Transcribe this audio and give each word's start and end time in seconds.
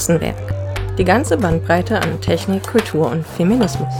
Hexenwerk. 0.00 0.96
Die 0.96 1.04
ganze 1.04 1.36
Bandbreite 1.36 2.00
an 2.00 2.22
Technik, 2.22 2.62
Kultur 2.62 3.10
und 3.10 3.22
Feminismus. 3.22 3.92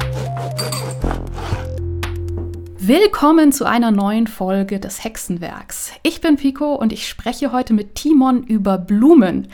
Willkommen 2.78 3.52
zu 3.52 3.66
einer 3.66 3.90
neuen 3.90 4.26
Folge 4.26 4.80
des 4.80 5.04
Hexenwerks. 5.04 5.92
Ich 6.02 6.22
bin 6.22 6.38
Pico 6.38 6.74
und 6.74 6.94
ich 6.94 7.06
spreche 7.06 7.52
heute 7.52 7.74
mit 7.74 7.96
Timon 7.96 8.44
über 8.44 8.78
Blumen, 8.78 9.48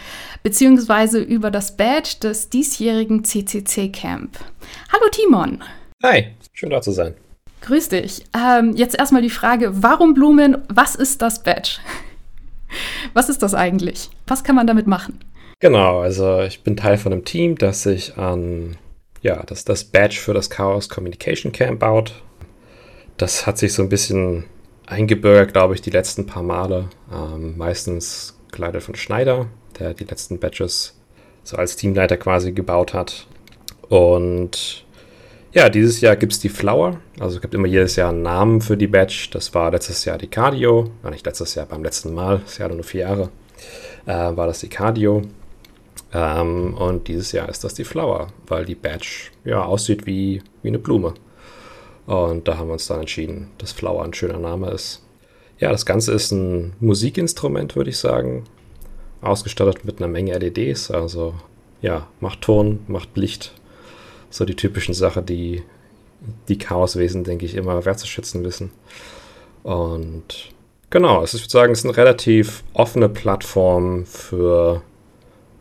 beziehungsweise 0.44 1.18
über 1.18 1.50
das 1.50 1.76
Badge 1.76 2.18
des 2.22 2.48
diesjährigen 2.48 3.24
CCC 3.24 3.88
Camp. 3.88 4.38
Hallo 4.92 5.10
Timon. 5.10 5.64
Hi, 6.04 6.28
schön 6.52 6.70
da 6.70 6.80
zu 6.80 6.92
sein. 6.92 7.14
Grüß 7.62 7.88
dich. 7.88 8.24
Ähm, 8.36 8.76
jetzt 8.76 8.96
erstmal 8.96 9.22
die 9.22 9.30
Frage, 9.30 9.82
warum 9.82 10.14
Blumen? 10.14 10.58
Was 10.68 10.94
ist 10.94 11.22
das 11.22 11.42
Badge? 11.42 11.80
Was 13.14 13.28
ist 13.28 13.42
das 13.42 13.52
eigentlich? 13.52 14.10
Was 14.28 14.44
kann 14.44 14.54
man 14.54 14.68
damit 14.68 14.86
machen? 14.86 15.18
Genau, 15.58 16.00
also 16.00 16.42
ich 16.42 16.62
bin 16.62 16.76
Teil 16.76 16.98
von 16.98 17.12
einem 17.12 17.24
Team, 17.24 17.56
das 17.56 17.82
sich 17.82 18.18
an, 18.18 18.76
ja, 19.22 19.42
das, 19.44 19.64
das 19.64 19.84
Badge 19.84 20.16
für 20.16 20.34
das 20.34 20.50
Chaos 20.50 20.90
Communication 20.90 21.50
Camp 21.50 21.80
baut. 21.80 22.22
Das 23.16 23.46
hat 23.46 23.56
sich 23.56 23.72
so 23.72 23.82
ein 23.82 23.88
bisschen 23.88 24.44
eingebürgert, 24.84 25.54
glaube 25.54 25.74
ich, 25.74 25.80
die 25.80 25.90
letzten 25.90 26.26
paar 26.26 26.42
Male. 26.42 26.90
Ähm, 27.10 27.56
meistens 27.56 28.38
geleitet 28.52 28.82
von 28.82 28.96
Schneider, 28.96 29.46
der 29.78 29.94
die 29.94 30.04
letzten 30.04 30.38
Badges 30.38 31.00
so 31.42 31.56
als 31.56 31.76
Teamleiter 31.76 32.18
quasi 32.18 32.52
gebaut 32.52 32.92
hat. 32.92 33.26
Und 33.88 34.84
ja, 35.52 35.70
dieses 35.70 36.02
Jahr 36.02 36.16
gibt 36.16 36.34
es 36.34 36.40
die 36.40 36.50
Flower. 36.50 37.00
Also 37.18 37.36
es 37.36 37.40
gibt 37.40 37.54
immer 37.54 37.66
jedes 37.66 37.96
Jahr 37.96 38.10
einen 38.10 38.20
Namen 38.20 38.60
für 38.60 38.76
die 38.76 38.88
Badge. 38.88 39.28
Das 39.32 39.54
war 39.54 39.70
letztes 39.70 40.04
Jahr 40.04 40.18
die 40.18 40.28
Cardio. 40.28 40.90
War 41.00 41.10
nicht 41.10 41.24
letztes 41.24 41.54
Jahr, 41.54 41.64
beim 41.64 41.82
letzten 41.82 42.12
Mal. 42.12 42.40
Das 42.40 42.58
Jahr 42.58 42.68
nur 42.68 42.84
vier 42.84 43.02
Jahre. 43.02 43.30
Äh, 44.04 44.36
war 44.36 44.46
das 44.46 44.60
die 44.60 44.68
Cardio. 44.68 45.22
Ähm, 46.16 46.72
und 46.74 47.08
dieses 47.08 47.32
Jahr 47.32 47.46
ist 47.50 47.62
das 47.62 47.74
die 47.74 47.84
Flower, 47.84 48.28
weil 48.46 48.64
die 48.64 48.74
Badge 48.74 49.30
ja 49.44 49.62
aussieht 49.62 50.06
wie, 50.06 50.42
wie 50.62 50.68
eine 50.68 50.78
Blume. 50.78 51.12
Und 52.06 52.48
da 52.48 52.56
haben 52.56 52.68
wir 52.68 52.74
uns 52.74 52.86
dann 52.86 53.00
entschieden, 53.00 53.50
dass 53.58 53.72
Flower 53.72 54.02
ein 54.02 54.14
schöner 54.14 54.38
Name 54.38 54.70
ist. 54.70 55.02
Ja, 55.58 55.70
das 55.70 55.84
Ganze 55.84 56.12
ist 56.12 56.30
ein 56.30 56.72
Musikinstrument, 56.80 57.76
würde 57.76 57.90
ich 57.90 57.98
sagen. 57.98 58.44
Ausgestattet 59.20 59.84
mit 59.84 59.98
einer 59.98 60.08
Menge 60.08 60.38
LEDs. 60.38 60.90
Also 60.90 61.34
ja, 61.82 62.06
macht 62.20 62.40
Ton, 62.40 62.80
macht 62.86 63.14
Licht, 63.18 63.52
so 64.30 64.46
die 64.46 64.56
typischen 64.56 64.94
Sachen, 64.94 65.26
die 65.26 65.64
die 66.48 66.56
Chaoswesen, 66.56 67.24
denke 67.24 67.44
ich, 67.44 67.54
immer 67.54 67.84
wertzuschätzen 67.84 68.42
wissen. 68.42 68.70
Und 69.62 70.50
genau, 70.88 71.20
also 71.20 71.36
ich 71.36 71.44
würde 71.44 71.52
sagen, 71.52 71.72
es 71.72 71.80
ist 71.80 71.84
eine 71.84 71.96
relativ 71.96 72.64
offene 72.72 73.10
Plattform 73.10 74.06
für 74.06 74.82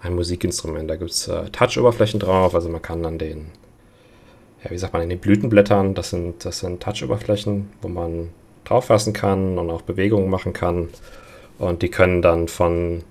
ein 0.05 0.15
Musikinstrument. 0.15 0.89
Da 0.89 0.95
gibt 0.95 1.11
es 1.11 1.27
äh, 1.27 1.49
Touch-Oberflächen 1.49 2.19
drauf, 2.19 2.55
also 2.55 2.69
man 2.69 2.81
kann 2.81 3.03
dann 3.03 3.17
den, 3.17 3.47
ja, 4.63 4.71
wie 4.71 4.77
sagt 4.77 4.93
man, 4.93 5.01
in 5.01 5.09
den 5.09 5.19
Blütenblättern, 5.19 5.93
das 5.93 6.11
sind, 6.11 6.45
das 6.45 6.59
sind 6.59 6.81
Touch-Oberflächen, 6.81 7.69
wo 7.81 7.87
man 7.87 8.29
drauf 8.63 8.85
fassen 8.85 9.13
kann 9.13 9.57
und 9.57 9.69
auch 9.69 9.81
Bewegungen 9.81 10.29
machen 10.29 10.53
kann. 10.53 10.89
Und 11.57 11.81
die 11.81 11.89
können 11.89 12.21
dann 12.21 12.47
von 12.47 13.03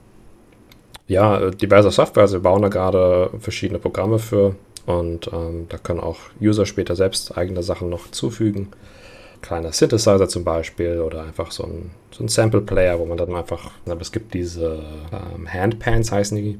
ja, 1.06 1.50
diverser 1.50 1.90
Software, 1.90 2.22
also 2.22 2.36
wir 2.36 2.42
bauen 2.42 2.62
da 2.62 2.68
gerade 2.68 3.30
verschiedene 3.38 3.78
Programme 3.78 4.18
für, 4.18 4.54
und 4.86 5.30
ähm, 5.32 5.66
da 5.68 5.78
können 5.78 6.00
auch 6.00 6.18
User 6.40 6.66
später 6.66 6.94
selbst 6.94 7.36
eigene 7.36 7.62
Sachen 7.62 7.88
noch 7.88 8.10
zufügen. 8.10 8.68
Kleiner 9.40 9.72
Synthesizer 9.72 10.28
zum 10.28 10.44
Beispiel 10.44 11.00
oder 11.00 11.24
einfach 11.24 11.50
so 11.50 11.64
ein, 11.64 11.90
so 12.10 12.24
ein 12.24 12.28
Sample-Player, 12.28 12.98
wo 12.98 13.06
man 13.06 13.16
dann 13.16 13.34
einfach, 13.34 13.70
aber 13.86 14.00
es 14.00 14.12
gibt 14.12 14.34
diese 14.34 14.82
ähm, 15.12 15.52
Handpans 15.52 16.12
heißen 16.12 16.36
die. 16.36 16.58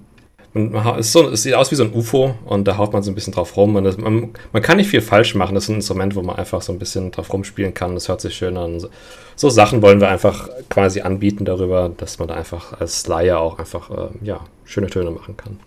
Man, 0.55 0.99
es, 1.01 1.13
so, 1.13 1.29
es, 1.31 1.43
sieht 1.43 1.55
aus 1.55 1.73
wie 1.73 1.75
so 1.75 1.83
ein 1.83 1.93
UFO 1.93 2.37
und 2.45 2.67
da 2.67 2.77
haut 2.77 2.93
man 2.93 3.03
so 3.03 3.11
ein 3.11 3.17
bisschen 3.17 3.33
drauf 3.33 3.57
rum. 3.57 3.75
Und 3.75 3.85
das, 3.85 3.99
man, 3.99 4.31
man, 4.53 4.63
kann 4.63 4.77
nicht 4.77 4.89
viel 4.89 5.01
falsch 5.01 5.35
machen. 5.35 5.55
Das 5.55 5.65
ist 5.65 5.71
ein 5.71 5.77
Instrument, 5.77 6.15
wo 6.15 6.23
man 6.23 6.37
einfach 6.37 6.63
so 6.63 6.73
ein 6.73 6.79
bisschen 6.79 7.11
drauf 7.11 7.33
rumspielen 7.33 7.75
kann. 7.75 7.95
Das 7.95 8.09
hört 8.09 8.21
sich 8.21 8.37
schön 8.37 8.57
an. 8.57 8.79
So, 8.79 8.89
so 9.35 9.51
Sachen 9.51 9.83
wollen 9.83 10.01
wir 10.01 10.09
einfach 10.09 10.49
quasi 10.71 11.01
anbieten 11.01 11.45
darüber, 11.45 11.91
dass 11.97 12.21
man 12.21 12.29
da 12.29 12.35
einfach 12.35 12.81
als 12.81 13.07
Laie 13.09 13.37
auch 13.37 13.59
einfach 13.59 13.91
äh, 13.91 14.09
ja, 14.23 14.41
schöne 14.65 14.89
Töne 14.89 15.11
machen 15.11 15.37
kann. 15.37 15.59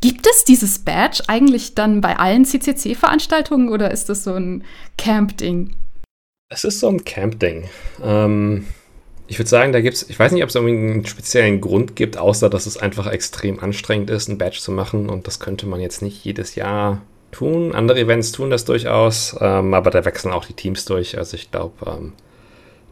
Gibt 0.00 0.26
es 0.26 0.44
dieses 0.44 0.78
Badge 0.78 1.24
eigentlich 1.26 1.74
dann 1.74 2.00
bei 2.00 2.16
allen 2.16 2.44
CCC-Veranstaltungen 2.44 3.70
oder 3.70 3.90
ist 3.90 4.08
das 4.08 4.22
so 4.22 4.34
ein 4.34 4.62
Camp-Ding? 4.98 5.74
Es 6.48 6.62
ist 6.62 6.78
so 6.78 6.88
ein 6.88 7.04
Camp-Ding. 7.04 7.64
Ähm, 8.04 8.66
ich 9.28 9.38
würde 9.38 9.48
sagen, 9.48 9.72
da 9.72 9.80
gibt 9.80 9.96
es, 9.96 10.08
ich 10.08 10.18
weiß 10.18 10.32
nicht, 10.32 10.42
ob 10.42 10.48
es 10.48 10.54
irgendwie 10.54 10.74
einen 10.74 11.06
speziellen 11.06 11.60
Grund 11.60 11.96
gibt, 11.96 12.16
außer 12.16 12.48
dass 12.48 12.66
es 12.66 12.76
einfach 12.76 13.06
extrem 13.06 13.58
anstrengend 13.58 14.10
ist, 14.10 14.28
ein 14.28 14.38
Badge 14.38 14.60
zu 14.60 14.70
machen 14.72 15.08
und 15.08 15.26
das 15.26 15.40
könnte 15.40 15.66
man 15.66 15.80
jetzt 15.80 16.02
nicht 16.02 16.24
jedes 16.24 16.54
Jahr 16.54 17.02
tun. 17.32 17.74
Andere 17.74 18.00
Events 18.00 18.32
tun 18.32 18.50
das 18.50 18.64
durchaus, 18.64 19.36
ähm, 19.40 19.74
aber 19.74 19.90
da 19.90 20.04
wechseln 20.04 20.32
auch 20.32 20.44
die 20.44 20.54
Teams 20.54 20.84
durch. 20.84 21.18
Also 21.18 21.36
ich 21.36 21.50
glaube, 21.50 21.90
ähm, 21.90 22.12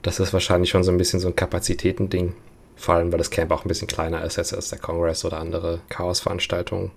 das 0.02 0.20
ist 0.20 0.32
wahrscheinlich 0.32 0.70
schon 0.70 0.84
so 0.84 0.90
ein 0.90 0.98
bisschen 0.98 1.20
so 1.20 1.28
ein 1.28 1.36
Kapazitätending. 1.36 2.34
Vor 2.76 2.96
allem, 2.96 3.12
weil 3.12 3.18
das 3.18 3.30
Camp 3.30 3.52
auch 3.52 3.64
ein 3.64 3.68
bisschen 3.68 3.88
kleiner 3.88 4.24
ist 4.24 4.38
als 4.38 4.68
der 4.68 4.78
Congress 4.78 5.24
oder 5.24 5.38
andere 5.38 5.80
Chaos-Veranstaltungen. 5.88 6.90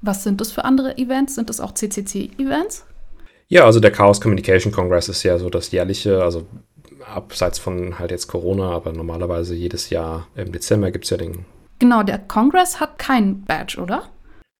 Was 0.00 0.24
sind 0.24 0.40
das 0.40 0.50
für 0.50 0.64
andere 0.64 0.96
Events? 0.96 1.34
Sind 1.34 1.50
das 1.50 1.60
auch 1.60 1.72
CCC-Events? 1.74 2.84
Ja, 3.48 3.64
also 3.64 3.80
der 3.80 3.90
Chaos 3.90 4.20
Communication 4.20 4.72
Congress 4.72 5.08
ist 5.08 5.22
ja 5.22 5.38
so 5.38 5.50
das 5.50 5.70
jährliche, 5.70 6.22
also 6.22 6.46
abseits 7.08 7.58
von 7.58 7.98
halt 7.98 8.10
jetzt 8.10 8.28
Corona, 8.28 8.70
aber 8.70 8.92
normalerweise 8.92 9.54
jedes 9.54 9.90
Jahr 9.90 10.26
im 10.36 10.52
Dezember 10.52 10.90
gibt 10.90 11.04
es 11.04 11.10
ja 11.10 11.16
den. 11.16 11.44
Genau, 11.78 12.02
der 12.02 12.18
Congress 12.18 12.80
hat 12.80 12.98
kein 12.98 13.42
Badge, 13.42 13.80
oder? 13.80 14.04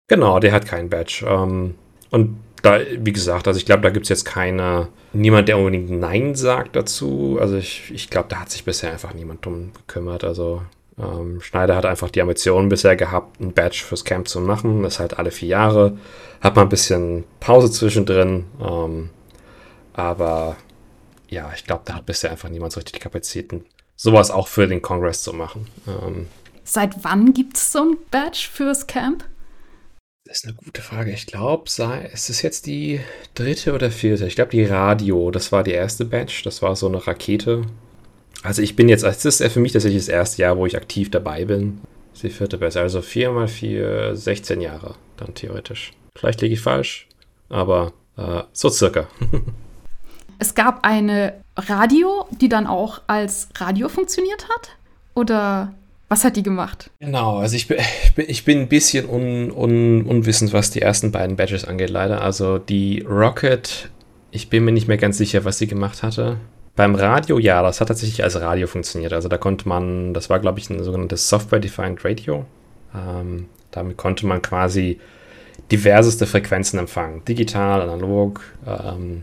Genau, 0.09 0.39
der 0.39 0.53
hat 0.53 0.67
kein 0.67 0.89
Badge. 0.89 1.27
Ähm, 1.29 1.75
und 2.11 2.39
da, 2.63 2.81
wie 2.99 3.13
gesagt, 3.13 3.47
also 3.47 3.59
ich 3.59 3.67
glaube, 3.67 3.83
da 3.83 3.91
gibt 3.91 4.07
es 4.07 4.09
jetzt 4.09 4.25
keine, 4.25 4.89
niemand, 5.13 5.49
der 5.49 5.59
unbedingt 5.59 5.91
Nein 5.91 6.35
sagt 6.35 6.77
dazu. 6.77 7.39
Also 7.41 7.57
ich, 7.57 7.91
ich 7.93 8.11
glaube, 8.11 8.29
da 8.29 8.41
hat 8.41 8.51
sich 8.51 8.65
bisher 8.65 8.91
einfach 8.91 9.15
niemand 9.15 9.45
drum 9.45 9.71
gekümmert. 9.75 10.25
Also 10.25 10.63
ähm, 10.99 11.41
Schneider 11.41 11.77
hat 11.77 11.87
einfach 11.87 12.11
die 12.11 12.23
Ambition 12.23 12.69
bisher 12.69 12.97
gehabt, 12.97 13.41
ein 13.41 13.53
Badge 13.53 13.85
fürs 13.87 14.05
Camp 14.05 14.29
zu 14.29 14.41
machen. 14.41 14.83
Das 14.83 14.95
ist 14.95 15.01
halt 15.01 15.19
alle 15.19 15.31
vier 15.31 15.49
Jahre. 15.49 15.99
Hat 16.41 16.57
man 16.57 16.67
ein 16.67 16.71
bisschen 16.71 17.25
Pause 17.41 17.71
zwischendrin. 17.71 18.45
Ähm, 18.61 19.11
aber 19.93 20.57
ja, 21.29 21.53
ich 21.55 21.65
glaube, 21.65 21.83
da 21.85 21.95
hat 21.95 22.07
bisher 22.07 22.31
einfach 22.31 22.49
niemand 22.49 22.73
so 22.73 22.81
richtig 22.81 22.95
die 22.95 23.01
Kapazitäten, 23.01 23.65
sowas 23.97 24.31
auch 24.31 24.49
für 24.49 24.67
den 24.67 24.83
Kongress 24.83 25.23
zu 25.23 25.33
machen. 25.33 25.67
Ähm, 25.87 26.27
Seit 26.65 27.03
wann 27.03 27.33
gibt 27.33 27.57
es 27.57 27.73
so 27.73 27.81
ein 27.81 27.97
Badge 28.11 28.49
fürs 28.53 28.87
Camp? 28.87 29.25
Das 30.27 30.39
ist 30.41 30.45
eine 30.45 30.55
gute 30.55 30.83
Frage. 30.83 31.11
Ich 31.11 31.27
glaube, 31.27 31.65
es 32.13 32.29
ist 32.29 32.43
jetzt 32.43 32.67
die 32.67 33.01
dritte 33.35 33.73
oder 33.73 33.91
vierte. 33.91 34.27
Ich 34.27 34.35
glaube, 34.35 34.51
die 34.51 34.65
Radio, 34.65 35.31
das 35.31 35.51
war 35.51 35.65
die 35.65 35.71
erste 35.71 36.05
Badge. 36.05 36.43
Das 36.45 36.61
war 36.61 36.77
so 36.77 36.87
eine 36.87 37.07
Rakete. 37.07 37.63
Also 38.43 38.61
ich 38.61 38.77
bin 38.77 38.91
jetzt, 38.91 39.05
das 39.05 39.25
ist 39.25 39.43
für 39.51 39.61
mich 39.61 39.73
tatsächlich 39.73 40.03
das 40.03 40.11
erste 40.11 40.43
Jahr, 40.43 40.59
wo 40.59 40.67
ich 40.67 40.77
aktiv 40.77 41.11
dabei 41.11 41.47
bin. 41.47 41.81
Das 42.11 42.19
ist 42.19 42.25
die 42.25 42.37
vierte 42.37 42.59
Badge. 42.59 42.79
Also 42.79 43.01
4 43.01 43.33
mal 43.33 43.49
4, 43.49 44.15
16 44.15 44.61
Jahre 44.61 44.97
dann 45.17 45.35
theoretisch. 45.35 45.93
Vielleicht 46.15 46.43
liege 46.43 46.55
ich 46.55 46.61
falsch, 46.61 47.09
aber 47.49 47.95
äh, 48.19 48.43
so 48.53 48.69
circa. 48.69 49.09
es 50.39 50.55
gab 50.55 50.85
eine 50.85 51.35
Radio, 51.57 52.27
die 52.31 52.49
dann 52.49 52.67
auch 52.67 53.03
als 53.07 53.49
Radio 53.57 53.89
funktioniert 53.89 54.49
hat? 54.49 54.71
Oder 55.15 55.73
was 56.09 56.25
hat 56.25 56.37
die 56.37 56.43
gemacht? 56.43 56.91
Genau, 57.01 57.39
also 57.39 57.57
ich 57.57 57.69
bin, 57.69 57.79
ich 58.17 58.45
bin 58.45 58.61
ein 58.61 58.69
bisschen 58.69 59.09
un, 59.09 59.51
un, 59.51 60.03
unwissend, 60.03 60.53
was 60.53 60.71
die 60.71 60.83
ersten 60.83 61.13
beiden 61.13 61.37
Badges 61.37 61.65
angeht, 61.65 61.91
leider. 61.91 62.23
Also 62.23 62.59
die 62.59 63.05
Rocket, 63.09 63.91
ich 64.31 64.49
bin 64.49 64.65
mir 64.65 64.73
nicht 64.73 64.89
mehr 64.89 64.97
ganz 64.97 65.19
sicher, 65.19 65.45
was 65.45 65.59
sie 65.59 65.67
gemacht 65.67 66.03
hatte. 66.03 66.39
Beim 66.77 66.95
Radio, 66.95 67.39
ja, 67.41 67.61
das 67.63 67.81
hat 67.81 67.89
tatsächlich 67.89 68.23
als 68.23 68.41
Radio 68.41 68.69
funktioniert. 68.69 69.13
Also 69.13 69.29
da 69.29 69.37
konnte 69.37 69.69
man, 69.69 70.15
das 70.15 70.31
war, 70.31 70.39
glaube 70.39 70.61
ich, 70.61 70.71
ein 70.71 70.83
sogenanntes 70.85 71.29
Software-Defined 71.29 72.05
Radio. 72.05 72.45
Ähm, 72.95 73.47
damit 73.73 73.97
konnte 73.97 74.27
man 74.27 74.41
quasi 74.41 75.01
diverseste 75.73 76.25
Frequenzen 76.27 76.79
empfangen. 76.79 77.25
Digital, 77.25 77.83
analog. 77.83 78.41
Ähm, 78.65 79.23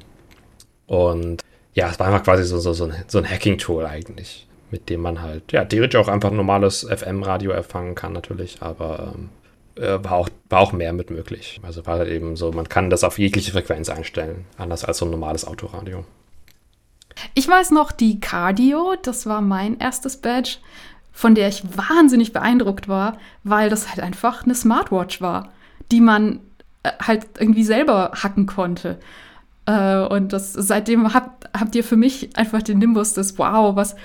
und 0.87 1.41
ja, 1.73 1.89
es 1.89 1.99
war 1.99 2.07
einfach 2.07 2.23
quasi 2.23 2.43
so, 2.43 2.59
so, 2.59 2.73
so 2.73 2.85
ein, 2.85 2.93
so 3.07 3.17
ein 3.17 3.29
Hacking-Tool 3.29 3.85
eigentlich 3.85 4.45
mit 4.71 4.89
dem 4.89 5.01
man 5.01 5.21
halt, 5.21 5.51
ja, 5.51 5.63
theoretisch 5.63 5.99
auch 5.99 6.07
einfach 6.07 6.31
ein 6.31 6.37
normales 6.37 6.85
FM-Radio 6.89 7.51
erfangen 7.51 7.95
kann 7.95 8.13
natürlich, 8.13 8.61
aber 8.61 9.13
ähm, 9.15 9.29
äh, 9.81 10.03
war, 10.03 10.13
auch, 10.13 10.29
war 10.49 10.59
auch 10.59 10.73
mehr 10.73 10.93
mit 10.93 11.11
möglich. 11.11 11.59
Also 11.63 11.85
war 11.85 11.99
halt 11.99 12.09
eben 12.09 12.35
so, 12.35 12.51
man 12.51 12.67
kann 12.67 12.89
das 12.89 13.03
auf 13.03 13.19
jegliche 13.19 13.51
Frequenz 13.51 13.89
einstellen, 13.89 14.45
anders 14.57 14.83
als 14.83 14.97
so 14.97 15.05
ein 15.05 15.11
normales 15.11 15.45
Autoradio. 15.45 16.03
Ich 17.33 17.47
weiß 17.47 17.71
noch, 17.71 17.91
die 17.91 18.19
Cardio, 18.19 18.95
das 19.01 19.25
war 19.25 19.41
mein 19.41 19.79
erstes 19.79 20.17
Badge, 20.17 20.57
von 21.13 21.35
der 21.35 21.47
ich 21.47 21.63
wahnsinnig 21.77 22.33
beeindruckt 22.33 22.89
war, 22.89 23.17
weil 23.43 23.69
das 23.69 23.89
halt 23.89 24.01
einfach 24.01 24.43
eine 24.43 24.55
Smartwatch 24.55 25.21
war, 25.21 25.53
die 25.91 26.01
man 26.01 26.41
äh, 26.83 26.91
halt 27.01 27.27
irgendwie 27.39 27.63
selber 27.63 28.11
hacken 28.15 28.47
konnte. 28.47 28.99
Äh, 29.65 29.99
und 30.05 30.33
das 30.33 30.53
seitdem 30.53 31.13
habt, 31.13 31.49
habt 31.53 31.75
ihr 31.75 31.83
für 31.83 31.97
mich 31.97 32.35
einfach 32.37 32.61
den 32.61 32.79
Nimbus 32.79 33.13
des 33.13 33.37
Wow, 33.37 33.75
was, 33.75 33.95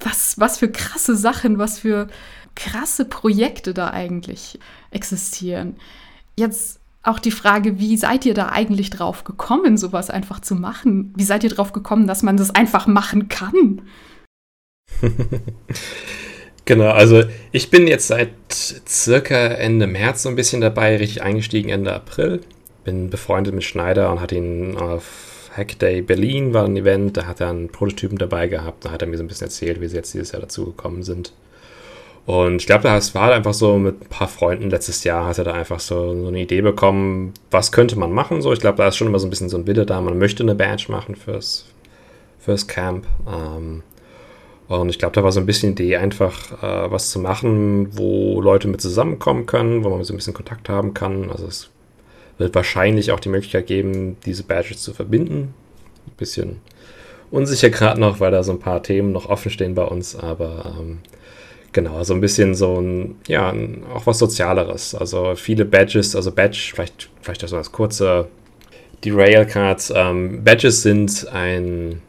was, 0.00 0.38
was 0.38 0.58
für 0.58 0.70
krasse 0.70 1.16
Sachen, 1.16 1.58
was 1.58 1.78
für 1.78 2.08
krasse 2.54 3.04
Projekte 3.04 3.74
da 3.74 3.90
eigentlich 3.90 4.58
existieren. 4.90 5.76
Jetzt 6.36 6.80
auch 7.02 7.18
die 7.18 7.30
Frage, 7.30 7.78
wie 7.78 7.96
seid 7.96 8.26
ihr 8.26 8.34
da 8.34 8.48
eigentlich 8.48 8.90
drauf 8.90 9.24
gekommen, 9.24 9.76
sowas 9.76 10.10
einfach 10.10 10.40
zu 10.40 10.54
machen? 10.54 11.12
Wie 11.16 11.24
seid 11.24 11.44
ihr 11.44 11.50
drauf 11.50 11.72
gekommen, 11.72 12.06
dass 12.06 12.22
man 12.22 12.36
das 12.36 12.50
einfach 12.54 12.86
machen 12.86 13.28
kann? 13.28 13.82
genau, 16.64 16.90
also 16.90 17.22
ich 17.52 17.70
bin 17.70 17.86
jetzt 17.86 18.08
seit 18.08 18.32
circa 18.86 19.36
Ende 19.36 19.86
März 19.86 20.24
so 20.24 20.28
ein 20.28 20.36
bisschen 20.36 20.60
dabei, 20.60 20.96
richtig 20.96 21.22
eingestiegen 21.22 21.70
Ende 21.70 21.94
April. 21.94 22.40
Bin 22.88 23.10
befreundet 23.10 23.54
mit 23.54 23.64
Schneider 23.64 24.10
und 24.10 24.22
hatte 24.22 24.34
ihn 24.34 24.78
auf 24.78 25.50
Hackday 25.54 26.00
Berlin, 26.00 26.54
war 26.54 26.64
ein 26.64 26.74
Event, 26.74 27.18
da 27.18 27.26
hat 27.26 27.38
er 27.38 27.50
einen 27.50 27.68
Prototypen 27.68 28.16
dabei 28.16 28.48
gehabt, 28.48 28.86
da 28.86 28.92
hat 28.92 29.02
er 29.02 29.08
mir 29.08 29.18
so 29.18 29.22
ein 29.22 29.28
bisschen 29.28 29.48
erzählt, 29.48 29.82
wie 29.82 29.88
sie 29.88 29.96
jetzt 29.96 30.14
dieses 30.14 30.32
Jahr 30.32 30.40
dazu 30.40 30.64
gekommen 30.64 31.02
sind. 31.02 31.34
Und 32.24 32.62
ich 32.62 32.66
glaube, 32.66 32.84
das 32.84 33.14
war 33.14 33.24
halt 33.24 33.34
einfach 33.34 33.52
so 33.52 33.76
mit 33.76 34.00
ein 34.00 34.08
paar 34.08 34.28
Freunden 34.28 34.70
letztes 34.70 35.04
Jahr, 35.04 35.26
hat 35.26 35.36
er 35.36 35.44
da 35.44 35.52
einfach 35.52 35.80
so, 35.80 36.18
so 36.18 36.28
eine 36.28 36.40
Idee 36.40 36.62
bekommen, 36.62 37.34
was 37.50 37.72
könnte 37.72 37.98
man 37.98 38.10
machen. 38.10 38.40
So, 38.40 38.54
ich 38.54 38.60
glaube, 38.60 38.78
da 38.78 38.88
ist 38.88 38.96
schon 38.96 39.08
immer 39.08 39.18
so 39.18 39.26
ein 39.26 39.30
bisschen 39.30 39.50
so 39.50 39.58
ein 39.58 39.66
Wille 39.66 39.84
da, 39.84 40.00
man 40.00 40.18
möchte 40.18 40.42
eine 40.42 40.54
Badge 40.54 40.86
machen 40.88 41.14
fürs, 41.14 41.66
fürs 42.38 42.66
Camp. 42.68 43.06
Ähm, 43.26 43.82
und 44.68 44.88
ich 44.88 44.98
glaube, 44.98 45.14
da 45.14 45.22
war 45.22 45.32
so 45.32 45.40
ein 45.40 45.46
bisschen 45.46 45.74
die 45.74 45.84
Idee, 45.84 45.96
einfach 45.96 46.62
äh, 46.62 46.90
was 46.90 47.10
zu 47.10 47.18
machen, 47.18 47.98
wo 47.98 48.40
Leute 48.40 48.66
mit 48.68 48.80
zusammenkommen 48.80 49.44
können, 49.44 49.84
wo 49.84 49.90
man 49.90 50.04
so 50.04 50.14
ein 50.14 50.16
bisschen 50.16 50.32
Kontakt 50.32 50.70
haben 50.70 50.94
kann. 50.94 51.30
Also 51.30 51.46
es 51.46 51.68
wird 52.38 52.54
wahrscheinlich 52.54 53.12
auch 53.12 53.20
die 53.20 53.28
Möglichkeit 53.28 53.66
geben, 53.66 54.16
diese 54.24 54.44
Badges 54.44 54.82
zu 54.82 54.94
verbinden. 54.94 55.54
Ein 56.06 56.16
bisschen 56.16 56.60
unsicher 57.30 57.70
gerade 57.70 58.00
noch, 58.00 58.20
weil 58.20 58.30
da 58.30 58.42
so 58.42 58.52
ein 58.52 58.60
paar 58.60 58.82
Themen 58.82 59.12
noch 59.12 59.28
offen 59.28 59.50
stehen 59.50 59.74
bei 59.74 59.84
uns, 59.84 60.16
aber 60.16 60.76
ähm, 60.78 60.98
genau, 61.72 62.02
so 62.04 62.14
ein 62.14 62.20
bisschen 62.20 62.54
so 62.54 62.80
ein, 62.80 63.16
ja, 63.26 63.54
auch 63.92 64.06
was 64.06 64.18
Sozialeres. 64.18 64.94
Also 64.94 65.34
viele 65.34 65.64
Badges, 65.64 66.16
also 66.16 66.32
Badge, 66.32 66.70
vielleicht, 66.74 67.10
vielleicht 67.20 67.42
das 67.42 67.50
so 67.50 67.56
als 67.56 67.72
kurze 67.72 68.28
Derail-Cards. 69.04 69.92
Ähm, 69.94 70.42
Badges 70.44 70.82
sind 70.82 71.26
ein 71.32 72.02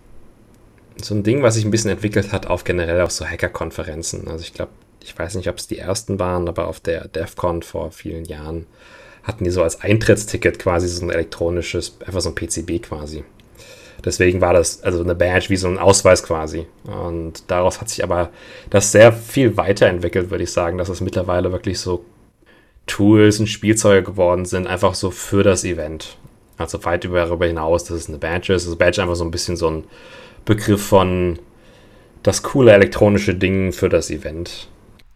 so 1.02 1.16
ein 1.16 1.24
Ding, 1.24 1.42
was 1.44 1.56
sich 1.56 1.64
ein 1.64 1.72
bisschen 1.72 1.92
entwickelt 1.92 2.34
hat 2.34 2.48
auf 2.48 2.66
generell 2.66 3.02
auf 3.02 3.12
so 3.12 3.26
Hacker-Konferenzen. 3.26 4.28
Also 4.28 4.44
ich 4.44 4.54
glaube, 4.54 4.72
ich 5.02 5.18
weiß 5.18 5.36
nicht, 5.36 5.48
ob 5.48 5.58
es 5.58 5.68
die 5.68 5.78
ersten 5.78 6.20
waren, 6.20 6.48
aber 6.50 6.68
auf 6.68 6.80
der 6.82 7.08
DEFCON 7.08 7.64
vor 7.64 7.92
vielen 7.92 8.26
Jahren 8.26 8.66
hatten 9.24 9.44
die 9.44 9.50
so 9.50 9.64
als 9.64 9.82
Eintrittsticket 9.82 10.60
quasi 10.60 10.88
so 10.88 11.06
ein 11.06 11.10
elektronisches, 11.10 11.98
einfach 12.06 12.22
so 12.22 12.30
ein 12.30 12.36
PCB 12.36 12.82
quasi. 12.82 13.24
Deswegen 14.04 14.42
war 14.42 14.54
das 14.54 14.82
also 14.84 15.04
eine 15.04 15.16
Badge 15.16 15.50
wie 15.50 15.58
so 15.58 15.68
ein 15.68 15.78
Ausweis 15.78 16.24
quasi. 16.24 16.66
Und 16.84 17.44
daraus 17.52 17.82
hat 17.82 17.90
sich 17.90 18.04
aber 18.04 18.30
das 18.70 18.92
sehr 18.92 19.12
viel 19.12 19.58
weiterentwickelt, 19.58 20.30
würde 20.30 20.44
ich 20.44 20.52
sagen, 20.52 20.78
dass 20.78 20.90
es 20.90 21.02
mittlerweile 21.02 21.52
wirklich 21.52 21.80
so 21.80 22.06
Tools 22.88 23.40
und 23.40 23.48
Spielzeuge 23.48 24.04
geworden 24.04 24.46
sind, 24.46 24.68
einfach 24.68 24.96
so 24.96 25.12
für 25.12 25.44
das 25.44 25.64
Event. 25.64 26.18
Also 26.58 26.84
weit 26.86 27.06
darüber 27.06 27.46
hinaus, 27.46 27.86
dass 27.86 27.98
es 27.98 28.10
eine 28.10 28.18
Badge 28.18 28.54
ist. 28.54 28.66
Also 28.66 28.78
Badge 28.78 29.02
einfach 29.02 29.16
so 29.16 29.24
ein 29.24 29.32
bisschen 29.32 29.58
so 29.58 29.70
ein 29.70 29.84
Begriff 30.46 30.86
von 30.86 31.40
das 32.24 32.44
coole 32.44 32.72
elektronische 32.72 33.36
Ding 33.36 33.72
für 33.72 33.90
das 33.90 34.10
Event. 34.10 34.70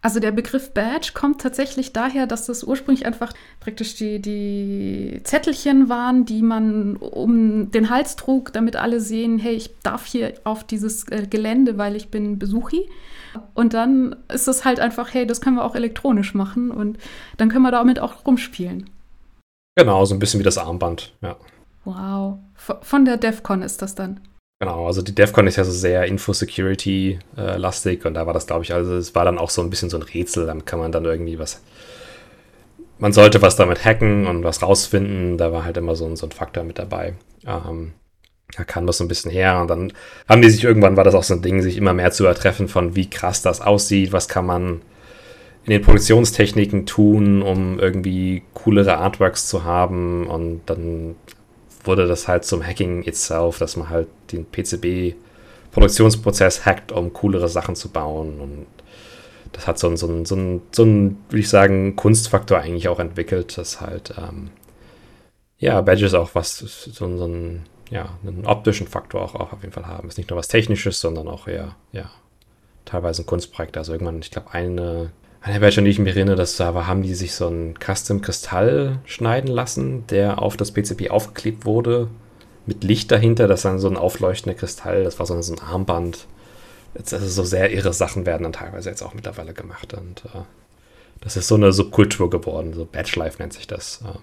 Also 0.04 0.20
der 0.20 0.32
Begriff 0.32 0.74
Badge 0.74 1.12
kommt 1.14 1.40
tatsächlich 1.40 1.94
daher, 1.94 2.26
dass 2.26 2.44
das 2.44 2.62
ursprünglich 2.62 3.06
einfach 3.06 3.32
praktisch 3.58 3.94
die, 3.94 4.20
die 4.20 5.18
Zettelchen 5.24 5.88
waren, 5.88 6.26
die 6.26 6.42
man 6.42 6.96
um 6.96 7.70
den 7.70 7.88
Hals 7.88 8.14
trug, 8.14 8.52
damit 8.52 8.76
alle 8.76 9.00
sehen, 9.00 9.38
hey, 9.38 9.54
ich 9.54 9.70
darf 9.82 10.04
hier 10.04 10.34
auf 10.44 10.62
dieses 10.62 11.08
äh, 11.08 11.26
Gelände, 11.26 11.78
weil 11.78 11.96
ich 11.96 12.10
bin 12.10 12.38
Besuchi. 12.38 12.86
Und 13.54 13.72
dann 13.72 14.14
ist 14.30 14.46
es 14.46 14.66
halt 14.66 14.78
einfach, 14.78 15.14
hey, 15.14 15.26
das 15.26 15.40
können 15.40 15.56
wir 15.56 15.64
auch 15.64 15.74
elektronisch 15.74 16.34
machen 16.34 16.70
und 16.70 16.98
dann 17.38 17.48
können 17.48 17.62
wir 17.62 17.70
damit 17.70 17.98
auch 17.98 18.26
rumspielen. 18.26 18.90
Genau, 19.74 20.04
so 20.04 20.14
ein 20.14 20.18
bisschen 20.18 20.38
wie 20.38 20.44
das 20.44 20.58
Armband, 20.58 21.14
ja. 21.22 21.36
Wow. 21.86 22.40
Von 22.56 23.06
der 23.06 23.16
DEFCON 23.16 23.62
ist 23.62 23.80
das 23.80 23.94
dann. 23.94 24.20
Genau, 24.64 24.86
also 24.86 25.02
die 25.02 25.14
DEFCON 25.14 25.46
ist 25.46 25.56
ja 25.56 25.64
so 25.64 25.72
sehr 25.72 26.06
Info-Security-lastig 26.06 28.06
und 28.06 28.14
da 28.14 28.26
war 28.26 28.32
das, 28.32 28.46
glaube 28.46 28.64
ich, 28.64 28.72
also 28.72 28.96
es 28.96 29.14
war 29.14 29.26
dann 29.26 29.36
auch 29.36 29.50
so 29.50 29.60
ein 29.60 29.68
bisschen 29.68 29.90
so 29.90 29.98
ein 29.98 30.02
Rätsel, 30.02 30.46
damit 30.46 30.64
kann 30.64 30.78
man 30.78 30.90
dann 30.90 31.04
irgendwie 31.04 31.38
was, 31.38 31.60
man 32.98 33.12
sollte 33.12 33.42
was 33.42 33.56
damit 33.56 33.84
hacken 33.84 34.26
und 34.26 34.42
was 34.42 34.62
rausfinden, 34.62 35.36
da 35.36 35.52
war 35.52 35.66
halt 35.66 35.76
immer 35.76 35.96
so 35.96 36.06
ein, 36.06 36.16
so 36.16 36.26
ein 36.26 36.32
Faktor 36.32 36.64
mit 36.64 36.78
dabei. 36.78 37.12
Ähm, 37.46 37.92
da 38.56 38.64
kam 38.64 38.86
das 38.86 38.96
so 38.96 39.04
ein 39.04 39.08
bisschen 39.08 39.30
her 39.30 39.60
und 39.60 39.68
dann 39.68 39.92
haben 40.30 40.40
die 40.40 40.48
sich 40.48 40.64
irgendwann, 40.64 40.96
war 40.96 41.04
das 41.04 41.14
auch 41.14 41.24
so 41.24 41.34
ein 41.34 41.42
Ding, 41.42 41.60
sich 41.60 41.76
immer 41.76 41.92
mehr 41.92 42.12
zu 42.12 42.24
ertreffen 42.24 42.66
von 42.66 42.96
wie 42.96 43.10
krass 43.10 43.42
das 43.42 43.60
aussieht, 43.60 44.14
was 44.14 44.28
kann 44.28 44.46
man 44.46 44.80
in 45.64 45.72
den 45.72 45.82
Produktionstechniken 45.82 46.86
tun, 46.86 47.42
um 47.42 47.78
irgendwie 47.78 48.44
coolere 48.54 48.96
Artworks 48.96 49.46
zu 49.46 49.64
haben? 49.64 50.26
Und 50.26 50.62
dann 50.64 51.16
wurde 51.84 52.06
das 52.06 52.28
halt 52.28 52.46
zum 52.46 52.66
Hacking 52.66 53.02
itself, 53.02 53.58
dass 53.58 53.76
man 53.76 53.90
halt 53.90 54.08
den 54.34 54.46
PCB-Produktionsprozess 54.46 56.66
hackt, 56.66 56.92
um 56.92 57.12
coolere 57.12 57.48
Sachen 57.48 57.76
zu 57.76 57.90
bauen. 57.90 58.40
Und 58.40 58.66
das 59.52 59.66
hat 59.66 59.78
so 59.78 59.88
einen, 59.88 59.96
so 59.96 60.06
einen, 60.06 60.24
so 60.24 60.34
einen, 60.34 60.62
so 60.72 60.82
einen 60.82 61.18
würde 61.28 61.40
ich 61.40 61.48
sagen, 61.48 61.96
Kunstfaktor 61.96 62.58
eigentlich 62.58 62.88
auch 62.88 63.00
entwickelt, 63.00 63.56
dass 63.58 63.80
halt, 63.80 64.14
ähm, 64.18 64.50
ja, 65.58 65.80
Badges 65.80 66.14
auch 66.14 66.34
was, 66.34 66.58
so, 66.58 66.66
so 66.90 67.24
einen, 67.24 67.62
ja, 67.90 68.18
einen 68.26 68.46
optischen 68.46 68.88
Faktor 68.88 69.22
auch, 69.22 69.34
auch 69.34 69.52
auf 69.52 69.62
jeden 69.62 69.72
Fall 69.72 69.86
haben. 69.86 70.08
Ist 70.08 70.18
nicht 70.18 70.30
nur 70.30 70.38
was 70.38 70.48
Technisches, 70.48 71.00
sondern 71.00 71.28
auch 71.28 71.48
eher, 71.48 71.76
ja, 71.92 72.10
teilweise 72.84 73.22
ein 73.22 73.26
Kunstprojekt. 73.26 73.76
Also 73.76 73.92
irgendwann, 73.92 74.20
ich 74.20 74.30
glaube, 74.30 74.52
eine 74.52 75.10
eine 75.44 75.60
Badge, 75.60 75.78
an 75.78 75.84
die 75.84 75.90
ich 75.90 75.98
mich 75.98 76.16
erinnere, 76.16 76.36
das 76.36 76.56
da 76.56 76.86
haben 76.86 77.02
die 77.02 77.12
sich 77.12 77.34
so 77.34 77.46
einen 77.46 77.74
Custom-Kristall 77.78 79.00
schneiden 79.04 79.50
lassen, 79.50 80.06
der 80.06 80.40
auf 80.40 80.56
das 80.56 80.72
PCB 80.72 81.10
aufgeklebt 81.10 81.66
wurde, 81.66 82.08
mit 82.66 82.84
Licht 82.84 83.10
dahinter, 83.10 83.46
das 83.48 83.60
ist 83.60 83.64
dann 83.64 83.78
so 83.78 83.88
ein 83.88 83.96
aufleuchtender 83.96 84.58
Kristall, 84.58 85.04
das 85.04 85.18
war 85.18 85.26
so 85.26 85.34
ein 85.34 85.58
Armband. 85.60 86.26
Jetzt, 86.96 87.12
also 87.12 87.26
so 87.26 87.42
sehr 87.42 87.72
irre 87.72 87.92
Sachen 87.92 88.24
werden 88.24 88.44
dann 88.44 88.52
teilweise 88.52 88.88
jetzt 88.88 89.02
auch 89.02 89.14
mittlerweile 89.14 89.52
gemacht 89.52 89.94
und 89.94 90.24
äh, 90.26 90.42
das 91.20 91.36
ist 91.36 91.48
so 91.48 91.56
eine 91.56 91.72
Subkultur 91.72 92.30
geworden, 92.30 92.72
so 92.74 92.84
Badge 92.84 93.18
Life 93.18 93.38
nennt 93.40 93.52
sich 93.52 93.66
das. 93.66 94.00
Ähm, 94.04 94.20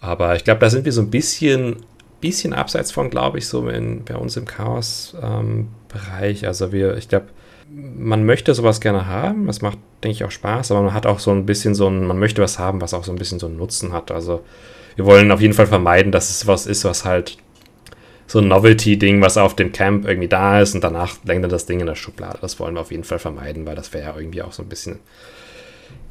aber 0.00 0.36
ich 0.36 0.44
glaube, 0.44 0.60
da 0.60 0.70
sind 0.70 0.84
wir 0.84 0.92
so 0.92 1.00
ein 1.00 1.10
bisschen, 1.10 1.76
bisschen 2.20 2.52
abseits 2.52 2.92
von, 2.92 3.10
glaube 3.10 3.38
ich, 3.38 3.48
so 3.48 3.68
in, 3.68 4.04
bei 4.04 4.16
uns 4.16 4.36
im 4.36 4.46
Chaos-Bereich. 4.46 6.42
Ähm, 6.42 6.48
also 6.48 6.72
wir, 6.72 6.96
ich 6.96 7.08
glaube, 7.08 7.26
man 7.68 8.24
möchte 8.24 8.52
sowas 8.54 8.80
gerne 8.80 9.06
haben, 9.06 9.46
das 9.46 9.62
macht, 9.62 9.78
denke 10.02 10.14
ich, 10.14 10.24
auch 10.24 10.30
Spaß, 10.30 10.72
aber 10.72 10.82
man 10.82 10.94
hat 10.94 11.06
auch 11.06 11.20
so 11.20 11.30
ein 11.30 11.46
bisschen 11.46 11.74
so 11.74 11.86
ein, 11.86 12.04
man 12.06 12.18
möchte 12.18 12.42
was 12.42 12.58
haben, 12.58 12.80
was 12.80 12.94
auch 12.94 13.04
so 13.04 13.12
ein 13.12 13.18
bisschen 13.18 13.38
so 13.38 13.46
einen 13.46 13.56
Nutzen 13.56 13.92
hat. 13.92 14.10
Also 14.10 14.42
wir 14.96 15.04
wollen 15.04 15.30
auf 15.30 15.40
jeden 15.40 15.54
Fall 15.54 15.68
vermeiden, 15.68 16.10
dass 16.10 16.30
es 16.30 16.46
was 16.46 16.66
ist, 16.66 16.84
was 16.84 17.04
halt 17.04 17.38
so 18.30 18.38
ein 18.38 18.46
Novelty-Ding, 18.46 19.20
was 19.20 19.36
auf 19.36 19.56
dem 19.56 19.72
Camp 19.72 20.06
irgendwie 20.06 20.28
da 20.28 20.60
ist 20.60 20.76
und 20.76 20.84
danach 20.84 21.16
längert 21.24 21.50
das 21.50 21.66
Ding 21.66 21.80
in 21.80 21.86
der 21.86 21.96
Schublade. 21.96 22.38
Das 22.40 22.60
wollen 22.60 22.74
wir 22.74 22.80
auf 22.80 22.92
jeden 22.92 23.02
Fall 23.02 23.18
vermeiden, 23.18 23.66
weil 23.66 23.74
das 23.74 23.92
wäre 23.92 24.04
ja 24.04 24.16
irgendwie 24.16 24.42
auch 24.42 24.52
so 24.52 24.62
ein 24.62 24.68
bisschen 24.68 25.00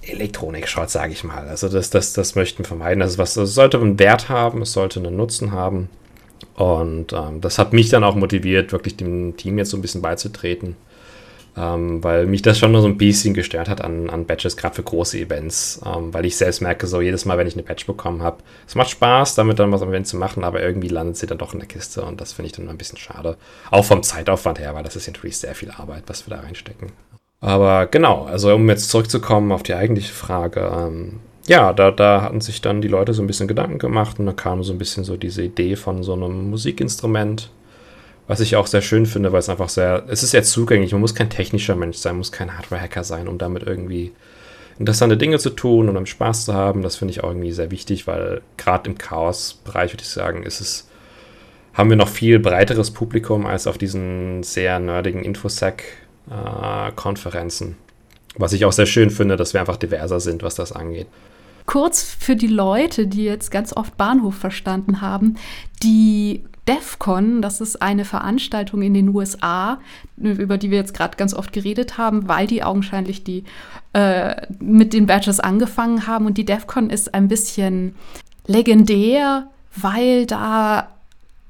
Elektronik-Schrott, 0.01 0.89
sage 0.89 1.13
ich 1.13 1.23
mal. 1.23 1.47
Also 1.47 1.69
das, 1.69 1.91
das, 1.91 2.11
das 2.11 2.35
möchten 2.35 2.59
wir 2.59 2.65
vermeiden. 2.65 3.01
Also 3.01 3.19
was 3.19 3.35
das 3.35 3.53
sollte 3.53 3.79
einen 3.79 3.99
Wert 3.99 4.27
haben, 4.27 4.63
es 4.63 4.73
sollte 4.73 4.99
einen 4.99 5.15
Nutzen 5.15 5.53
haben. 5.53 5.88
Und 6.55 7.13
ähm, 7.13 7.39
das 7.39 7.57
hat 7.57 7.71
mich 7.71 7.88
dann 7.88 8.03
auch 8.03 8.15
motiviert, 8.15 8.73
wirklich 8.73 8.97
dem 8.97 9.38
Team 9.38 9.57
jetzt 9.57 9.69
so 9.69 9.77
ein 9.77 9.81
bisschen 9.81 10.01
beizutreten 10.01 10.75
ähm, 11.57 12.03
weil 12.03 12.25
mich 12.25 12.41
das 12.41 12.57
schon 12.57 12.71
nur 12.71 12.81
so 12.81 12.87
ein 12.87 12.97
bisschen 12.97 13.33
gestört 13.33 13.69
hat 13.69 13.81
an, 13.81 14.09
an 14.09 14.25
Badges, 14.25 14.57
gerade 14.57 14.75
für 14.75 14.83
große 14.83 15.17
Events, 15.17 15.81
ähm, 15.85 16.13
weil 16.13 16.25
ich 16.25 16.37
selbst 16.37 16.61
merke, 16.61 16.87
so 16.87 17.01
jedes 17.01 17.25
Mal, 17.25 17.37
wenn 17.37 17.47
ich 17.47 17.53
eine 17.53 17.63
Badge 17.63 17.85
bekommen 17.85 18.23
habe, 18.23 18.37
es 18.67 18.75
macht 18.75 18.89
Spaß, 18.89 19.35
damit 19.35 19.59
dann 19.59 19.71
was 19.71 19.81
am 19.81 19.89
Event 19.89 20.07
zu 20.07 20.17
machen, 20.17 20.43
aber 20.43 20.61
irgendwie 20.61 20.87
landet 20.87 21.17
sie 21.17 21.27
dann 21.27 21.37
doch 21.37 21.53
in 21.53 21.59
der 21.59 21.67
Kiste 21.67 22.03
und 22.03 22.21
das 22.21 22.33
finde 22.33 22.47
ich 22.47 22.53
dann 22.53 22.69
ein 22.69 22.77
bisschen 22.77 22.97
schade. 22.97 23.37
Auch 23.71 23.85
vom 23.85 24.03
Zeitaufwand 24.03 24.59
her, 24.59 24.75
weil 24.75 24.83
das 24.83 24.95
ist 24.95 25.07
natürlich 25.07 25.37
sehr 25.37 25.55
viel 25.55 25.71
Arbeit, 25.71 26.03
was 26.07 26.27
wir 26.27 26.35
da 26.35 26.41
reinstecken. 26.41 26.91
Aber 27.41 27.87
genau, 27.87 28.25
also 28.25 28.53
um 28.53 28.69
jetzt 28.69 28.89
zurückzukommen 28.89 29.51
auf 29.51 29.63
die 29.63 29.73
eigentliche 29.73 30.13
Frage, 30.13 30.71
ähm, 30.73 31.19
ja, 31.47 31.73
da, 31.73 31.89
da 31.89 32.21
hatten 32.21 32.41
sich 32.41 32.61
dann 32.61 32.81
die 32.81 32.87
Leute 32.87 33.13
so 33.13 33.23
ein 33.23 33.27
bisschen 33.27 33.47
Gedanken 33.47 33.79
gemacht 33.79 34.19
und 34.19 34.27
da 34.27 34.33
kam 34.33 34.63
so 34.63 34.71
ein 34.71 34.77
bisschen 34.77 35.03
so 35.03 35.17
diese 35.17 35.41
Idee 35.41 35.75
von 35.75 36.03
so 36.03 36.13
einem 36.13 36.49
Musikinstrument, 36.49 37.49
was 38.29 38.39
ich 38.41 38.55
auch 38.55 38.67
sehr 38.67 38.83
schön 38.83 39.07
finde, 39.07 39.31
weil 39.31 39.39
es 39.39 39.50
einfach 39.50 39.69
sehr, 39.69 40.03
es 40.07 40.21
ist 40.21 40.29
sehr 40.29 40.43
zugänglich. 40.43 40.91
Man 40.91 41.01
muss 41.01 41.15
kein 41.15 41.31
technischer 41.31 41.75
Mensch 41.75 41.98
sein, 41.98 42.15
muss 42.15 42.31
kein 42.31 42.55
Hardware-Hacker 42.55 43.03
sein, 43.03 43.27
um 43.27 43.39
damit 43.39 43.63
irgendwie 43.63 44.12
interessante 44.77 45.17
Dinge 45.17 45.39
zu 45.39 45.50
tun 45.50 45.89
und 45.89 45.98
um 45.98 46.05
Spaß 46.05 46.45
zu 46.45 46.53
haben. 46.53 46.83
Das 46.83 46.98
finde 46.98 47.12
ich 47.12 47.24
auch 47.24 47.29
irgendwie 47.29 47.51
sehr 47.51 47.71
wichtig, 47.71 48.05
weil 48.05 48.41
gerade 48.55 48.88
im 48.88 49.00
Chaos-Bereich 49.00 49.93
würde 49.93 50.03
ich 50.03 50.09
sagen, 50.09 50.43
ist 50.43 50.62
es, 50.62 50.88
haben 51.74 51.89
wir 51.89 51.98
noch 51.98 52.07
viel 52.07 52.38
breiteres 52.38 52.91
Publikum 52.91 53.48
als 53.48 53.65
auf 53.65 53.79
diesen 53.79 54.43
sehr 54.43 54.79
nerdigen 54.79 55.24
Infosec-Konferenzen. 55.24 57.77
was 58.36 58.53
ich 58.53 58.63
auch 58.63 58.74
sehr 58.74 58.86
schön 58.86 59.09
finde, 59.09 59.38
dass 59.38 59.53
wir 59.53 59.59
einfach 59.59 59.77
diverser 59.77 60.19
sind, 60.19 60.43
was 60.43 60.53
das 60.53 60.71
angeht 60.71 61.07
kurz 61.69 62.01
für 62.01 62.36
die 62.36 62.48
Leute, 62.48 63.05
die 63.05 63.25
jetzt 63.25 63.51
ganz 63.51 63.74
oft 63.74 63.95
Bahnhof 63.95 64.33
verstanden 64.33 65.01
haben, 65.01 65.36
die 65.83 66.43
DEFCON, 66.69 67.41
das 67.41 67.61
ist 67.61 67.81
eine 67.81 68.05
Veranstaltung 68.05 68.83
in 68.83 68.93
den 68.93 69.09
USA, 69.09 69.79
über 70.17 70.59
die 70.59 70.69
wir 70.69 70.77
jetzt 70.77 70.93
gerade 70.93 71.17
ganz 71.17 71.33
oft 71.33 71.51
geredet 71.51 71.97
haben, 71.97 72.27
weil 72.27 72.45
die 72.45 72.63
augenscheinlich 72.63 73.23
die 73.23 73.43
äh, 73.93 74.45
mit 74.59 74.93
den 74.93 75.07
Badges 75.07 75.39
angefangen 75.39 76.05
haben. 76.05 76.27
Und 76.27 76.38
die 76.38 76.45
DEFCON 76.45 76.91
ist 76.91 77.15
ein 77.15 77.27
bisschen 77.27 77.95
legendär, 78.45 79.47
weil 79.75 80.27
da 80.27 80.89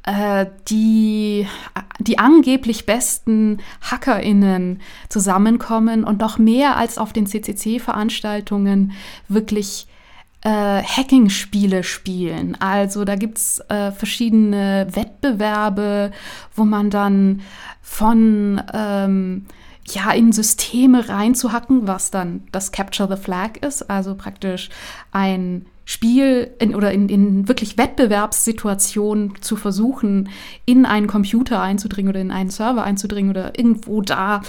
äh, 0.03 0.45
die, 0.69 1.45
die 1.99 2.17
angeblich 2.17 2.85
besten 2.85 3.57
HackerInnen 3.81 4.79
zusammenkommen 5.09 6.05
und 6.05 6.21
noch 6.21 6.38
mehr 6.38 6.77
als 6.77 6.97
auf 6.97 7.11
den 7.11 7.27
CCC-Veranstaltungen 7.27 8.93
wirklich 9.27 9.88
äh, 10.41 10.50
Hacking-Spiele 10.84 11.84
spielen. 11.84 12.55
Also 12.60 13.03
da 13.05 13.15
gibt 13.15 13.38
es 13.38 13.60
äh, 13.69 13.91
verschiedene 13.91 14.88
Wettbewerbe, 14.91 16.12
wo 16.55 16.65
man 16.65 16.89
dann 16.89 17.41
von 17.81 18.62
ähm, 18.74 19.46
ja, 19.88 20.12
in 20.12 20.31
Systeme 20.31 21.10
reinzuhacken, 21.10 21.88
was 21.88 22.12
dann 22.12 22.43
das 22.51 22.72
Capture 22.72 23.13
the 23.13 23.22
Flag 23.22 23.58
ist, 23.62 23.89
also 23.89 24.15
praktisch 24.15 24.69
ein 25.12 25.65
Spiel 25.86 26.51
in, 26.60 26.75
oder 26.75 26.91
in, 26.91 27.10
in 27.10 27.48
wirklich 27.48 27.77
Wettbewerbssituationen 27.77 29.41
zu 29.41 29.55
versuchen, 29.55 30.29
in 30.65 30.86
einen 30.86 31.08
Computer 31.08 31.62
einzudringen 31.62 32.10
oder 32.10 32.22
in 32.22 32.29
einen 32.29 32.51
Server 32.51 32.84
einzudringen 32.84 33.31
oder 33.31 33.58
irgendwo 33.58 34.01
da 34.01 34.41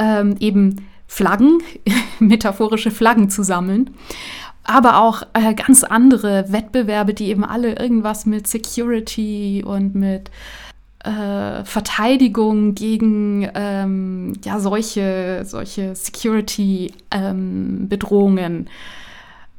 ähm, 0.00 0.34
eben 0.40 0.88
Flaggen, 1.06 1.62
metaphorische 2.18 2.90
Flaggen 2.90 3.30
zu 3.30 3.44
sammeln. 3.44 3.90
Aber 4.70 5.00
auch 5.00 5.22
äh, 5.32 5.54
ganz 5.54 5.82
andere 5.82 6.52
Wettbewerbe, 6.52 7.14
die 7.14 7.28
eben 7.28 7.42
alle 7.42 7.78
irgendwas 7.78 8.26
mit 8.26 8.46
Security 8.46 9.64
und 9.66 9.94
mit 9.94 10.30
äh, 11.04 11.64
Verteidigung 11.64 12.74
gegen 12.74 13.48
ähm, 13.54 14.34
ja, 14.44 14.60
solche, 14.60 15.46
solche 15.46 15.94
Security-Bedrohungen 15.94 18.52
ähm, 18.52 18.66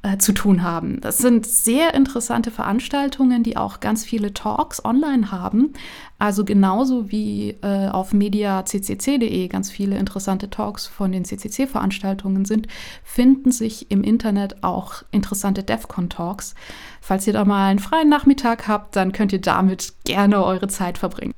äh, 0.04 0.20
zu 0.20 0.32
tun 0.32 0.62
haben. 0.62 1.02
Das 1.02 1.18
sind 1.18 1.48
sehr 1.48 1.96
interessante 1.96 2.52
Veranstaltungen, 2.52 3.42
die 3.42 3.58
auch 3.58 3.80
ganz 3.80 4.06
viele 4.06 4.32
Talks 4.32 4.86
online 4.86 5.32
haben. 5.32 5.74
Also 6.20 6.44
genauso 6.44 7.12
wie 7.12 7.56
äh, 7.62 7.88
auf 7.88 8.14
mediaccc.de 8.14 9.48
ganz 9.48 9.72
viele 9.72 9.98
interessante 9.98 10.50
Talks 10.50 10.86
von 10.86 11.14
den 11.14 11.24
CCC-Veranstaltungen 11.24 12.44
sind, 12.44 12.68
finden 13.04 13.52
sich 13.52 13.90
im 13.90 14.04
Internet 14.04 14.62
auch 14.62 15.04
interessante 15.12 15.64
DEFCON-Talks. 15.64 16.56
Falls 17.00 17.26
ihr 17.26 17.34
da 17.34 17.46
mal 17.46 17.70
einen 17.70 17.80
freien 17.80 18.10
Nachmittag 18.10 18.68
habt, 18.68 18.98
dann 18.98 19.14
könnt 19.14 19.32
ihr 19.32 19.42
damit 19.42 19.94
gerne 20.04 20.44
eure 20.44 20.68
Zeit 20.68 20.98
verbringen. 20.98 21.34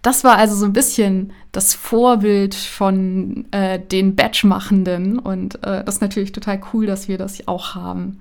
Das 0.00 0.24
war 0.24 0.36
also 0.36 0.54
so 0.54 0.64
ein 0.64 0.72
bisschen 0.72 1.32
das 1.52 1.74
Vorbild 1.74 2.54
von 2.54 3.46
äh, 3.50 3.78
den 3.78 4.16
Batch-Machenden 4.16 5.18
und 5.18 5.56
äh, 5.56 5.84
das 5.84 5.96
ist 5.96 6.00
natürlich 6.00 6.32
total 6.32 6.60
cool, 6.72 6.86
dass 6.86 7.08
wir 7.08 7.18
das 7.18 7.46
auch 7.48 7.74
haben. 7.74 8.20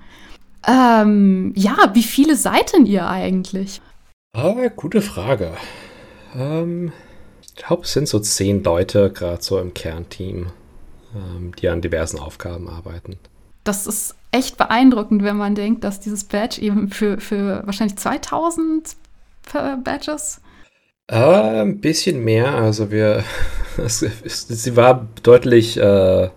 Ähm, 0.68 1.54
ja, 1.56 1.75
wie 1.94 2.04
viele 2.04 2.36
seid 2.36 2.74
denn 2.74 2.86
ihr 2.86 3.08
eigentlich? 3.08 3.82
Ah, 4.36 4.68
gute 4.75 5.02
Frage. 5.02 5.52
Ähm, 6.36 6.92
ich 7.42 7.56
glaube, 7.56 7.84
es 7.84 7.94
sind 7.94 8.08
so 8.08 8.20
zehn 8.20 8.63
Leute 8.63 9.12
gerade 9.12 9.42
so 9.42 9.60
im 9.60 9.74
Kernteam, 9.74 10.48
ähm, 11.15 11.54
die 11.56 11.70
an 11.70 11.82
diversen 11.82 12.20
Aufgaben 12.20 12.68
arbeiten. 12.68 13.18
Das 13.63 13.88
ist 13.88 14.15
echt 14.32 14.58
beeindruckend, 14.58 15.24
wenn 15.24 15.38
man 15.38 15.56
denkt, 15.56 15.84
dass 15.84 16.00
dieses 16.00 16.24
Badge 16.25 16.62
eben 16.62 16.89
für, 16.89 17.20
für 17.20 17.63
wahrscheinlich 17.65 17.98
2000 17.98 18.96
Badges 19.84 20.42
äh, 21.08 21.62
ein 21.62 21.80
bisschen 21.80 22.24
mehr. 22.24 22.54
Also 22.56 22.92
wir, 22.92 23.24
sie 23.88 24.75
war 24.75 25.08
deutlich 25.24 25.77
äh, 25.77 26.30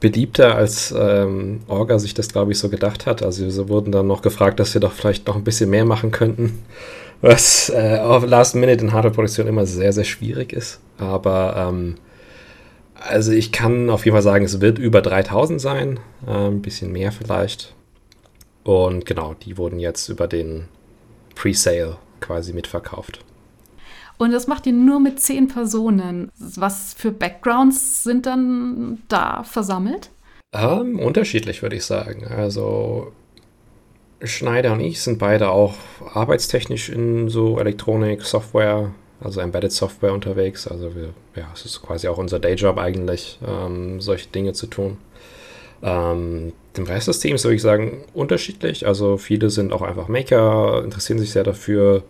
beliebter, 0.00 0.54
als 0.54 0.94
ähm, 0.96 1.60
Orga 1.66 1.98
sich 1.98 2.14
das, 2.14 2.28
glaube 2.28 2.52
ich, 2.52 2.58
so 2.58 2.68
gedacht 2.68 3.06
hat. 3.06 3.22
Also 3.22 3.48
sie 3.48 3.68
wurden 3.68 3.92
dann 3.92 4.06
noch 4.06 4.22
gefragt, 4.22 4.60
dass 4.60 4.74
wir 4.74 4.80
doch 4.80 4.92
vielleicht 4.92 5.26
noch 5.26 5.36
ein 5.36 5.44
bisschen 5.44 5.70
mehr 5.70 5.84
machen 5.84 6.10
könnten. 6.10 6.62
Was 7.20 7.68
äh, 7.70 7.98
auf 7.98 8.26
Last 8.26 8.54
Minute 8.54 8.82
in 8.84 8.92
Hardware-Produktion 8.92 9.46
immer 9.46 9.66
sehr, 9.66 9.92
sehr 9.92 10.04
schwierig 10.04 10.52
ist. 10.52 10.80
Aber 10.98 11.54
ähm, 11.56 11.96
also 12.94 13.32
ich 13.32 13.52
kann 13.52 13.90
auf 13.90 14.04
jeden 14.04 14.14
Fall 14.14 14.22
sagen, 14.22 14.44
es 14.44 14.60
wird 14.60 14.78
über 14.78 15.02
3000 15.02 15.60
sein. 15.60 16.00
Äh, 16.26 16.30
ein 16.30 16.62
bisschen 16.62 16.92
mehr 16.92 17.12
vielleicht. 17.12 17.74
Und 18.64 19.06
genau, 19.06 19.34
die 19.34 19.58
wurden 19.58 19.78
jetzt 19.78 20.08
über 20.08 20.26
den 20.26 20.68
Pre-Sale 21.34 21.96
quasi 22.20 22.52
mitverkauft. 22.52 23.24
Und 24.18 24.32
das 24.32 24.46
macht 24.46 24.66
ihr 24.66 24.74
nur 24.74 25.00
mit 25.00 25.18
zehn 25.18 25.48
Personen. 25.48 26.30
Was 26.36 26.92
für 26.92 27.10
Backgrounds 27.10 28.04
sind 28.04 28.26
dann 28.26 29.02
da 29.08 29.44
versammelt? 29.44 30.10
Ähm, 30.52 30.98
unterschiedlich, 30.98 31.62
würde 31.62 31.76
ich 31.76 31.84
sagen. 31.84 32.26
Also 32.26 33.12
Schneider 34.22 34.72
und 34.72 34.80
ich 34.80 35.00
sind 35.00 35.18
beide 35.18 35.50
auch 35.50 35.74
arbeitstechnisch 36.12 36.90
in 36.90 37.28
so 37.28 37.58
Elektronik, 37.58 38.22
Software, 38.22 38.90
also 39.20 39.40
Embedded 39.40 39.72
Software 39.72 40.12
unterwegs. 40.12 40.66
Also 40.66 40.94
wir, 40.94 41.10
ja, 41.36 41.48
es 41.54 41.64
ist 41.64 41.82
quasi 41.82 42.08
auch 42.08 42.18
unser 42.18 42.38
Dayjob 42.38 42.78
eigentlich, 42.78 43.38
ähm, 43.46 44.00
solche 44.00 44.28
Dinge 44.28 44.52
zu 44.52 44.66
tun. 44.66 44.98
Ähm, 45.82 46.52
dem 46.76 46.84
Rest 46.84 47.08
des 47.08 47.20
Teams 47.20 47.44
würde 47.44 47.56
ich 47.56 47.62
sagen 47.62 48.04
unterschiedlich. 48.12 48.86
Also 48.86 49.16
viele 49.16 49.50
sind 49.50 49.72
auch 49.72 49.82
einfach 49.82 50.08
Maker, 50.08 50.82
interessieren 50.84 51.18
sich 51.18 51.30
sehr 51.30 51.44
dafür 51.44 52.02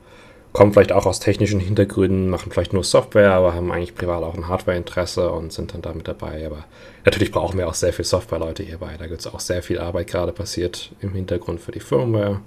kommen 0.52 0.72
vielleicht 0.72 0.92
auch 0.92 1.06
aus 1.06 1.20
technischen 1.20 1.60
Hintergründen, 1.60 2.28
machen 2.28 2.50
vielleicht 2.50 2.72
nur 2.72 2.82
Software, 2.82 3.32
aber 3.32 3.54
haben 3.54 3.70
eigentlich 3.70 3.94
privat 3.94 4.22
auch 4.22 4.34
ein 4.34 4.48
Hardware-Interesse 4.48 5.30
und 5.30 5.52
sind 5.52 5.74
dann 5.74 5.82
damit 5.82 6.08
dabei. 6.08 6.44
Aber 6.46 6.64
natürlich 7.04 7.30
brauchen 7.30 7.58
wir 7.58 7.68
auch 7.68 7.74
sehr 7.74 7.92
viel 7.92 8.04
Software-Leute 8.04 8.62
hierbei. 8.62 8.96
Da 8.98 9.06
gibt 9.06 9.20
es 9.20 9.26
auch 9.26 9.40
sehr 9.40 9.62
viel 9.62 9.78
Arbeit 9.78 10.08
gerade 10.08 10.32
passiert 10.32 10.90
im 11.00 11.12
Hintergrund 11.12 11.60
für 11.60 11.72
die 11.72 11.80
Firmware. 11.80 12.40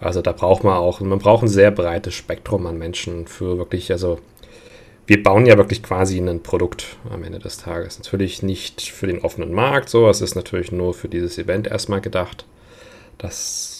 Also 0.00 0.22
da 0.22 0.32
braucht 0.32 0.64
man 0.64 0.74
auch, 0.74 1.00
man 1.00 1.18
braucht 1.18 1.42
ein 1.42 1.48
sehr 1.48 1.70
breites 1.70 2.14
Spektrum 2.14 2.66
an 2.66 2.78
Menschen 2.78 3.26
für 3.26 3.58
wirklich, 3.58 3.92
also 3.92 4.18
wir 5.06 5.22
bauen 5.22 5.44
ja 5.44 5.58
wirklich 5.58 5.82
quasi 5.82 6.18
ein 6.18 6.42
Produkt 6.42 6.96
am 7.10 7.22
Ende 7.22 7.38
des 7.38 7.58
Tages. 7.58 7.98
Natürlich 7.98 8.42
nicht 8.42 8.80
für 8.80 9.08
den 9.08 9.20
offenen 9.20 9.52
Markt, 9.52 9.90
so, 9.90 10.08
es 10.08 10.22
ist 10.22 10.36
natürlich 10.36 10.72
nur 10.72 10.94
für 10.94 11.08
dieses 11.08 11.36
Event 11.36 11.66
erstmal 11.66 12.00
gedacht. 12.00 12.46
Das 13.18 13.79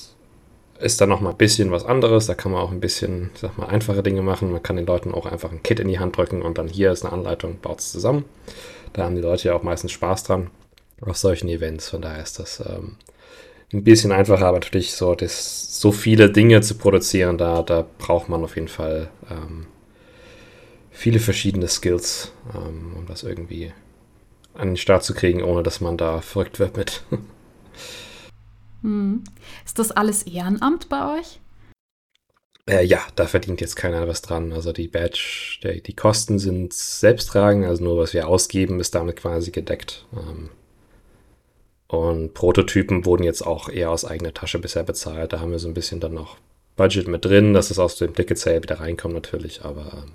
ist 0.80 1.00
dann 1.00 1.08
nochmal 1.08 1.32
ein 1.32 1.38
bisschen 1.38 1.70
was 1.70 1.84
anderes. 1.84 2.26
Da 2.26 2.34
kann 2.34 2.52
man 2.52 2.62
auch 2.62 2.70
ein 2.70 2.80
bisschen, 2.80 3.30
sag 3.34 3.58
mal, 3.58 3.66
einfache 3.66 4.02
Dinge 4.02 4.22
machen. 4.22 4.52
Man 4.52 4.62
kann 4.62 4.76
den 4.76 4.86
Leuten 4.86 5.12
auch 5.12 5.26
einfach 5.26 5.52
ein 5.52 5.62
Kit 5.62 5.80
in 5.80 5.88
die 5.88 5.98
Hand 5.98 6.16
drücken 6.16 6.42
und 6.42 6.58
dann 6.58 6.68
hier 6.68 6.90
ist 6.92 7.04
eine 7.04 7.12
Anleitung, 7.12 7.58
baut 7.60 7.80
es 7.80 7.92
zusammen. 7.92 8.24
Da 8.92 9.04
haben 9.04 9.14
die 9.14 9.22
Leute 9.22 9.48
ja 9.48 9.54
auch 9.54 9.62
meistens 9.62 9.92
Spaß 9.92 10.24
dran 10.24 10.50
auf 11.00 11.16
solchen 11.16 11.48
Events. 11.48 11.88
Von 11.88 12.02
daher 12.02 12.22
ist 12.22 12.38
das 12.38 12.60
ähm, 12.60 12.96
ein 13.72 13.84
bisschen 13.84 14.12
einfacher, 14.12 14.46
aber 14.46 14.58
natürlich 14.58 14.94
so, 14.94 15.14
das, 15.14 15.80
so 15.80 15.92
viele 15.92 16.30
Dinge 16.30 16.60
zu 16.60 16.74
produzieren, 16.74 17.38
da, 17.38 17.62
da 17.62 17.86
braucht 17.98 18.28
man 18.28 18.42
auf 18.42 18.56
jeden 18.56 18.68
Fall 18.68 19.08
ähm, 19.30 19.66
viele 20.90 21.20
verschiedene 21.20 21.68
Skills, 21.68 22.32
ähm, 22.54 22.96
um 22.96 23.06
das 23.06 23.22
irgendwie 23.22 23.72
an 24.54 24.68
den 24.68 24.76
Start 24.76 25.04
zu 25.04 25.14
kriegen, 25.14 25.42
ohne 25.42 25.62
dass 25.62 25.80
man 25.80 25.96
da 25.96 26.20
verrückt 26.20 26.58
wird 26.58 26.76
mit. 26.76 27.02
Hm. 28.82 29.24
Ist 29.64 29.78
das 29.78 29.90
alles 29.90 30.22
Ehrenamt 30.22 30.88
bei 30.88 31.18
euch? 31.18 31.40
Äh, 32.66 32.84
ja, 32.84 33.00
da 33.16 33.26
verdient 33.26 33.60
jetzt 33.60 33.76
keiner 33.76 34.06
was 34.06 34.22
dran. 34.22 34.52
Also 34.52 34.72
die 34.72 34.88
Badge, 34.88 35.58
der, 35.62 35.80
die 35.80 35.94
Kosten 35.94 36.38
sind 36.38 36.72
selbsttragend, 36.72 37.66
also 37.66 37.82
nur 37.82 37.98
was 37.98 38.14
wir 38.14 38.28
ausgeben, 38.28 38.80
ist 38.80 38.94
damit 38.94 39.16
quasi 39.16 39.50
gedeckt. 39.50 40.06
Ähm, 40.12 40.50
und 41.88 42.34
Prototypen 42.34 43.04
wurden 43.04 43.24
jetzt 43.24 43.44
auch 43.44 43.68
eher 43.68 43.90
aus 43.90 44.04
eigener 44.04 44.32
Tasche 44.32 44.60
bisher 44.60 44.84
bezahlt. 44.84 45.32
Da 45.32 45.40
haben 45.40 45.50
wir 45.50 45.58
so 45.58 45.66
ein 45.66 45.74
bisschen 45.74 45.98
dann 45.98 46.14
noch 46.14 46.36
Budget 46.76 47.08
mit 47.08 47.24
drin, 47.24 47.52
dass 47.52 47.70
es 47.70 47.80
aus 47.80 47.96
dem 47.96 48.14
Ticket 48.14 48.38
Sale 48.38 48.62
wieder 48.62 48.78
reinkommt 48.78 49.14
natürlich, 49.14 49.64
aber 49.64 49.92
ähm, 49.92 50.12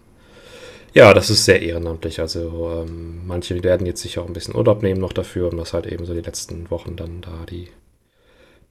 ja, 0.93 1.13
das 1.13 1.29
ist 1.29 1.43
sehr 1.43 1.61
ehrenamtlich. 1.61 2.21
Also 2.21 2.85
ähm, 2.87 3.27
manche 3.27 3.61
werden 3.61 3.85
jetzt 3.85 4.01
sicher 4.01 4.21
auch 4.21 4.27
ein 4.27 4.33
bisschen 4.33 4.55
Urlaub 4.55 4.81
nehmen 4.81 5.01
noch 5.01 5.11
dafür, 5.11 5.51
um 5.51 5.57
das 5.57 5.73
halt 5.73 5.85
eben 5.87 6.05
so 6.05 6.13
die 6.13 6.21
letzten 6.21 6.71
Wochen 6.71 6.95
dann 6.95 7.19
da 7.21 7.45
die 7.49 7.67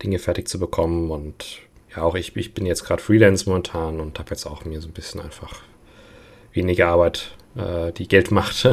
Dinge 0.03 0.19
fertig 0.19 0.49
zu 0.49 0.59
bekommen. 0.59 1.11
Und 1.11 1.61
ja, 1.95 2.03
auch 2.03 2.15
ich, 2.15 2.37
ich 2.37 2.55
bin 2.55 2.67
jetzt 2.67 2.85
gerade 2.85 3.03
Freelance 3.03 3.49
momentan 3.49 4.01
und 4.01 4.19
habe 4.19 4.31
jetzt 4.31 4.47
auch 4.47 4.65
mir 4.65 4.81
so 4.81 4.89
ein 4.89 4.93
bisschen 4.93 5.21
einfach 5.21 5.63
weniger 6.53 6.89
Arbeit, 6.89 7.33
äh, 7.57 7.93
die 7.93 8.09
Geld 8.09 8.31
macht, 8.31 8.69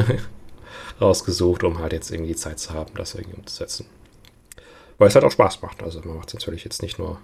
rausgesucht, 1.00 1.64
um 1.64 1.78
halt 1.78 1.92
jetzt 1.92 2.10
irgendwie 2.10 2.32
die 2.32 2.38
Zeit 2.38 2.58
zu 2.58 2.72
haben, 2.72 2.94
das 2.94 3.14
irgendwie 3.14 3.38
umzusetzen. 3.38 3.86
Weil 4.98 5.08
es 5.08 5.14
halt 5.14 5.24
auch 5.24 5.32
Spaß 5.32 5.62
macht. 5.62 5.82
Also 5.82 6.00
man 6.04 6.16
macht 6.16 6.28
es 6.28 6.34
natürlich 6.34 6.64
jetzt 6.64 6.82
nicht 6.82 6.98
nur, 6.98 7.18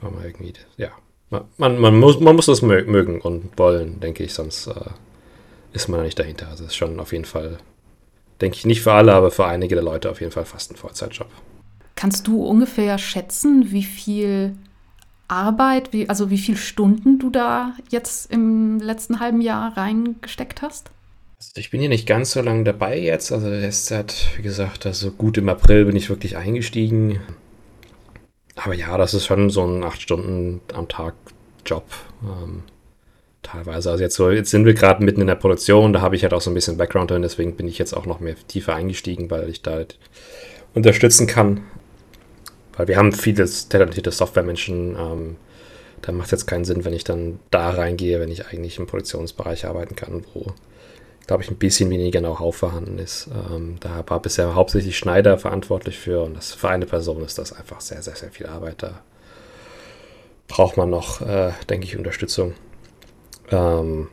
weil 0.00 0.10
man 0.10 0.24
irgendwie, 0.24 0.52
ja, 0.76 0.90
man, 1.30 1.78
man, 1.78 1.98
muss, 1.98 2.20
man 2.20 2.36
muss 2.36 2.46
das 2.46 2.62
mögen 2.62 3.20
und 3.20 3.58
wollen, 3.58 4.00
denke 4.00 4.22
ich, 4.22 4.34
sonst 4.34 4.66
äh, 4.66 4.90
ist 5.72 5.88
man 5.88 5.98
da 5.98 6.04
nicht 6.04 6.18
dahinter. 6.18 6.48
Also 6.48 6.64
es 6.64 6.70
ist 6.70 6.76
schon 6.76 7.00
auf 7.00 7.12
jeden 7.12 7.24
Fall, 7.24 7.58
denke 8.40 8.56
ich, 8.56 8.66
nicht 8.66 8.82
für 8.82 8.92
alle, 8.92 9.14
aber 9.14 9.30
für 9.30 9.46
einige 9.46 9.74
der 9.74 9.84
Leute 9.84 10.10
auf 10.10 10.20
jeden 10.20 10.32
Fall 10.32 10.44
fast 10.44 10.70
ein 10.70 10.76
Vollzeitjob. 10.76 11.28
Kannst 11.94 12.26
du 12.26 12.44
ungefähr 12.44 12.98
schätzen, 12.98 13.70
wie 13.70 13.82
viel 13.82 14.54
Arbeit, 15.28 15.92
wie, 15.92 16.08
also 16.08 16.30
wie 16.30 16.38
viele 16.38 16.58
Stunden 16.58 17.18
du 17.18 17.30
da 17.30 17.74
jetzt 17.90 18.30
im 18.30 18.78
letzten 18.80 19.20
halben 19.20 19.40
Jahr 19.40 19.76
reingesteckt 19.76 20.62
hast? 20.62 20.90
Also 21.38 21.52
ich 21.56 21.70
bin 21.70 21.80
hier 21.80 21.88
nicht 21.88 22.06
ganz 22.06 22.32
so 22.32 22.40
lange 22.40 22.64
dabei 22.64 22.98
jetzt. 22.98 23.32
Also 23.32 23.48
erst 23.48 23.86
seit, 23.86 24.28
wie 24.36 24.42
gesagt, 24.42 24.86
also 24.86 25.10
gut 25.10 25.38
im 25.38 25.48
April 25.48 25.86
bin 25.86 25.96
ich 25.96 26.08
wirklich 26.08 26.36
eingestiegen. 26.36 27.20
Aber 28.56 28.74
ja, 28.74 28.96
das 28.98 29.14
ist 29.14 29.26
schon 29.26 29.50
so 29.50 29.64
ein 29.64 29.82
8 29.82 30.00
Stunden 30.00 30.60
am 30.74 30.88
Tag 30.88 31.14
Job. 31.64 31.84
Ähm, 32.22 32.62
teilweise. 33.42 33.90
Also 33.90 34.02
jetzt 34.02 34.16
so, 34.16 34.30
jetzt 34.30 34.50
sind 34.50 34.64
wir 34.64 34.74
gerade 34.74 35.04
mitten 35.04 35.20
in 35.20 35.26
der 35.26 35.34
Produktion, 35.34 35.92
da 35.92 36.00
habe 36.00 36.16
ich 36.16 36.22
halt 36.22 36.34
auch 36.34 36.40
so 36.40 36.50
ein 36.50 36.54
bisschen 36.54 36.76
Background 36.76 37.10
drin, 37.10 37.22
deswegen 37.22 37.56
bin 37.56 37.68
ich 37.68 37.78
jetzt 37.78 37.92
auch 37.92 38.06
noch 38.06 38.20
mehr 38.20 38.36
tiefer 38.48 38.74
eingestiegen, 38.74 39.30
weil 39.30 39.48
ich 39.48 39.62
da 39.62 39.72
halt 39.72 39.98
unterstützen 40.74 41.26
kann. 41.26 41.62
Weil 42.82 42.88
wir 42.88 42.96
haben 42.96 43.12
viele 43.12 43.48
talentierte 43.68 44.10
Softwaremenschen. 44.10 44.96
Ähm, 44.98 45.36
da 46.00 46.10
macht 46.10 46.24
es 46.24 46.30
jetzt 46.32 46.46
keinen 46.46 46.64
Sinn, 46.64 46.84
wenn 46.84 46.92
ich 46.92 47.04
dann 47.04 47.38
da 47.52 47.70
reingehe, 47.70 48.18
wenn 48.18 48.28
ich 48.28 48.48
eigentlich 48.48 48.76
im 48.76 48.88
Produktionsbereich 48.88 49.66
arbeiten 49.66 49.94
kann, 49.94 50.24
wo, 50.34 50.46
glaube 51.28 51.44
ich, 51.44 51.50
ein 51.52 51.58
bisschen 51.58 51.90
weniger 51.90 52.18
Know-how 52.18 52.56
vorhanden 52.56 52.98
ist. 52.98 53.28
Ähm, 53.52 53.76
da 53.78 54.02
war 54.08 54.20
bisher 54.20 54.56
hauptsächlich 54.56 54.98
Schneider 54.98 55.38
verantwortlich 55.38 55.96
für 55.96 56.24
und 56.24 56.36
das 56.36 56.54
für 56.54 56.70
eine 56.70 56.84
Person 56.84 57.22
ist 57.22 57.38
das 57.38 57.52
einfach 57.52 57.80
sehr, 57.80 58.02
sehr, 58.02 58.16
sehr 58.16 58.32
viel 58.32 58.46
Arbeit. 58.46 58.82
Da 58.82 59.00
braucht 60.48 60.76
man 60.76 60.90
noch, 60.90 61.20
äh, 61.20 61.52
denke 61.70 61.86
ich, 61.86 61.96
Unterstützung. 61.96 62.54
Ähm, 63.52 64.08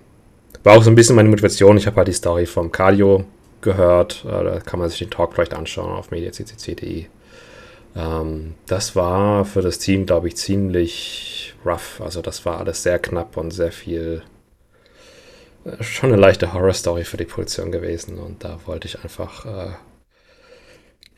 war 0.62 0.78
auch 0.78 0.84
so 0.84 0.92
ein 0.92 0.96
bisschen 0.96 1.16
meine 1.16 1.30
Motivation. 1.30 1.76
Ich 1.76 1.88
habe 1.88 1.98
halt 1.98 2.08
die 2.08 2.14
Story 2.14 2.46
vom 2.46 2.72
Cardio 2.72 3.26
gehört. 3.62 4.24
Äh, 4.26 4.44
da 4.44 4.60
kann 4.60 4.80
man 4.80 4.90
sich 4.90 5.00
den 5.00 5.10
Talk 5.10 5.34
vielleicht 5.34 5.56
anschauen 5.56 5.90
auf 5.90 6.12
mediaccc.de. 6.12 7.08
Ähm, 7.96 8.56
das 8.66 8.96
war 8.96 9.46
für 9.46 9.62
das 9.62 9.80
Team, 9.80 10.06
glaube 10.06 10.28
ich, 10.28 10.38
ziemlich 10.38 11.56
rough. 11.66 12.02
Also 12.02 12.22
das 12.22 12.46
war 12.46 12.60
alles 12.60 12.84
sehr 12.84 13.00
knapp 13.00 13.38
und 13.38 13.52
sehr 13.52 13.72
viel. 13.72 14.24
Äh, 15.66 15.84
schon 15.84 16.12
eine 16.12 16.22
leichte 16.22 16.54
Horror-Story 16.54 17.04
für 17.04 17.18
die 17.18 17.26
Produktion 17.26 17.72
gewesen. 17.72 18.20
Und 18.20 18.44
da 18.44 18.60
wollte 18.66 18.88
ich 18.88 19.04
einfach. 19.04 19.46
Äh, 19.46 19.74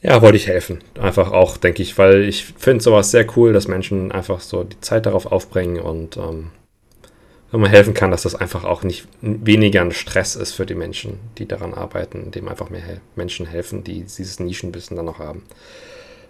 ja, 0.03 0.21
wollte 0.23 0.37
ich 0.37 0.47
helfen. 0.47 0.83
Einfach 0.99 1.31
auch, 1.31 1.57
denke 1.57 1.83
ich, 1.83 1.97
weil 1.97 2.23
ich 2.23 2.45
finde 2.57 2.83
sowas 2.83 3.11
sehr 3.11 3.27
cool, 3.37 3.53
dass 3.53 3.67
Menschen 3.67 4.11
einfach 4.11 4.39
so 4.39 4.63
die 4.63 4.79
Zeit 4.81 5.05
darauf 5.05 5.27
aufbringen 5.27 5.79
und 5.79 6.17
ähm, 6.17 6.49
wenn 7.51 7.59
man 7.59 7.69
helfen 7.69 7.93
kann, 7.93 8.11
dass 8.11 8.23
das 8.23 8.33
einfach 8.33 8.63
auch 8.63 8.81
nicht 8.81 9.07
weniger 9.21 9.81
ein 9.81 9.91
Stress 9.91 10.35
ist 10.35 10.53
für 10.53 10.65
die 10.65 10.73
Menschen, 10.73 11.19
die 11.37 11.45
daran 11.45 11.73
arbeiten, 11.73 12.31
dem 12.31 12.47
einfach 12.47 12.69
mehr 12.69 13.01
Menschen 13.15 13.45
helfen, 13.45 13.83
die 13.83 14.01
dieses 14.01 14.39
Nischenwissen 14.39 14.95
dann 14.95 15.05
noch 15.05 15.19
haben. 15.19 15.43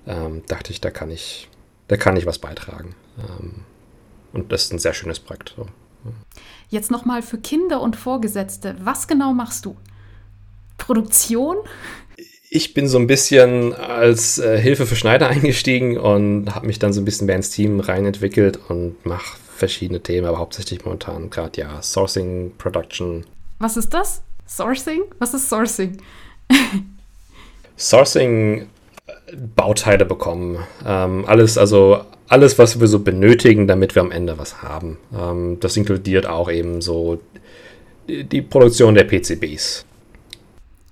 Ähm, 0.08 0.44
dachte 0.48 0.72
ich, 0.72 0.82
da 0.82 0.90
kann 0.90 1.12
ich, 1.12 1.50
da 1.88 1.98
kann 1.98 2.18
ich 2.18 2.26
was 2.26 2.40
beitragen. 2.40 2.96
Ähm, 3.20 3.66
und 4.34 4.52
das 4.52 4.66
ist 4.66 4.74
ein 4.74 4.80
sehr 4.80 4.94
schönes 4.94 5.20
Projekt. 5.20 5.54
So. 5.56 5.68
Jetzt 6.70 6.92
nochmal 6.92 7.22
für 7.22 7.38
Kinder 7.38 7.82
und 7.82 7.96
Vorgesetzte. 7.96 8.76
Was 8.82 9.08
genau 9.08 9.34
machst 9.34 9.66
du? 9.66 9.76
Produktion? 10.78 11.58
Ich 12.50 12.74
bin 12.74 12.88
so 12.88 12.98
ein 12.98 13.08
bisschen 13.08 13.74
als 13.74 14.40
äh, 14.40 14.60
Hilfe 14.60 14.86
für 14.86 14.96
Schneider 14.96 15.28
eingestiegen 15.30 15.98
und 15.98 16.54
habe 16.54 16.68
mich 16.68 16.80
dann 16.80 16.94
so 16.94 17.02
ein 17.02 17.06
bisschen 17.06 17.28
mehr 17.28 17.36
ins 17.36 17.52
Team 17.52 17.80
reinentwickelt 17.80 18.60
und 18.70 19.06
mache 19.06 19.38
verschiedene 19.56 20.02
Themen, 20.02 20.28
aber 20.28 20.40
hauptsächlich 20.40 20.84
momentan 20.84 21.30
gerade 21.30 21.62
ja 21.62 21.82
Sourcing, 21.82 22.54
Production. 22.58 23.26
Was 23.60 23.78
ist 23.78 23.94
das? 23.94 24.24
Sourcing? 24.48 25.04
Was 25.20 25.34
ist 25.34 25.48
Sourcing? 25.50 26.02
Sourcing 27.78 28.68
Bauteile 29.56 30.06
bekommen. 30.06 30.60
Ähm, 30.86 31.26
alles, 31.28 31.58
also 31.58 32.02
alles, 32.28 32.58
was 32.60 32.80
wir 32.80 32.88
so 32.88 33.00
benötigen, 33.00 33.68
damit 33.68 33.96
wir 33.96 34.02
am 34.02 34.12
Ende 34.12 34.38
was 34.38 34.62
haben. 34.62 34.98
Ähm, 35.18 35.58
das 35.60 35.78
inkludiert 35.78 36.26
auch 36.26 36.50
eben 36.50 36.82
so 36.82 37.20
die, 38.08 38.24
die 38.24 38.42
Produktion 38.42 38.96
der 38.96 39.06
PCBs. 39.06 39.86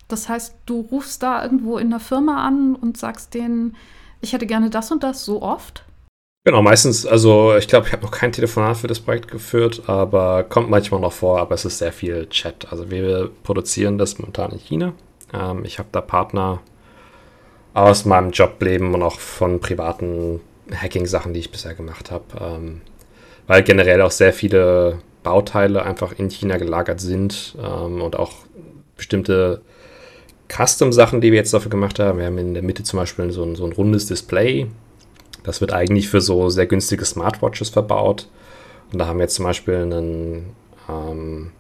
Das 0.08 0.28
heißt, 0.28 0.56
du 0.66 0.82
rufst 0.92 1.22
da 1.22 1.44
irgendwo 1.44 1.78
in 1.78 1.90
der 1.90 2.00
Firma 2.00 2.46
an 2.46 2.76
und 2.76 2.98
sagst 2.98 3.34
denen, 3.34 3.76
ich 4.22 4.34
hätte 4.34 4.48
gerne 4.48 4.70
das 4.70 4.92
und 4.92 5.04
das 5.04 5.24
so 5.24 5.42
oft? 5.42 5.86
Genau, 6.46 6.62
meistens, 6.62 7.06
also 7.06 7.56
ich 7.56 7.68
glaube, 7.68 7.88
ich 7.88 7.94
habe 7.94 8.04
noch 8.04 8.12
kein 8.12 8.32
Telefonat 8.32 8.78
für 8.78 8.88
das 8.88 9.00
Projekt 9.00 9.30
geführt, 9.30 9.84
aber 9.88 10.44
kommt 10.44 10.70
manchmal 10.70 11.02
noch 11.02 11.12
vor, 11.12 11.40
aber 11.40 11.54
es 11.54 11.66
ist 11.66 11.78
sehr 11.78 11.92
viel 11.92 12.28
Chat. 12.28 12.72
Also 12.72 12.90
wir 12.90 13.30
produzieren 13.44 13.98
das 13.98 14.18
momentan 14.18 14.52
in 14.52 14.60
China. 14.60 14.94
Ähm, 15.34 15.64
ich 15.64 15.80
habe 15.80 15.90
da 15.92 16.02
Partner 16.02 16.62
aus 17.74 18.06
meinem 18.06 18.32
Jobleben 18.32 18.94
und 18.94 19.04
auch 19.04 19.20
von 19.20 19.60
privaten 19.60 20.42
Hacking-Sachen, 20.74 21.34
die 21.34 21.40
ich 21.40 21.52
bisher 21.52 21.74
gemacht 21.74 22.12
habe, 22.12 22.24
ähm, 22.40 22.82
weil 23.48 23.64
generell 23.64 24.02
auch 24.02 24.12
sehr 24.12 24.34
viele 24.34 25.00
Bauteile 25.24 25.84
einfach 25.84 26.14
in 26.18 26.30
China 26.30 26.58
gelagert 26.58 27.02
sind 27.02 27.56
ähm, 27.64 28.02
und 28.02 28.18
auch 28.18 28.34
bestimmte 28.98 29.62
Custom-Sachen, 30.48 31.22
die 31.22 31.32
wir 31.32 31.38
jetzt 31.38 31.54
dafür 31.54 31.72
gemacht 31.72 32.00
haben. 32.00 32.20
Wir 32.20 32.26
haben 32.26 32.38
in 32.38 32.54
der 32.54 32.64
Mitte 32.64 32.84
zum 32.84 33.00
Beispiel 33.00 33.32
so 33.32 33.44
ein, 33.44 33.56
so 33.56 33.66
ein 33.66 33.72
rundes 33.72 34.08
Display, 34.08 34.68
das 35.44 35.62
wird 35.62 35.74
eigentlich 35.74 36.10
für 36.10 36.22
so 36.22 36.50
sehr 36.50 36.66
günstige 36.66 37.06
Smartwatches 37.06 37.70
verbaut. 37.70 38.28
Und 38.92 39.00
da 39.00 39.08
haben 39.08 39.18
wir 39.18 39.24
jetzt 39.24 39.36
zum 39.36 39.46
Beispiel 39.46 39.76
ein 39.76 40.46
ähm, 40.90 41.52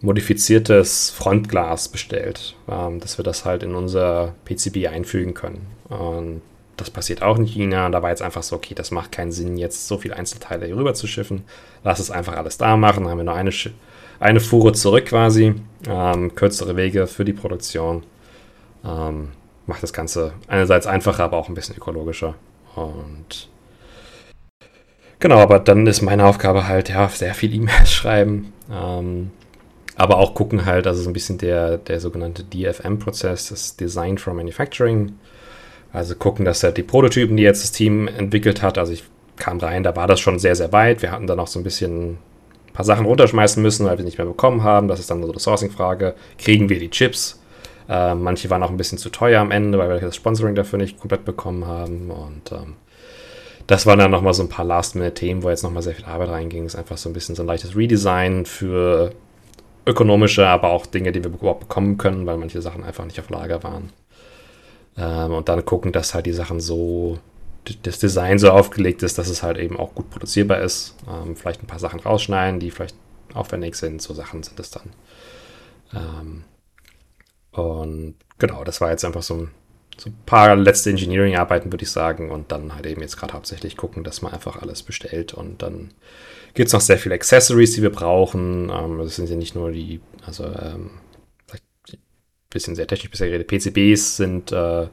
modifiziertes 0.00 1.10
Frontglas 1.10 1.88
bestellt, 1.88 2.54
ähm, 2.68 3.00
dass 3.00 3.18
wir 3.18 3.24
das 3.24 3.44
halt 3.44 3.62
in 3.62 3.74
unser 3.74 4.34
PCB 4.44 4.88
einfügen 4.88 5.34
können. 5.34 5.66
Und 5.88 6.42
das 6.76 6.90
passiert 6.90 7.22
auch 7.22 7.36
in 7.38 7.44
China. 7.44 7.88
Da 7.90 8.02
war 8.02 8.10
jetzt 8.10 8.22
einfach 8.22 8.42
so, 8.42 8.56
okay, 8.56 8.74
das 8.74 8.90
macht 8.90 9.12
keinen 9.12 9.32
Sinn, 9.32 9.56
jetzt 9.56 9.88
so 9.88 9.98
viele 9.98 10.16
Einzelteile 10.16 10.66
hier 10.66 10.76
rüber 10.76 10.94
zu 10.94 11.06
schiffen. 11.06 11.44
Lass 11.82 11.98
es 11.98 12.10
einfach 12.10 12.36
alles 12.36 12.58
da 12.58 12.76
machen. 12.76 13.02
Dann 13.02 13.10
haben 13.10 13.18
wir 13.18 13.24
nur 13.24 13.34
eine, 13.34 13.50
eine 14.20 14.40
Fuhre 14.40 14.72
zurück 14.72 15.06
quasi. 15.06 15.54
Ähm, 15.88 16.34
kürzere 16.34 16.76
Wege 16.76 17.06
für 17.06 17.24
die 17.24 17.32
Produktion. 17.32 18.04
Ähm, 18.84 19.30
macht 19.66 19.82
das 19.82 19.92
Ganze 19.92 20.32
einerseits 20.46 20.86
einfacher, 20.86 21.24
aber 21.24 21.36
auch 21.36 21.48
ein 21.48 21.54
bisschen 21.54 21.76
ökologischer. 21.76 22.34
Und 22.76 23.48
genau, 25.18 25.38
aber 25.38 25.58
dann 25.58 25.86
ist 25.86 26.02
meine 26.02 26.24
Aufgabe 26.24 26.68
halt, 26.68 26.88
ja, 26.88 27.08
sehr 27.08 27.34
viel 27.34 27.52
E-Mails 27.52 27.92
schreiben. 27.92 28.52
Ähm, 28.70 29.32
aber 29.98 30.18
auch 30.18 30.34
gucken 30.34 30.64
halt, 30.64 30.86
also 30.86 31.02
so 31.02 31.10
ein 31.10 31.12
bisschen 31.12 31.38
der, 31.38 31.76
der 31.76 31.98
sogenannte 32.00 32.44
DFM-Prozess, 32.44 33.48
das 33.48 33.76
Design 33.76 34.16
for 34.16 34.32
Manufacturing. 34.32 35.18
Also 35.92 36.14
gucken, 36.14 36.44
dass 36.44 36.62
halt 36.62 36.76
die 36.76 36.84
Prototypen, 36.84 37.36
die 37.36 37.42
jetzt 37.42 37.64
das 37.64 37.72
Team 37.72 38.06
entwickelt 38.06 38.62
hat, 38.62 38.78
also 38.78 38.92
ich 38.92 39.04
kam 39.36 39.58
rein, 39.58 39.82
da 39.82 39.96
war 39.96 40.06
das 40.06 40.20
schon 40.20 40.38
sehr, 40.38 40.54
sehr 40.54 40.72
weit. 40.72 41.02
Wir 41.02 41.10
hatten 41.10 41.26
dann 41.26 41.40
auch 41.40 41.48
so 41.48 41.58
ein 41.58 41.64
bisschen 41.64 42.12
ein 42.12 42.18
paar 42.72 42.84
Sachen 42.84 43.06
runterschmeißen 43.06 43.60
müssen, 43.60 43.86
weil 43.86 43.98
wir 43.98 44.04
nicht 44.04 44.18
mehr 44.18 44.26
bekommen 44.26 44.62
haben. 44.62 44.86
Das 44.86 45.00
ist 45.00 45.10
dann 45.10 45.22
so 45.22 45.30
eine 45.30 45.40
Sourcing-Frage. 45.40 46.14
Kriegen 46.38 46.68
wir 46.68 46.78
die 46.78 46.90
Chips? 46.90 47.40
Äh, 47.88 48.14
manche 48.14 48.50
waren 48.50 48.62
auch 48.62 48.70
ein 48.70 48.76
bisschen 48.76 48.98
zu 48.98 49.10
teuer 49.10 49.40
am 49.40 49.50
Ende, 49.50 49.78
weil 49.78 49.88
wir 49.88 50.00
das 50.00 50.14
Sponsoring 50.14 50.54
dafür 50.54 50.78
nicht 50.78 51.00
komplett 51.00 51.24
bekommen 51.24 51.66
haben. 51.66 52.10
Und 52.10 52.52
ähm, 52.52 52.74
das 53.66 53.84
waren 53.86 53.98
dann 53.98 54.12
nochmal 54.12 54.34
so 54.34 54.44
ein 54.44 54.48
paar 54.48 54.64
Last-Minute-Themen, 54.64 55.42
wo 55.42 55.50
jetzt 55.50 55.64
nochmal 55.64 55.82
sehr 55.82 55.94
viel 55.94 56.04
Arbeit 56.04 56.28
reinging. 56.28 56.66
Es 56.66 56.74
ist 56.74 56.78
einfach 56.78 56.98
so 56.98 57.08
ein 57.08 57.14
bisschen 57.14 57.34
so 57.34 57.42
ein 57.42 57.46
leichtes 57.46 57.74
Redesign 57.74 58.44
für 58.44 59.12
ökonomische, 59.88 60.46
aber 60.46 60.70
auch 60.70 60.86
Dinge, 60.86 61.12
die 61.12 61.24
wir 61.24 61.30
überhaupt 61.30 61.60
bekommen 61.60 61.96
können, 61.98 62.26
weil 62.26 62.36
manche 62.36 62.62
Sachen 62.62 62.84
einfach 62.84 63.04
nicht 63.04 63.18
auf 63.18 63.30
Lager 63.30 63.62
waren. 63.62 63.90
Ähm, 64.96 65.32
und 65.32 65.48
dann 65.48 65.64
gucken, 65.64 65.92
dass 65.92 66.14
halt 66.14 66.26
die 66.26 66.32
Sachen 66.32 66.60
so, 66.60 67.18
das 67.82 67.98
Design 67.98 68.38
so 68.38 68.50
aufgelegt 68.50 69.02
ist, 69.02 69.18
dass 69.18 69.28
es 69.28 69.42
halt 69.42 69.58
eben 69.58 69.76
auch 69.76 69.94
gut 69.94 70.10
produzierbar 70.10 70.60
ist. 70.60 70.94
Ähm, 71.08 71.36
vielleicht 71.36 71.62
ein 71.62 71.66
paar 71.66 71.78
Sachen 71.78 72.00
rausschneiden, 72.00 72.60
die 72.60 72.70
vielleicht 72.70 72.96
aufwendig 73.34 73.76
sind. 73.76 74.02
So 74.02 74.14
Sachen 74.14 74.42
sind 74.42 74.60
es 74.60 74.70
dann. 74.70 74.90
Ähm, 75.94 76.44
und 77.52 78.14
genau, 78.38 78.64
das 78.64 78.80
war 78.80 78.90
jetzt 78.90 79.04
einfach 79.04 79.22
so 79.22 79.34
ein, 79.34 79.50
so 79.96 80.10
ein 80.10 80.16
paar 80.26 80.54
letzte 80.54 80.90
Engineering-Arbeiten, 80.90 81.72
würde 81.72 81.84
ich 81.84 81.90
sagen. 81.90 82.30
Und 82.30 82.52
dann 82.52 82.74
halt 82.74 82.86
eben 82.86 83.00
jetzt 83.00 83.16
gerade 83.16 83.32
hauptsächlich 83.34 83.76
gucken, 83.76 84.04
dass 84.04 84.22
man 84.22 84.32
einfach 84.32 84.60
alles 84.60 84.82
bestellt. 84.82 85.32
Und 85.34 85.62
dann 85.62 85.92
gibt 86.54 86.68
es 86.68 86.72
noch 86.72 86.80
sehr 86.80 86.98
viele 86.98 87.14
Accessories, 87.14 87.72
die 87.74 87.82
wir 87.82 87.90
brauchen. 87.90 88.70
Ähm, 88.70 88.98
das 88.98 89.16
sind 89.16 89.28
ja 89.28 89.36
nicht 89.36 89.54
nur 89.54 89.70
die, 89.70 90.00
also 90.26 90.44
ähm, 90.44 90.90
bisschen 92.50 92.74
sehr 92.74 92.86
technisch 92.86 93.10
bisher 93.10 93.28
geredet, 93.28 93.48
PCBs 93.48 94.16
sind, 94.16 94.52
äh, 94.52 94.86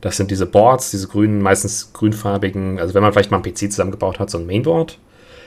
das 0.00 0.16
sind 0.16 0.30
diese 0.30 0.46
Boards, 0.46 0.90
diese 0.90 1.08
grünen, 1.08 1.42
meistens 1.42 1.92
grünfarbigen, 1.92 2.78
also 2.78 2.94
wenn 2.94 3.02
man 3.02 3.12
vielleicht 3.12 3.30
mal 3.30 3.38
ein 3.38 3.42
PC 3.42 3.70
zusammengebaut 3.70 4.18
hat, 4.18 4.30
so 4.30 4.38
ein 4.38 4.46
Mainboard. 4.46 4.98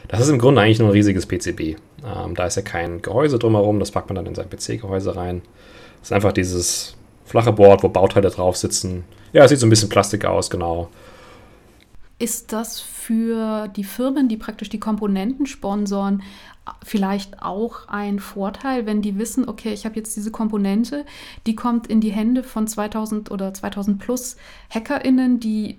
Das 0.08 0.20
ist 0.20 0.30
im 0.30 0.38
Grunde 0.38 0.62
eigentlich 0.62 0.78
nur 0.78 0.90
ein 0.90 0.94
riesiges 0.94 1.26
PCB. 1.26 1.78
Ähm, 2.06 2.36
da 2.36 2.46
ist 2.46 2.56
ja 2.56 2.62
kein 2.62 3.02
Gehäuse 3.02 3.40
drumherum, 3.40 3.80
das 3.80 3.90
packt 3.90 4.10
man 4.10 4.16
dann 4.16 4.28
in 4.28 4.36
sein 4.36 4.50
PC-Gehäuse 4.50 5.16
rein. 5.16 5.42
Das 6.00 6.10
ist 6.10 6.14
einfach 6.14 6.32
dieses 6.32 6.96
flache 7.26 7.52
Board, 7.52 7.82
wo 7.82 7.90
Bauteile 7.90 8.30
drauf 8.30 8.56
sitzen. 8.56 9.04
Ja, 9.34 9.44
es 9.44 9.50
sieht 9.50 9.60
so 9.60 9.66
ein 9.66 9.72
bisschen 9.72 9.90
Plastik 9.90 10.26
aus, 10.26 10.52
genau. 10.52 10.90
Ist 12.20 12.54
das 12.54 12.80
für 13.06 13.68
die 13.68 13.84
Firmen, 13.84 14.28
die 14.28 14.38
praktisch 14.38 14.70
die 14.70 14.80
Komponenten 14.80 15.46
sponsoren, 15.46 16.24
vielleicht 16.84 17.44
auch 17.44 17.88
ein 17.88 18.20
Vorteil, 18.20 18.88
wenn 18.88 19.04
die 19.04 19.20
wissen, 19.20 19.48
okay, 19.48 19.72
ich 19.74 19.86
habe 19.86 19.96
jetzt 19.96 20.16
diese 20.16 20.32
Komponente, 20.32 21.06
die 21.46 21.56
kommt 21.56 21.86
in 21.86 22.02
die 22.02 22.12
Hände 22.12 22.42
von 22.42 22.66
2000 22.66 23.30
oder 23.30 23.54
2000 23.54 24.00
plus 24.00 24.38
HackerInnen, 24.72 25.40
die 25.40 25.78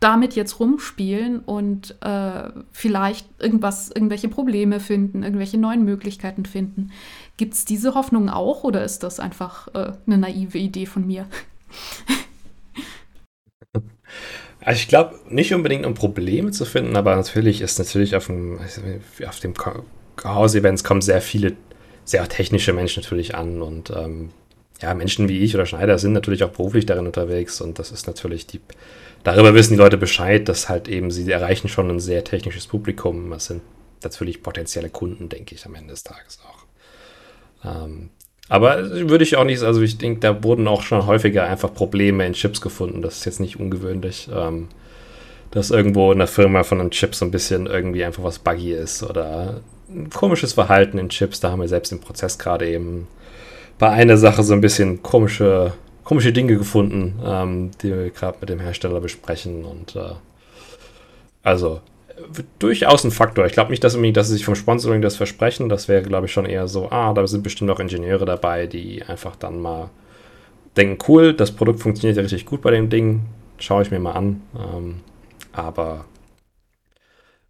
damit 0.00 0.34
jetzt 0.34 0.58
rumspielen 0.58 1.38
und 1.38 1.94
äh, 2.02 2.50
vielleicht 2.72 3.28
irgendwas, 3.40 3.90
irgendwelche 3.90 4.28
Probleme 4.28 4.80
finden, 4.80 5.22
irgendwelche 5.22 5.58
neuen 5.58 5.84
Möglichkeiten 5.84 6.44
finden. 6.44 6.90
Gibt 7.36 7.54
es 7.54 7.64
diese 7.64 7.94
Hoffnung 7.94 8.28
auch 8.28 8.64
oder 8.64 8.84
ist 8.84 9.04
das 9.04 9.20
einfach 9.20 9.68
äh, 9.74 9.92
eine 10.06 10.18
naive 10.18 10.58
Idee 10.58 10.86
von 10.86 11.06
mir? 11.06 11.26
Also 14.64 14.78
ich 14.78 14.88
glaube 14.88 15.18
nicht 15.28 15.52
unbedingt, 15.52 15.84
um 15.84 15.94
Probleme 15.94 16.50
zu 16.50 16.64
finden, 16.64 16.96
aber 16.96 17.14
natürlich 17.14 17.60
ist 17.60 17.78
natürlich 17.78 18.16
auf 18.16 18.26
dem, 18.26 18.58
auf 19.26 19.40
dem 19.40 19.54
Chaos-Events 20.16 20.84
kommen 20.84 21.02
sehr 21.02 21.20
viele, 21.20 21.52
sehr 22.04 22.26
technische 22.28 22.72
Menschen 22.72 23.02
natürlich 23.02 23.34
an 23.34 23.60
und 23.60 23.90
ähm, 23.90 24.30
ja, 24.80 24.94
Menschen 24.94 25.28
wie 25.28 25.40
ich 25.40 25.54
oder 25.54 25.66
Schneider 25.66 25.98
sind 25.98 26.14
natürlich 26.14 26.44
auch 26.44 26.50
beruflich 26.50 26.86
darin 26.86 27.06
unterwegs 27.06 27.60
und 27.60 27.78
das 27.78 27.92
ist 27.92 28.06
natürlich 28.06 28.46
die, 28.46 28.60
darüber 29.22 29.54
wissen 29.54 29.74
die 29.74 29.78
Leute 29.78 29.98
Bescheid, 29.98 30.48
dass 30.48 30.68
halt 30.70 30.88
eben 30.88 31.10
sie 31.10 31.30
erreichen 31.30 31.68
schon 31.68 31.90
ein 31.90 32.00
sehr 32.00 32.24
technisches 32.24 32.66
Publikum. 32.66 33.30
Das 33.30 33.46
sind 33.46 33.62
natürlich 34.02 34.42
potenzielle 34.42 34.90
Kunden, 34.90 35.28
denke 35.28 35.54
ich, 35.54 35.66
am 35.66 35.74
Ende 35.74 35.90
des 35.90 36.04
Tages 36.04 36.40
auch. 36.42 37.84
Ähm, 37.84 38.10
aber 38.48 38.90
würde 39.08 39.24
ich 39.24 39.36
auch 39.36 39.44
nicht, 39.44 39.62
also 39.62 39.80
ich 39.80 39.98
denke, 39.98 40.20
da 40.20 40.44
wurden 40.44 40.68
auch 40.68 40.82
schon 40.82 41.06
häufiger 41.06 41.44
einfach 41.44 41.72
Probleme 41.72 42.26
in 42.26 42.34
Chips 42.34 42.60
gefunden. 42.60 43.00
Das 43.00 43.18
ist 43.18 43.24
jetzt 43.24 43.40
nicht 43.40 43.58
ungewöhnlich, 43.58 44.28
ähm, 44.34 44.68
dass 45.50 45.70
irgendwo 45.70 46.12
in 46.12 46.18
der 46.18 46.26
Firma 46.26 46.62
von 46.62 46.80
einem 46.80 46.90
Chip 46.90 47.14
so 47.14 47.24
ein 47.24 47.30
bisschen 47.30 47.66
irgendwie 47.66 48.04
einfach 48.04 48.22
was 48.22 48.38
buggy 48.38 48.72
ist 48.72 49.02
oder 49.02 49.60
ein 49.88 50.10
komisches 50.10 50.52
Verhalten 50.52 50.98
in 50.98 51.08
Chips. 51.08 51.40
Da 51.40 51.50
haben 51.50 51.60
wir 51.60 51.68
selbst 51.68 51.92
im 51.92 52.00
Prozess 52.00 52.38
gerade 52.38 52.68
eben 52.68 53.06
bei 53.78 53.88
einer 53.88 54.16
Sache 54.16 54.42
so 54.42 54.52
ein 54.52 54.60
bisschen 54.60 55.02
komische, 55.02 55.72
komische 56.04 56.32
Dinge 56.32 56.56
gefunden, 56.56 57.20
ähm, 57.24 57.70
die 57.82 57.90
wir 57.90 58.10
gerade 58.10 58.38
mit 58.40 58.50
dem 58.50 58.60
Hersteller 58.60 59.00
besprechen. 59.00 59.64
Und 59.64 59.96
äh, 59.96 60.14
also 61.42 61.80
durchaus 62.58 63.04
ein 63.04 63.10
Faktor. 63.10 63.46
Ich 63.46 63.52
glaube 63.52 63.70
nicht, 63.70 63.82
dass, 63.84 63.94
dass 63.94 64.28
sie 64.28 64.34
sich 64.34 64.44
vom 64.44 64.54
Sponsoring 64.54 65.02
das 65.02 65.16
versprechen. 65.16 65.68
Das 65.68 65.88
wäre, 65.88 66.02
glaube 66.02 66.26
ich, 66.26 66.32
schon 66.32 66.46
eher 66.46 66.68
so, 66.68 66.90
ah, 66.90 67.12
da 67.12 67.26
sind 67.26 67.42
bestimmt 67.42 67.70
auch 67.70 67.80
Ingenieure 67.80 68.24
dabei, 68.24 68.66
die 68.66 69.02
einfach 69.02 69.36
dann 69.36 69.60
mal 69.60 69.90
denken, 70.76 70.98
cool, 71.08 71.34
das 71.34 71.52
Produkt 71.52 71.80
funktioniert 71.80 72.16
ja 72.16 72.22
richtig 72.22 72.46
gut 72.46 72.62
bei 72.62 72.70
dem 72.70 72.90
Ding, 72.90 73.22
schaue 73.58 73.82
ich 73.82 73.90
mir 73.90 74.00
mal 74.00 74.12
an. 74.12 74.42
Ähm, 74.56 75.00
aber 75.52 76.04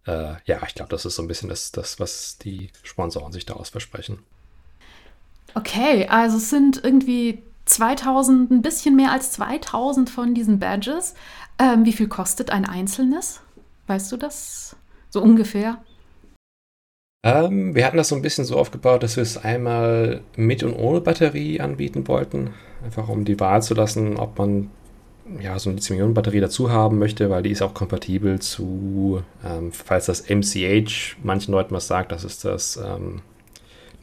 äh, 0.05 0.35
ja, 0.45 0.59
ich 0.67 0.75
glaube, 0.75 0.89
das 0.89 1.05
ist 1.05 1.15
so 1.15 1.21
ein 1.21 1.27
bisschen 1.27 1.49
das, 1.49 1.71
das, 1.71 1.99
was 1.99 2.37
die 2.37 2.69
Sponsoren 2.83 3.31
sich 3.31 3.45
daraus 3.45 3.69
versprechen. 3.69 4.19
Okay, 5.53 6.07
also 6.07 6.37
es 6.37 6.49
sind 6.49 6.83
irgendwie 6.83 7.41
2000, 7.65 8.51
ein 8.51 8.61
bisschen 8.61 8.95
mehr 8.95 9.11
als 9.11 9.31
2000 9.31 10.09
von 10.09 10.33
diesen 10.33 10.59
Badges. 10.59 11.15
Ähm, 11.57 11.85
wie 11.85 11.93
viel 11.93 12.07
kostet 12.07 12.51
ein 12.51 12.65
einzelnes? 12.65 13.41
Weißt 13.87 14.11
du 14.11 14.17
das 14.17 14.75
so 15.09 15.21
ungefähr? 15.21 15.83
Ähm, 17.23 17.73
wir 17.73 17.85
hatten 17.85 17.97
das 17.97 18.09
so 18.09 18.15
ein 18.15 18.21
bisschen 18.21 18.45
so 18.45 18.57
aufgebaut, 18.57 19.03
dass 19.03 19.15
wir 19.15 19.23
es 19.23 19.37
einmal 19.37 20.21
mit 20.35 20.63
und 20.63 20.73
ohne 20.73 21.01
Batterie 21.01 21.59
anbieten 21.59 22.07
wollten. 22.07 22.53
Einfach 22.83 23.09
um 23.09 23.25
die 23.25 23.39
Wahl 23.39 23.63
zu 23.63 23.73
lassen, 23.73 24.17
ob 24.17 24.37
man 24.37 24.69
ja, 25.39 25.57
so 25.57 25.69
eine 25.69 25.77
Lithium-Ionen-Batterie 25.77 26.39
dazu 26.39 26.69
haben 26.69 26.99
möchte, 26.99 27.29
weil 27.29 27.43
die 27.43 27.49
ist 27.49 27.63
auch 27.63 27.73
kompatibel 27.73 28.39
zu, 28.39 29.23
ähm, 29.43 29.71
falls 29.71 30.05
das 30.05 30.29
MCH 30.29 31.17
manchen 31.23 31.51
Leuten 31.51 31.73
was 31.73 31.87
sagt, 31.87 32.11
das 32.11 32.23
ist 32.23 32.45
das 32.45 32.77
ähm, 32.77 33.21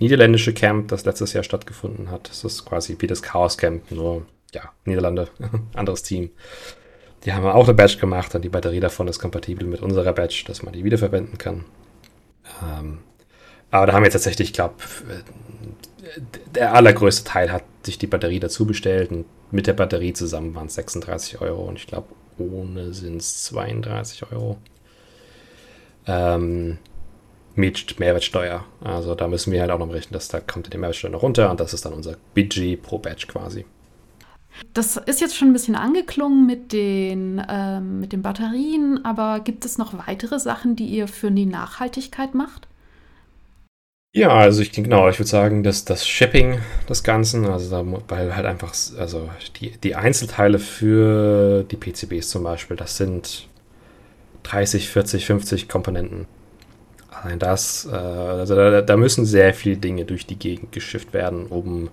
niederländische 0.00 0.52
Camp, 0.52 0.88
das 0.88 1.04
letztes 1.04 1.32
Jahr 1.32 1.44
stattgefunden 1.44 2.10
hat. 2.10 2.28
Das 2.28 2.42
ist 2.42 2.64
quasi 2.64 2.96
wie 2.98 3.06
das 3.06 3.22
Chaos 3.22 3.56
Camp, 3.56 3.88
nur 3.92 4.26
ja, 4.52 4.72
Niederlande, 4.84 5.28
anderes 5.74 6.02
Team. 6.02 6.30
Die 7.24 7.32
haben 7.32 7.46
auch 7.46 7.64
eine 7.64 7.74
Badge 7.74 7.98
gemacht 7.98 8.34
und 8.34 8.42
die 8.42 8.48
Batterie 8.48 8.80
davon 8.80 9.08
ist 9.08 9.18
kompatibel 9.18 9.66
mit 9.66 9.80
unserer 9.80 10.12
Badge, 10.12 10.44
dass 10.46 10.62
man 10.62 10.72
die 10.72 10.84
wiederverwenden 10.84 11.38
kann. 11.38 11.64
Ähm, 12.62 12.98
aber 13.70 13.86
da 13.86 13.92
haben 13.92 14.02
wir 14.02 14.10
tatsächlich, 14.10 14.48
ich 14.48 14.54
glaube, 14.54 14.74
der 16.54 16.74
allergrößte 16.74 17.24
Teil 17.24 17.52
hat 17.52 17.64
sich 17.84 17.98
die 17.98 18.06
Batterie 18.06 18.40
dazu 18.40 18.66
bestellt 18.66 19.10
und 19.10 19.26
mit 19.50 19.66
der 19.66 19.72
Batterie 19.72 20.12
zusammen 20.12 20.54
waren 20.54 20.66
es 20.66 20.74
36 20.74 21.40
Euro 21.40 21.62
und 21.62 21.76
ich 21.76 21.86
glaube, 21.86 22.08
ohne 22.38 22.92
sind 22.92 23.16
es 23.16 23.44
32 23.44 24.32
Euro. 24.32 24.58
Ähm, 26.06 26.78
mit 27.54 27.98
Mehrwertsteuer. 28.00 28.64
Also 28.82 29.14
da 29.14 29.28
müssen 29.28 29.52
wir 29.52 29.60
halt 29.60 29.70
auch 29.70 29.78
noch 29.78 29.92
rechnen, 29.92 30.14
dass 30.14 30.28
da 30.28 30.40
kommt 30.40 30.72
die 30.72 30.78
Mehrwertsteuer 30.78 31.10
noch 31.10 31.22
runter 31.22 31.50
und 31.50 31.60
das 31.60 31.74
ist 31.74 31.84
dann 31.84 31.92
unser 31.92 32.16
Budget 32.34 32.82
pro 32.82 32.98
Badge 32.98 33.26
quasi. 33.26 33.64
Das 34.74 34.96
ist 34.96 35.20
jetzt 35.20 35.36
schon 35.36 35.48
ein 35.48 35.52
bisschen 35.52 35.74
angeklungen 35.74 36.46
mit 36.46 36.72
den, 36.72 37.42
ähm, 37.48 38.00
mit 38.00 38.12
den 38.12 38.22
Batterien, 38.22 39.04
aber 39.04 39.40
gibt 39.40 39.64
es 39.64 39.78
noch 39.78 40.06
weitere 40.06 40.38
Sachen, 40.38 40.76
die 40.76 40.86
ihr 40.86 41.08
für 41.08 41.30
die 41.30 41.46
Nachhaltigkeit 41.46 42.34
macht? 42.34 42.68
Ja, 44.14 44.28
also 44.28 44.60
ich 44.60 44.72
genau, 44.72 45.08
ich 45.08 45.18
würde 45.18 45.28
sagen, 45.30 45.62
dass 45.62 45.86
das 45.86 46.06
Shipping 46.06 46.58
des 46.86 47.02
Ganzen, 47.02 47.46
also 47.46 47.70
da, 47.70 48.02
weil 48.08 48.36
halt 48.36 48.44
einfach, 48.44 48.74
also 48.98 49.30
die, 49.58 49.70
die 49.78 49.94
Einzelteile 49.94 50.58
für 50.58 51.64
die 51.64 51.76
PCBs 51.76 52.28
zum 52.28 52.42
Beispiel, 52.42 52.76
das 52.76 52.98
sind 52.98 53.48
30, 54.42 54.90
40, 54.90 55.24
50 55.24 55.68
Komponenten. 55.68 56.26
Allein 57.10 57.38
das, 57.38 57.88
äh, 57.90 57.94
also 57.94 58.54
da, 58.54 58.82
da 58.82 58.96
müssen 58.98 59.24
sehr 59.24 59.54
viele 59.54 59.78
Dinge 59.78 60.04
durch 60.04 60.26
die 60.26 60.38
Gegend 60.38 60.72
geschifft 60.72 61.14
werden, 61.14 61.46
um 61.46 61.88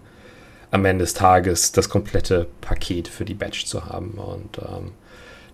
am 0.72 0.86
Ende 0.86 1.04
des 1.04 1.14
Tages 1.14 1.72
das 1.72 1.90
komplette 1.90 2.48
Paket 2.62 3.08
für 3.08 3.26
die 3.26 3.34
Batch 3.34 3.66
zu 3.66 3.86
haben. 3.86 4.12
Und 4.12 4.60
ähm, 4.60 4.92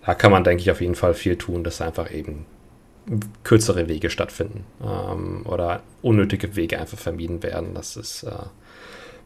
da 0.04 0.14
kann 0.14 0.30
man, 0.30 0.44
denke 0.44 0.62
ich, 0.62 0.70
auf 0.70 0.80
jeden 0.80 0.94
Fall 0.94 1.14
viel 1.14 1.36
tun, 1.36 1.64
dass 1.64 1.80
einfach 1.80 2.12
eben 2.12 2.46
kürzere 3.44 3.88
Wege 3.88 4.10
stattfinden 4.10 4.64
ähm, 4.82 5.42
oder 5.44 5.82
unnötige 6.02 6.56
Wege 6.56 6.78
einfach 6.78 6.98
vermieden 6.98 7.42
werden. 7.42 7.74
Das 7.74 7.96
ist 7.96 8.24
äh, 8.24 8.32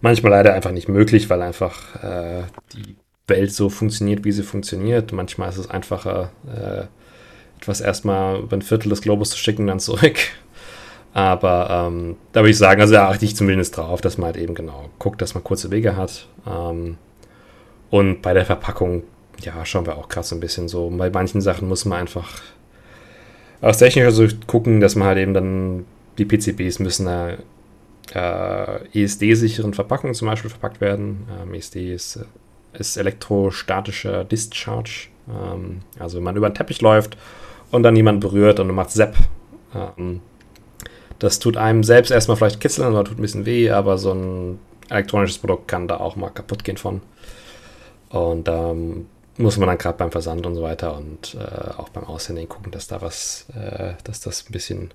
manchmal 0.00 0.33
leider 0.33 0.55
einfach 0.55 0.72
nicht 0.72 0.88
möglich, 0.88 1.31
weil 1.31 1.42
einfach 1.42 2.03
äh, 2.03 2.42
die 2.74 2.96
Welt 3.26 3.53
so 3.53 3.68
funktioniert, 3.70 4.24
wie 4.24 4.33
sie 4.33 4.42
funktioniert. 4.42 5.12
Manchmal 5.12 5.48
ist 5.48 5.59
es 5.59 5.70
einfacher, 5.70 6.31
äh, 6.46 6.85
etwas 7.59 7.81
erstmal 7.81 8.40
über 8.40 8.57
ein 8.57 8.62
Viertel 8.62 8.90
des 8.90 9.03
Globus 9.03 9.31
zu 9.31 9.38
schicken, 9.38 9.66
dann 9.66 9.81
zurück. 9.81 10.18
Aber 11.12 11.88
ähm, 11.88 12.16
da 12.32 12.40
würde 12.40 12.50
ich 12.50 12.58
sagen, 12.58 12.80
also 12.80 12.94
da 12.94 13.08
achte 13.08 13.24
ich 13.24 13.34
zumindest 13.34 13.76
drauf, 13.76 14.00
dass 14.00 14.16
man 14.16 14.26
halt 14.26 14.36
eben 14.36 14.54
genau 14.54 14.90
guckt, 14.98 15.20
dass 15.20 15.34
man 15.34 15.42
kurze 15.42 15.70
Wege 15.70 15.96
hat. 15.96 16.28
Ähm, 16.46 16.98
und 17.90 18.22
bei 18.22 18.32
der 18.32 18.46
Verpackung, 18.46 19.02
ja, 19.40 19.64
schauen 19.64 19.86
wir 19.86 19.96
auch 19.96 20.08
gerade 20.08 20.26
so 20.26 20.36
ein 20.36 20.40
bisschen 20.40 20.68
so. 20.68 20.88
Bei 20.90 21.10
manchen 21.10 21.40
Sachen 21.40 21.68
muss 21.68 21.84
man 21.84 21.98
einfach 21.98 22.40
aus 23.60 23.78
technischer 23.78 24.12
Sicht 24.12 24.46
gucken, 24.46 24.80
dass 24.80 24.94
man 24.94 25.08
halt 25.08 25.18
eben 25.18 25.34
dann 25.34 25.84
die 26.18 26.24
PCBs 26.24 26.78
müssen 26.78 27.08
äh, 28.14 28.84
ESD-sicheren 28.92 29.74
Verpackungen 29.74 30.14
zum 30.14 30.28
Beispiel 30.28 30.50
verpackt 30.50 30.80
werden. 30.80 31.26
Ähm, 31.42 31.54
ESD 31.54 31.92
ist, 31.92 32.20
ist 32.72 32.96
elektrostatischer 32.96 34.24
Discharge. 34.24 35.08
Ähm, 35.28 35.80
also 35.98 36.18
wenn 36.18 36.24
man 36.24 36.36
über 36.36 36.48
den 36.48 36.54
Teppich 36.54 36.80
läuft 36.80 37.16
und 37.70 37.82
dann 37.82 37.96
jemand 37.96 38.20
berührt 38.20 38.60
und 38.60 38.68
man 38.68 38.76
macht 38.76 38.90
Sepp. 38.90 39.16
Ähm, 39.74 40.20
das 41.20 41.38
tut 41.38 41.56
einem 41.56 41.85
selbst 41.85 42.11
erstmal 42.11 42.37
vielleicht 42.37 42.61
kitzeln 42.61 42.92
oder 42.92 43.04
tut 43.04 43.18
ein 43.18 43.22
bisschen 43.22 43.46
weh, 43.46 43.70
aber 43.70 43.98
so 43.98 44.12
ein 44.12 44.59
elektronisches 44.88 45.38
Produkt 45.38 45.68
kann 45.68 45.87
da 45.87 45.98
auch 45.98 46.16
mal 46.16 46.30
kaputt 46.30 46.64
gehen 46.64 46.78
von. 46.78 47.02
Und 48.09 48.48
ähm, 48.48 49.06
muss 49.37 49.56
man 49.56 49.68
dann 49.68 49.78
gerade 49.78 49.98
beim 49.98 50.11
Versand 50.11 50.44
und 50.46 50.54
so 50.54 50.62
weiter 50.62 50.96
und 50.96 51.37
äh, 51.38 51.70
auch 51.78 51.90
beim 51.90 52.04
Aussenden 52.04 52.48
gucken, 52.48 52.72
dass 52.72 52.88
da 52.88 53.00
was, 53.00 53.46
äh, 53.54 53.92
dass 54.04 54.20
das 54.20 54.48
ein 54.48 54.52
bisschen 54.52 54.90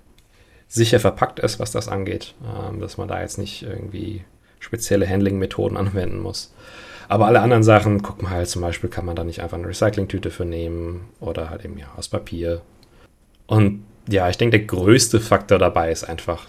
sicher 0.68 1.00
verpackt 1.00 1.40
ist, 1.40 1.60
was 1.60 1.72
das 1.72 1.88
angeht, 1.88 2.36
ähm, 2.44 2.82
dass 2.82 2.98
man 2.98 3.08
da 3.08 3.22
jetzt 3.22 3.38
nicht 3.38 3.64
irgendwie 3.64 4.26
spezielle 4.60 5.08
Handling-Methoden 5.08 5.78
anwenden 5.78 6.20
muss. 6.20 6.54
Aber 7.08 7.28
alle 7.28 7.42
anderen 7.42 7.64
Sachen, 7.64 8.02
guck 8.02 8.24
mal 8.24 8.32
halt, 8.32 8.50
zum 8.50 8.64
Beispiel 8.64 8.90
kann 8.90 9.06
man 9.06 9.16
da 9.16 9.24
nicht 9.24 9.42
einfach 9.42 9.58
eine 9.58 9.68
Recyclingtüte 9.68 10.32
für 10.32 10.46
nehmen 10.46 11.08
oder 11.20 11.52
halt 11.52 11.64
eben 11.64 11.78
ja 11.78 11.86
aus 11.96 12.08
Papier. 12.08 12.62
Und 13.46 13.86
ja, 14.10 14.30
ich 14.30 14.38
denke, 14.38 14.60
der 14.60 14.68
größte 14.68 15.20
Faktor 15.20 15.58
dabei 15.58 15.92
ist 15.92 16.04
einfach, 16.04 16.48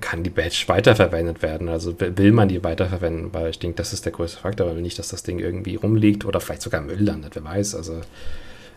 kann 0.00 0.22
die 0.22 0.30
Badge 0.30 0.64
weiterverwendet 0.66 1.42
werden? 1.42 1.68
Also 1.68 1.94
will 1.98 2.32
man 2.32 2.48
die 2.48 2.62
weiterverwenden? 2.62 3.32
Weil 3.32 3.50
ich 3.50 3.58
denke, 3.58 3.76
das 3.76 3.92
ist 3.92 4.04
der 4.04 4.12
größte 4.12 4.40
Faktor, 4.40 4.66
weil 4.66 4.80
nicht, 4.80 4.98
dass 4.98 5.08
das 5.08 5.22
Ding 5.22 5.38
irgendwie 5.38 5.76
rumliegt 5.76 6.24
oder 6.24 6.40
vielleicht 6.40 6.62
sogar 6.62 6.80
Müll 6.80 7.02
landet, 7.02 7.34
wer 7.34 7.44
weiß. 7.44 7.74
Also 7.74 8.00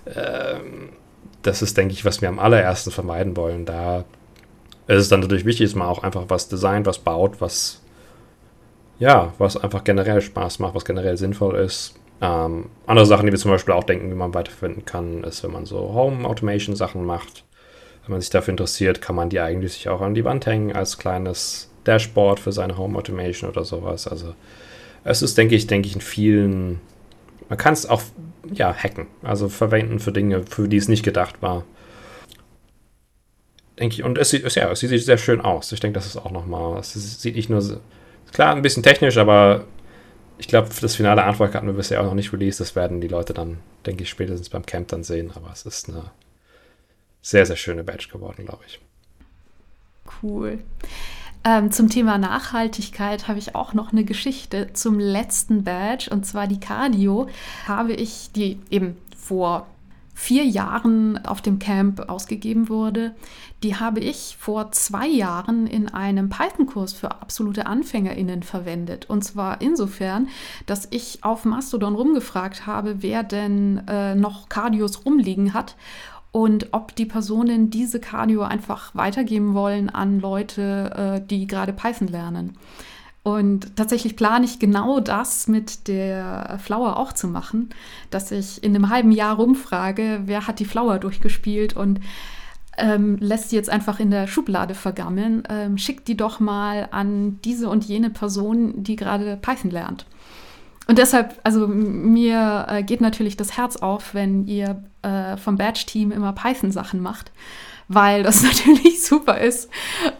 ähm, 0.08 0.90
das 1.42 1.62
ist, 1.62 1.78
denke 1.78 1.94
ich, 1.94 2.06
was 2.06 2.22
wir 2.22 2.30
am 2.30 2.40
allerersten 2.40 2.92
vermeiden 2.92 3.38
wollen. 3.38 3.66
Da 3.66 4.06
ist 4.88 5.02
es 5.02 5.10
dann 5.10 5.20
natürlich 5.20 5.46
wichtig, 5.46 5.68
dass 5.68 5.76
man 5.76 5.88
auch 5.88 6.04
einfach 6.04 6.26
was 6.28 6.50
designt, 6.50 6.86
was 6.86 7.00
baut, 7.00 7.42
was 7.42 7.80
ja, 9.00 9.34
was 9.38 9.58
einfach 9.58 9.84
generell 9.84 10.22
Spaß 10.22 10.60
macht, 10.60 10.76
was 10.76 10.86
generell 10.86 11.18
sinnvoll 11.18 11.56
ist. 11.56 11.96
Ähm, 12.22 12.70
andere 12.86 13.06
Sachen, 13.06 13.26
die 13.26 13.32
wir 13.32 13.40
zum 13.40 13.52
Beispiel 13.52 13.74
auch 13.74 13.84
denken, 13.84 14.10
wie 14.10 14.16
man 14.16 14.34
weiterverwenden 14.34 14.86
kann, 14.86 15.24
ist, 15.24 15.44
wenn 15.44 15.52
man 15.52 15.66
so 15.66 15.94
Home 15.94 16.28
Automation 16.28 16.76
Sachen 16.76 17.04
macht 17.06 17.44
wenn 18.04 18.12
man 18.12 18.22
sich 18.22 18.30
dafür 18.30 18.52
interessiert, 18.52 19.02
kann 19.02 19.16
man 19.16 19.30
die 19.30 19.40
eigentlich 19.40 19.74
sich 19.74 19.90
auch 19.90 20.02
an 20.02 20.14
die 20.14 20.26
Wand 20.26 20.46
hängen 20.46 20.76
als 20.76 20.98
kleines 20.98 21.70
Dashboard 21.86 22.40
für 22.40 22.52
seine 22.52 22.78
Home 22.78 22.98
Automation 22.98 23.50
oder 23.50 23.64
sowas. 23.64 24.08
Also 24.08 24.36
es 25.04 25.22
ist, 25.22 25.38
denke 25.38 25.56
ich, 25.56 25.68
denke 25.68 25.88
ich, 25.88 25.96
in 25.96 26.02
vielen, 26.02 26.82
man 27.50 27.58
kann 27.58 27.74
es 27.74 27.86
auch 27.86 28.02
ja, 28.52 28.74
hacken. 28.74 29.08
Also 29.22 29.50
verwenden 29.50 30.00
für 30.00 30.12
Dinge, 30.12 30.44
für 30.44 30.68
die 30.68 30.78
es 30.78 30.88
nicht 30.88 31.04
gedacht 31.04 31.42
war. 31.42 31.64
Denke 33.80 33.96
ich. 33.96 34.04
Und 34.04 34.18
es 34.18 34.30
sieht, 34.30 34.44
ja, 34.56 34.72
es 34.72 34.80
sieht 34.80 35.02
sehr 35.02 35.18
schön 35.18 35.42
aus. 35.42 35.72
Ich 35.72 35.80
denke, 35.80 35.96
das 35.96 36.06
ist 36.06 36.18
auch 36.18 36.32
nochmal. 36.32 36.80
Es 36.80 36.94
sieht 36.94 37.36
nicht 37.36 37.50
nur. 37.50 37.82
Klar, 38.34 38.56
ein 38.56 38.62
bisschen 38.62 38.84
technisch, 38.84 39.18
aber 39.18 39.66
ich 40.40 40.48
glaube, 40.48 40.70
das 40.82 40.96
finale 40.96 41.24
Artwork 41.24 41.54
hatten 41.54 41.68
wir 41.68 41.74
bisher 41.74 42.02
auch 42.02 42.06
noch 42.06 42.16
nicht 42.16 42.34
released. 42.34 42.60
Das 42.60 42.76
werden 42.76 43.00
die 43.00 43.08
Leute 43.08 43.34
dann, 43.34 43.60
denke 43.86 44.04
ich, 44.04 44.10
spätestens 44.10 44.50
beim 44.50 44.66
Camp 44.66 44.88
dann 44.90 45.04
sehen. 45.04 45.32
Aber 45.36 45.52
es 45.52 45.66
ist 45.66 45.90
eine 45.90 46.12
sehr, 47.24 47.48
sehr 47.48 47.56
schöne 47.56 47.84
Badge 47.84 48.10
geworden, 48.12 48.46
glaube 48.46 48.64
ich. 48.68 48.80
Cool. 50.22 50.60
Ähm, 51.46 51.72
zum 51.72 51.90
Thema 51.90 52.18
Nachhaltigkeit 52.18 53.28
habe 53.28 53.40
ich 53.40 53.56
auch 53.56 53.74
noch 53.74 53.92
eine 53.92 54.04
Geschichte 54.04 54.70
zum 54.74 55.00
letzten 55.00 55.64
Badge 55.64 56.10
und 56.12 56.26
zwar 56.26 56.48
die 56.48 56.60
Cardio 56.60 57.28
habe 57.68 57.94
ich, 57.94 58.32
die 58.34 58.60
eben 58.70 58.98
vor 59.18 59.68
vier 60.14 60.46
Jahren 60.46 61.26
auf 61.26 61.42
dem 61.42 61.60
Camp 61.60 62.08
ausgegeben 62.08 62.70
wurde, 62.70 63.16
die 63.64 63.78
habe 63.78 64.00
ich 64.00 64.38
vor 64.40 64.72
zwei 64.72 65.08
Jahren 65.08 65.66
in 65.66 65.90
einem 65.90 66.30
Python-Kurs 66.30 66.94
für 66.94 67.12
absolute 67.12 67.66
AnfängerInnen 67.66 68.44
verwendet. 68.44 69.10
Und 69.10 69.24
zwar 69.24 69.62
insofern, 69.62 70.28
dass 70.66 70.88
ich 70.92 71.24
auf 71.24 71.46
Mastodon 71.46 71.96
rumgefragt 71.96 72.68
habe, 72.68 73.02
wer 73.02 73.24
denn 73.24 73.82
äh, 73.88 74.16
noch 74.16 74.50
Cardios 74.50 75.06
rumliegen 75.06 75.54
hat 75.54 75.76
und 76.34 76.70
ob 76.72 76.96
die 76.96 77.06
Personen 77.06 77.70
diese 77.70 78.00
Cardio 78.00 78.42
einfach 78.42 78.94
weitergeben 78.96 79.54
wollen 79.54 79.92
an 79.92 80.20
Leute, 80.20 81.22
äh, 81.22 81.28
die 81.28 81.46
gerade 81.46 81.72
Python 81.74 82.08
lernen. 82.08 82.58
Und 83.22 83.78
tatsächlich 83.78 84.16
plane 84.16 84.44
ich 84.44 84.58
genau 84.58 85.00
das 85.00 85.48
mit 85.48 85.88
der 85.88 86.60
Flower 86.62 86.98
auch 86.98 87.14
zu 87.14 87.28
machen, 87.28 87.70
dass 88.10 88.32
ich 88.32 88.64
in 88.64 88.76
einem 88.76 88.90
halben 88.90 89.12
Jahr 89.12 89.36
rumfrage, 89.36 90.24
wer 90.26 90.48
hat 90.48 90.60
die 90.60 90.66
Flower 90.66 90.98
durchgespielt 90.98 91.76
und 91.76 92.02
ähm, 92.80 93.18
lässt 93.20 93.52
sie 93.52 93.56
jetzt 93.56 93.70
einfach 93.70 94.00
in 94.00 94.10
der 94.10 94.26
Schublade 94.26 94.74
vergammeln. 94.74 95.44
Ähm, 95.50 95.78
schickt 95.78 96.08
die 96.08 96.18
doch 96.18 96.40
mal 96.40 96.90
an 96.90 97.40
diese 97.46 97.70
und 97.70 97.86
jene 97.86 98.10
Person, 98.10 98.82
die 98.82 98.96
gerade 98.96 99.38
Python 99.38 99.70
lernt. 99.70 100.08
Und 100.88 100.98
deshalb, 100.98 101.40
also 101.44 101.68
mir 101.68 102.66
äh, 102.70 102.84
geht 102.84 103.02
natürlich 103.02 103.38
das 103.38 103.58
Herz 103.58 103.78
auf, 103.78 104.14
wenn 104.14 104.48
ihr 104.48 104.84
äh, 105.02 105.38
vom 105.38 105.58
Badge-Team 105.58 106.12
immer 106.12 106.34
Python-Sachen 106.34 107.00
macht, 107.00 107.32
weil 107.88 108.24
das 108.24 108.44
natürlich 108.44 109.06
super 109.06 109.40
ist 109.40 109.70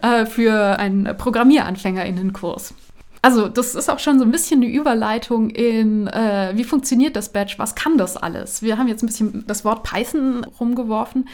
äh, 0.02 0.26
für 0.26 0.78
einen 0.78 1.16
ProgrammieranfängerInnen-Kurs. 1.16 2.74
Also, 3.20 3.48
das 3.48 3.74
ist 3.74 3.88
auch 3.88 4.00
schon 4.00 4.18
so 4.18 4.24
ein 4.26 4.30
bisschen 4.30 4.62
eine 4.62 4.70
Überleitung 4.70 5.48
in, 5.48 6.06
äh, 6.08 6.52
wie 6.54 6.64
funktioniert 6.64 7.16
das 7.16 7.30
Badge, 7.32 7.54
was 7.56 7.74
kann 7.74 7.96
das 7.96 8.18
alles? 8.18 8.60
Wir 8.60 8.76
haben 8.76 8.86
jetzt 8.86 9.02
ein 9.02 9.06
bisschen 9.06 9.44
das 9.46 9.64
Wort 9.64 9.82
Python 9.82 10.44
rumgeworfen. 10.60 11.28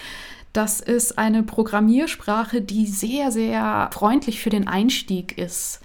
Das 0.53 0.81
ist 0.81 1.19
eine 1.19 1.43
Programmiersprache, 1.43 2.61
die 2.61 2.87
sehr, 2.87 3.33
sehr 3.33 3.91
freundlich 3.93 4.41
für 4.41 4.51
den 4.51 4.69
Einstieg 4.69 5.37
ist 5.37 5.81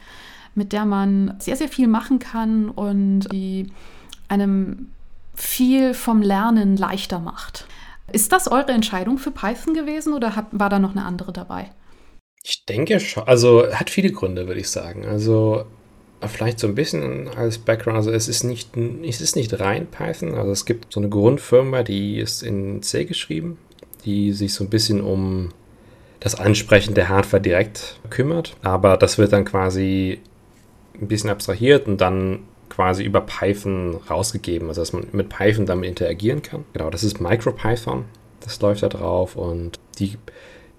mit 0.55 0.73
der 0.73 0.85
man 0.85 1.35
sehr, 1.39 1.55
sehr 1.55 1.67
viel 1.67 1.87
machen 1.87 2.19
kann 2.19 2.69
und 2.69 3.31
die 3.31 3.67
einem 4.27 4.91
viel 5.35 5.93
vom 5.93 6.21
Lernen 6.21 6.77
leichter 6.77 7.19
macht. 7.19 7.67
Ist 8.11 8.31
das 8.31 8.49
eure 8.49 8.71
Entscheidung 8.71 9.17
für 9.17 9.31
Python 9.31 9.73
gewesen 9.73 10.13
oder 10.13 10.35
hat, 10.35 10.47
war 10.51 10.69
da 10.69 10.79
noch 10.79 10.91
eine 10.91 11.05
andere 11.05 11.33
dabei? 11.33 11.71
Ich 12.43 12.65
denke 12.65 12.99
schon. 12.99 13.27
Also 13.27 13.65
hat 13.71 13.89
viele 13.89 14.11
Gründe, 14.11 14.47
würde 14.47 14.59
ich 14.59 14.69
sagen. 14.69 15.05
Also 15.05 15.65
vielleicht 16.27 16.59
so 16.59 16.67
ein 16.67 16.75
bisschen 16.75 17.27
als 17.29 17.57
Background. 17.57 17.97
Also 17.97 18.11
es 18.11 18.27
ist 18.27 18.43
nicht, 18.43 18.77
es 18.77 19.21
ist 19.21 19.35
nicht 19.35 19.59
rein 19.59 19.87
Python. 19.87 20.35
Also 20.35 20.51
es 20.51 20.65
gibt 20.65 20.93
so 20.93 20.99
eine 20.99 21.09
Grundfirma, 21.09 21.83
die 21.83 22.19
ist 22.19 22.43
in 22.43 22.81
C 22.81 23.05
geschrieben, 23.05 23.57
die 24.05 24.31
sich 24.31 24.53
so 24.53 24.63
ein 24.63 24.69
bisschen 24.69 25.01
um 25.01 25.49
das 26.19 26.35
Ansprechen 26.35 26.93
der 26.93 27.09
Hardware 27.09 27.41
direkt 27.41 27.99
kümmert. 28.09 28.55
Aber 28.61 28.97
das 28.97 29.17
wird 29.17 29.33
dann 29.33 29.45
quasi 29.45 30.19
ein 31.01 31.07
bisschen 31.07 31.29
abstrahiert 31.29 31.87
und 31.87 32.01
dann 32.01 32.39
quasi 32.69 33.03
über 33.03 33.21
Python 33.21 33.95
rausgegeben, 34.09 34.67
also 34.67 34.81
dass 34.81 34.93
man 34.93 35.07
mit 35.11 35.29
Python 35.29 35.65
damit 35.65 35.89
interagieren 35.89 36.41
kann. 36.41 36.65
Genau, 36.73 36.89
das 36.89 37.03
ist 37.03 37.21
MicroPython, 37.21 38.05
das 38.41 38.59
läuft 38.61 38.83
da 38.83 38.89
drauf 38.89 39.35
und 39.35 39.79
die, 39.99 40.17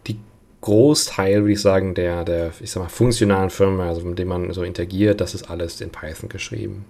die 0.06 0.18
Großteil, 0.60 1.42
würde 1.42 1.52
ich 1.52 1.60
sagen, 1.60 1.94
der, 1.94 2.24
der, 2.24 2.52
ich 2.60 2.70
sag 2.70 2.82
mal, 2.82 2.88
funktionalen 2.88 3.50
Firma, 3.50 3.88
also 3.88 4.02
mit 4.02 4.18
dem 4.18 4.28
man 4.28 4.52
so 4.52 4.62
interagiert, 4.62 5.20
das 5.20 5.34
ist 5.34 5.50
alles 5.50 5.80
in 5.80 5.90
Python 5.90 6.28
geschrieben. 6.28 6.84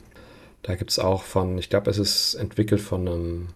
Da 0.63 0.75
gibt 0.75 0.91
es 0.91 0.99
auch 0.99 1.23
von, 1.23 1.59
ich 1.59 1.71
glaube, 1.71 1.91
es 1.91 1.99
ist 1.99 2.35
entwickelt 2.35 2.81
von 2.81 3.07
einem 3.07 3.49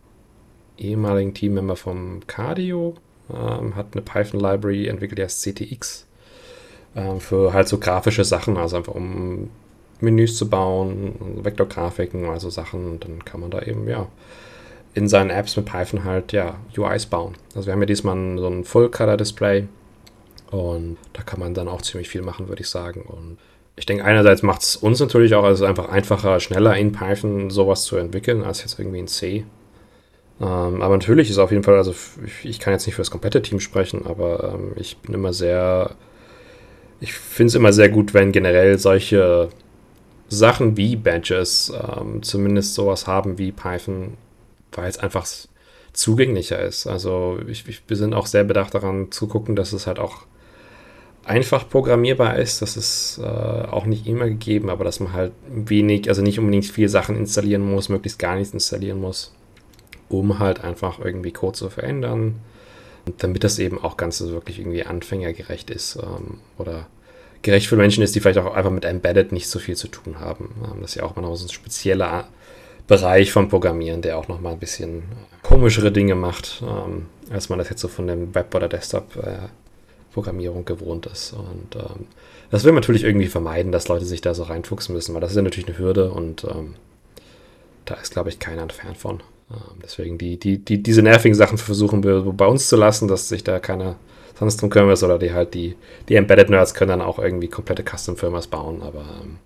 ehemaligen 0.78 1.34
Teammember 1.34 1.76
vom 1.76 2.20
Cardio, 2.26 2.94
ähm, 3.32 3.74
hat 3.74 3.88
eine 3.92 4.02
Python-Library 4.02 4.86
entwickelt, 4.86 5.18
die 5.18 5.24
heißt 5.24 5.42
CTX 5.42 6.06
ähm, 6.94 7.20
für 7.20 7.52
halt 7.52 7.68
so 7.68 7.78
grafische 7.78 8.24
Sachen, 8.24 8.56
also 8.56 8.76
einfach 8.76 8.94
um 8.94 9.50
Menüs 10.02 10.36
zu 10.36 10.48
bauen, 10.48 11.14
Vektorgrafiken, 11.42 12.26
also 12.26 12.50
Sachen. 12.50 12.86
Und 12.86 13.04
dann 13.04 13.24
kann 13.24 13.40
man 13.40 13.50
da 13.50 13.62
eben, 13.62 13.88
ja, 13.88 14.06
in 14.94 15.08
seinen 15.08 15.30
Apps 15.30 15.56
mit 15.56 15.66
Python 15.66 16.04
halt, 16.04 16.32
ja, 16.32 16.56
UIs 16.76 17.06
bauen. 17.06 17.34
Also 17.54 17.66
wir 17.66 17.72
haben 17.72 17.80
ja 17.80 17.86
diesmal 17.86 18.38
so 18.38 18.48
ein 18.48 18.64
Full-Color-Display 18.64 19.68
und 20.50 20.96
da 21.12 21.22
kann 21.22 21.38
man 21.38 21.54
dann 21.54 21.68
auch 21.68 21.82
ziemlich 21.82 22.08
viel 22.08 22.22
machen, 22.22 22.48
würde 22.48 22.62
ich 22.62 22.68
sagen. 22.68 23.02
Und 23.02 23.38
ich 23.76 23.86
denke, 23.86 24.04
einerseits 24.04 24.42
macht 24.42 24.62
es 24.62 24.76
uns 24.76 24.98
natürlich 24.98 25.34
auch 25.34 25.44
also 25.44 25.64
einfach 25.64 25.88
einfacher, 25.88 26.40
schneller 26.40 26.76
in 26.76 26.92
Python 26.92 27.50
sowas 27.50 27.84
zu 27.84 27.96
entwickeln, 27.96 28.42
als 28.42 28.62
jetzt 28.62 28.78
irgendwie 28.78 28.98
in 28.98 29.06
C. 29.06 29.44
Ähm, 30.40 30.82
aber 30.82 30.96
natürlich 30.96 31.30
ist 31.30 31.38
auf 31.38 31.52
jeden 31.52 31.62
Fall, 31.62 31.76
also 31.76 31.94
ich, 32.24 32.44
ich, 32.44 32.58
kann 32.58 32.72
jetzt 32.72 32.86
nicht 32.86 32.96
für 32.96 33.02
das 33.02 33.10
komplette 33.10 33.42
Team 33.42 33.60
sprechen, 33.60 34.06
aber 34.06 34.54
ähm, 34.54 34.72
ich 34.76 34.96
bin 34.98 35.14
immer 35.14 35.32
sehr 35.32 35.94
ich 37.00 37.14
finde 37.14 37.48
es 37.48 37.54
immer 37.54 37.72
sehr 37.72 37.88
gut, 37.88 38.14
wenn 38.14 38.32
generell 38.32 38.78
solche 38.78 39.48
Sachen 40.30 40.76
wie 40.76 40.96
Badges 40.96 41.72
ähm, 41.74 42.22
zumindest 42.22 42.74
sowas 42.74 43.06
haben 43.06 43.36
wie 43.36 43.52
Python, 43.52 44.16
weil 44.72 44.88
es 44.88 44.98
einfach 44.98 45.26
zugänglicher 45.92 46.60
ist. 46.60 46.86
Also 46.86 47.38
ich, 47.46 47.68
ich, 47.68 47.82
wir 47.88 47.96
sind 47.96 48.14
auch 48.14 48.26
sehr 48.26 48.44
bedacht 48.44 48.74
daran 48.74 49.10
zu 49.10 49.26
gucken, 49.26 49.56
dass 49.56 49.72
es 49.72 49.86
halt 49.86 49.98
auch 49.98 50.22
einfach 51.24 51.68
programmierbar 51.68 52.38
ist. 52.38 52.62
Das 52.62 52.76
ist 52.76 53.20
äh, 53.22 53.26
auch 53.26 53.84
nicht 53.84 54.06
immer 54.06 54.26
gegeben, 54.26 54.70
aber 54.70 54.84
dass 54.84 55.00
man 55.00 55.12
halt 55.12 55.32
wenig, 55.48 56.08
also 56.08 56.22
nicht 56.22 56.38
unbedingt 56.38 56.64
viele 56.64 56.88
Sachen 56.88 57.16
installieren 57.16 57.68
muss, 57.68 57.88
möglichst 57.88 58.18
gar 58.18 58.36
nichts 58.36 58.54
installieren 58.54 59.00
muss, 59.00 59.34
um 60.08 60.38
halt 60.38 60.62
einfach 60.62 61.00
irgendwie 61.00 61.32
Code 61.32 61.58
zu 61.58 61.68
verändern 61.68 62.36
damit 63.18 63.44
das 63.44 63.58
eben 63.58 63.78
auch 63.82 63.96
ganz 63.96 64.20
wirklich 64.20 64.58
irgendwie 64.58 64.84
anfängergerecht 64.84 65.70
ist 65.70 65.96
ähm, 65.96 66.38
oder 66.58 66.86
gerecht 67.42 67.66
für 67.66 67.76
Menschen 67.76 68.02
ist, 68.02 68.14
die 68.14 68.20
vielleicht 68.20 68.38
auch 68.38 68.54
einfach 68.54 68.70
mit 68.70 68.84
Embedded 68.84 69.32
nicht 69.32 69.48
so 69.48 69.58
viel 69.58 69.76
zu 69.76 69.88
tun 69.88 70.20
haben. 70.20 70.50
Ähm, 70.64 70.80
das 70.80 70.90
ist 70.90 70.96
ja 70.96 71.04
auch 71.04 71.16
mal 71.16 71.36
so 71.36 71.46
ein 71.46 71.50
spezieller 71.50 72.28
Bereich 72.86 73.32
vom 73.32 73.48
Programmieren, 73.48 74.02
der 74.02 74.18
auch 74.18 74.28
noch 74.28 74.40
mal 74.40 74.52
ein 74.52 74.58
bisschen 74.58 75.02
komischere 75.42 75.92
Dinge 75.92 76.14
macht, 76.14 76.62
ähm, 76.62 77.06
als 77.30 77.48
man 77.48 77.58
das 77.58 77.70
jetzt 77.70 77.80
so 77.80 77.88
von 77.88 78.06
dem 78.06 78.34
Web- 78.34 78.54
oder 78.54 78.68
Desktop-Programmierung 78.68 80.64
gewohnt 80.64 81.06
ist. 81.06 81.32
Und 81.32 81.76
ähm, 81.76 82.06
das 82.50 82.64
will 82.64 82.72
man 82.72 82.80
natürlich 82.80 83.04
irgendwie 83.04 83.28
vermeiden, 83.28 83.70
dass 83.70 83.88
Leute 83.88 84.04
sich 84.04 84.20
da 84.20 84.34
so 84.34 84.42
reinfuchsen 84.42 84.94
müssen, 84.94 85.14
weil 85.14 85.20
das 85.20 85.30
ist 85.30 85.36
ja 85.36 85.42
natürlich 85.42 85.68
eine 85.68 85.78
Hürde 85.78 86.10
und 86.10 86.44
da 87.84 87.94
ist, 87.94 88.12
glaube 88.12 88.28
ich, 88.28 88.40
keiner 88.40 88.62
ein 88.62 88.70
Fan 88.70 88.96
von. 88.96 89.22
Deswegen 89.82 90.18
die, 90.18 90.36
die, 90.36 90.58
die, 90.58 90.82
diese 90.82 91.02
nervigen 91.02 91.36
Sachen 91.36 91.58
versuchen 91.58 92.02
wir 92.02 92.22
bei 92.22 92.46
uns 92.46 92.68
zu 92.68 92.74
lassen, 92.74 93.06
dass 93.06 93.28
sich 93.28 93.44
da 93.44 93.60
keiner 93.60 93.94
sonst 94.40 94.60
drum 94.60 94.70
kümmert, 94.70 95.00
oder 95.02 95.18
die 95.18 95.32
halt 95.32 95.54
die, 95.54 95.76
die 96.08 96.16
Embedded 96.16 96.50
Nerds 96.50 96.74
können 96.74 96.88
dann 96.88 97.02
auch 97.02 97.20
irgendwie 97.20 97.48
komplette 97.48 97.84
Custom-Firmas 97.84 98.48
bauen, 98.48 98.82
aber 98.82 99.04
ähm, 99.22 99.38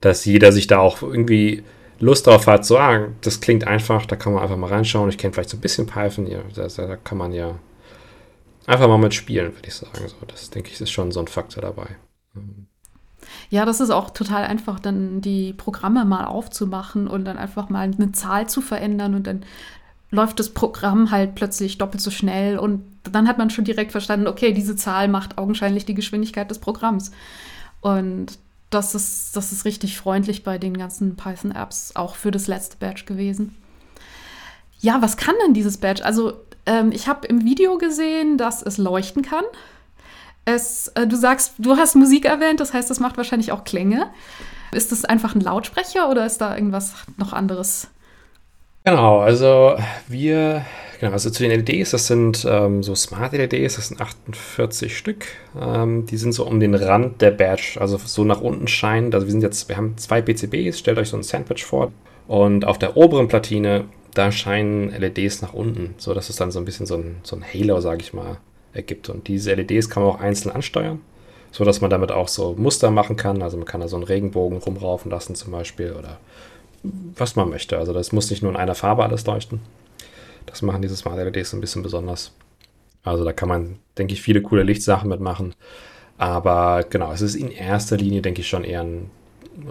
dass 0.00 0.24
jeder 0.26 0.52
sich 0.52 0.66
da 0.66 0.78
auch 0.78 1.02
irgendwie 1.02 1.62
Lust 2.00 2.26
drauf 2.26 2.46
hat, 2.46 2.64
so, 2.64 2.78
ah, 2.78 3.08
das 3.22 3.40
klingt 3.40 3.66
einfach, 3.66 4.06
da 4.06 4.16
kann 4.16 4.32
man 4.32 4.42
einfach 4.42 4.56
mal 4.56 4.68
reinschauen. 4.68 5.08
Ich 5.08 5.18
kenne 5.18 5.32
vielleicht 5.32 5.50
so 5.50 5.56
ein 5.56 5.60
bisschen 5.60 5.86
Python, 5.86 6.26
ja, 6.26 6.40
da, 6.54 6.68
da, 6.68 6.96
kann 6.96 7.18
man 7.18 7.32
ja 7.32 7.54
einfach 8.66 8.86
mal 8.86 8.98
mitspielen, 8.98 9.54
würde 9.54 9.68
ich 9.68 9.74
sagen. 9.74 10.06
So, 10.06 10.14
das 10.26 10.50
denke 10.50 10.70
ich, 10.70 10.80
ist 10.80 10.90
schon 10.90 11.10
so 11.10 11.20
ein 11.20 11.26
Faktor 11.26 11.62
dabei. 11.62 11.86
Ja, 13.50 13.64
das 13.64 13.80
ist 13.80 13.90
auch 13.90 14.10
total 14.10 14.44
einfach, 14.44 14.78
dann 14.78 15.20
die 15.20 15.52
Programme 15.52 16.04
mal 16.04 16.26
aufzumachen 16.26 17.08
und 17.08 17.24
dann 17.24 17.36
einfach 17.36 17.68
mal 17.68 17.90
eine 17.90 18.12
Zahl 18.12 18.48
zu 18.48 18.60
verändern 18.60 19.14
und 19.14 19.26
dann 19.26 19.44
läuft 20.10 20.38
das 20.38 20.50
Programm 20.50 21.10
halt 21.10 21.34
plötzlich 21.34 21.78
doppelt 21.78 22.00
so 22.02 22.10
schnell 22.10 22.58
und 22.58 22.82
dann 23.04 23.28
hat 23.28 23.38
man 23.38 23.50
schon 23.50 23.64
direkt 23.64 23.92
verstanden, 23.92 24.26
okay, 24.26 24.52
diese 24.52 24.76
Zahl 24.76 25.08
macht 25.08 25.38
augenscheinlich 25.38 25.84
die 25.84 25.94
Geschwindigkeit 25.94 26.50
des 26.50 26.58
Programms. 26.58 27.10
Und 27.80 28.38
das 28.70 28.94
ist, 28.94 29.36
das 29.36 29.52
ist 29.52 29.64
richtig 29.64 29.96
freundlich 29.96 30.44
bei 30.44 30.58
den 30.58 30.76
ganzen 30.76 31.16
Python-Apps, 31.16 31.92
auch 31.94 32.16
für 32.16 32.30
das 32.30 32.46
letzte 32.46 32.76
Badge 32.76 33.04
gewesen. 33.04 33.54
Ja, 34.80 35.00
was 35.02 35.16
kann 35.16 35.34
denn 35.44 35.54
dieses 35.54 35.78
Badge? 35.78 36.04
Also, 36.04 36.34
ähm, 36.66 36.92
ich 36.92 37.08
habe 37.08 37.26
im 37.26 37.44
Video 37.44 37.78
gesehen, 37.78 38.36
dass 38.38 38.62
es 38.62 38.78
leuchten 38.78 39.22
kann. 39.22 39.44
Es, 40.44 40.88
äh, 40.88 41.06
du 41.06 41.16
sagst, 41.16 41.54
du 41.58 41.76
hast 41.76 41.94
Musik 41.94 42.24
erwähnt, 42.24 42.60
das 42.60 42.72
heißt, 42.72 42.90
das 42.90 43.00
macht 43.00 43.16
wahrscheinlich 43.16 43.52
auch 43.52 43.64
Klänge. 43.64 44.10
Ist 44.70 44.92
das 44.92 45.04
einfach 45.04 45.34
ein 45.34 45.40
Lautsprecher 45.40 46.10
oder 46.10 46.26
ist 46.26 46.38
da 46.38 46.54
irgendwas 46.54 46.92
noch 47.16 47.32
anderes? 47.32 47.88
Genau, 48.88 49.18
also 49.18 49.76
wir, 50.08 50.64
genau, 50.98 51.12
also 51.12 51.28
zu 51.28 51.42
den 51.42 51.50
LEDs, 51.50 51.90
das 51.90 52.06
sind 52.06 52.46
ähm, 52.48 52.82
so 52.82 52.94
Smart 52.94 53.34
LEDs, 53.34 53.76
das 53.76 53.88
sind 53.88 54.00
48 54.00 54.96
Stück. 54.96 55.26
Ähm, 55.60 56.06
die 56.06 56.16
sind 56.16 56.32
so 56.32 56.46
um 56.46 56.58
den 56.58 56.74
Rand 56.74 57.20
der 57.20 57.32
Badge, 57.32 57.76
also 57.78 57.98
so 57.98 58.24
nach 58.24 58.40
unten 58.40 58.66
scheinen. 58.66 59.12
Also 59.12 59.26
wir 59.26 59.32
sind 59.32 59.42
jetzt, 59.42 59.68
wir 59.68 59.76
haben 59.76 59.98
zwei 59.98 60.22
PCBs, 60.22 60.78
stellt 60.78 60.96
euch 60.96 61.10
so 61.10 61.18
ein 61.18 61.22
Sandwich 61.22 61.66
vor. 61.66 61.92
Und 62.28 62.64
auf 62.64 62.78
der 62.78 62.96
oberen 62.96 63.28
Platine, 63.28 63.84
da 64.14 64.32
scheinen 64.32 64.88
LEDs 64.98 65.42
nach 65.42 65.52
unten, 65.52 65.94
so 65.98 66.14
dass 66.14 66.30
es 66.30 66.36
dann 66.36 66.50
so 66.50 66.58
ein 66.58 66.64
bisschen 66.64 66.86
so 66.86 66.94
ein, 66.94 67.18
so 67.24 67.36
ein 67.36 67.44
Halo, 67.44 67.82
sage 67.82 68.00
ich 68.00 68.14
mal, 68.14 68.38
ergibt. 68.72 69.10
Und 69.10 69.28
diese 69.28 69.52
LEDs 69.52 69.90
kann 69.90 70.02
man 70.02 70.12
auch 70.12 70.20
einzeln 70.20 70.50
ansteuern, 70.50 71.02
so 71.52 71.62
dass 71.62 71.82
man 71.82 71.90
damit 71.90 72.10
auch 72.10 72.28
so 72.28 72.54
Muster 72.56 72.90
machen 72.90 73.16
kann. 73.16 73.42
Also 73.42 73.58
man 73.58 73.66
kann 73.66 73.82
da 73.82 73.88
so 73.88 73.96
einen 73.96 74.06
Regenbogen 74.06 74.56
rumraufen 74.56 75.10
lassen 75.10 75.34
zum 75.34 75.52
Beispiel 75.52 75.92
oder 75.92 76.18
was 76.82 77.36
man 77.36 77.50
möchte. 77.50 77.78
Also 77.78 77.92
das 77.92 78.12
muss 78.12 78.30
nicht 78.30 78.42
nur 78.42 78.52
in 78.52 78.56
einer 78.56 78.74
Farbe 78.74 79.04
alles 79.04 79.26
leuchten. 79.26 79.60
Das 80.46 80.62
machen 80.62 80.82
diese 80.82 80.96
Smart 80.96 81.18
LEDs 81.18 81.52
ein 81.52 81.60
bisschen 81.60 81.82
besonders. 81.82 82.32
Also 83.02 83.24
da 83.24 83.32
kann 83.32 83.48
man, 83.48 83.78
denke 83.96 84.14
ich, 84.14 84.22
viele 84.22 84.42
coole 84.42 84.62
Lichtsachen 84.62 85.08
mitmachen. 85.08 85.54
Aber 86.16 86.84
genau, 86.88 87.12
es 87.12 87.20
ist 87.20 87.34
in 87.34 87.50
erster 87.50 87.96
Linie, 87.96 88.22
denke 88.22 88.40
ich, 88.40 88.48
schon 88.48 88.64
eher 88.64 88.82
ein 88.82 89.10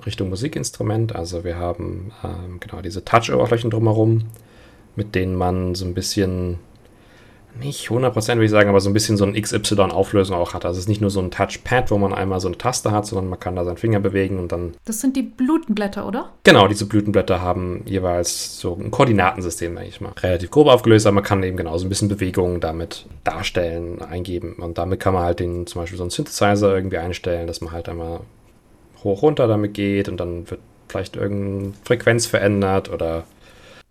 Richtung 0.05 0.29
Musikinstrument. 0.29 1.15
Also 1.15 1.43
wir 1.43 1.57
haben 1.57 2.11
ähm, 2.23 2.59
genau 2.59 2.81
diese 2.81 3.03
Touch-Oberflächen 3.03 3.69
drumherum, 3.69 4.25
mit 4.95 5.15
denen 5.15 5.35
man 5.35 5.75
so 5.75 5.85
ein 5.85 5.93
bisschen 5.93 6.59
nicht 7.59 7.89
100% 7.89 8.13
würde 8.13 8.45
ich 8.45 8.51
sagen, 8.51 8.69
aber 8.69 8.79
so 8.79 8.89
ein 8.89 8.93
bisschen 8.93 9.17
so 9.17 9.25
ein 9.25 9.33
XY-Auflösung 9.33 10.35
auch 10.35 10.53
hat. 10.53 10.65
Also 10.65 10.77
es 10.77 10.83
ist 10.85 10.89
nicht 10.89 11.01
nur 11.01 11.09
so 11.09 11.19
ein 11.19 11.31
Touchpad, 11.31 11.91
wo 11.91 11.97
man 11.97 12.13
einmal 12.13 12.39
so 12.39 12.47
eine 12.47 12.57
Taste 12.57 12.91
hat, 12.91 13.05
sondern 13.05 13.29
man 13.29 13.39
kann 13.39 13.55
da 13.55 13.63
seinen 13.63 13.77
Finger 13.77 13.99
bewegen 13.99 14.39
und 14.39 14.51
dann. 14.51 14.73
Das 14.85 15.01
sind 15.01 15.15
die 15.15 15.23
Blütenblätter, 15.23 16.07
oder? 16.07 16.31
Genau, 16.43 16.67
diese 16.67 16.85
Blütenblätter 16.85 17.41
haben 17.41 17.83
jeweils 17.85 18.59
so 18.59 18.75
ein 18.75 18.91
Koordinatensystem, 18.91 19.75
denke 19.75 19.89
ich 19.89 20.01
mal. 20.01 20.13
Relativ 20.21 20.51
grob 20.51 20.67
aufgelöst, 20.67 21.05
aber 21.05 21.15
man 21.15 21.23
kann 21.23 21.43
eben 21.43 21.57
genau 21.57 21.77
so 21.77 21.85
ein 21.85 21.89
bisschen 21.89 22.09
Bewegungen 22.09 22.59
damit 22.59 23.05
darstellen, 23.23 24.01
eingeben. 24.01 24.53
Und 24.53 24.77
damit 24.77 24.99
kann 24.99 25.13
man 25.13 25.23
halt 25.23 25.39
den, 25.39 25.67
zum 25.67 25.81
Beispiel 25.81 25.97
so 25.97 26.03
einen 26.03 26.11
Synthesizer 26.11 26.73
irgendwie 26.73 26.97
einstellen, 26.97 27.47
dass 27.47 27.61
man 27.61 27.71
halt 27.71 27.89
einmal 27.89 28.21
hoch 29.03 29.21
runter 29.21 29.47
damit 29.47 29.73
geht 29.73 30.09
und 30.09 30.17
dann 30.17 30.49
wird 30.49 30.61
vielleicht 30.87 31.15
irgendeine 31.15 31.73
Frequenz 31.83 32.25
verändert 32.25 32.89
oder 32.91 33.25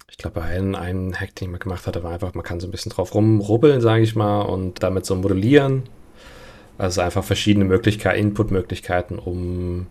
ich 0.08 0.18
glaube, 0.18 0.42
ein, 0.42 0.74
ein 0.74 1.14
Hack, 1.14 1.34
den 1.34 1.46
ich 1.46 1.52
mal 1.52 1.58
gemacht 1.58 1.86
hatte, 1.86 2.02
war 2.02 2.12
einfach, 2.12 2.34
man 2.34 2.44
kann 2.44 2.60
so 2.60 2.66
ein 2.66 2.70
bisschen 2.70 2.92
drauf 2.92 3.14
rumrubbeln, 3.14 3.80
sage 3.80 4.02
ich 4.02 4.14
mal, 4.14 4.42
und 4.42 4.82
damit 4.82 5.04
so 5.04 5.16
modellieren. 5.16 5.84
Also 6.78 7.00
einfach 7.00 7.24
verschiedene 7.24 7.64
Möglichkeiten, 7.64 8.18
Input-Möglichkeiten, 8.18 9.18
um 9.18 9.86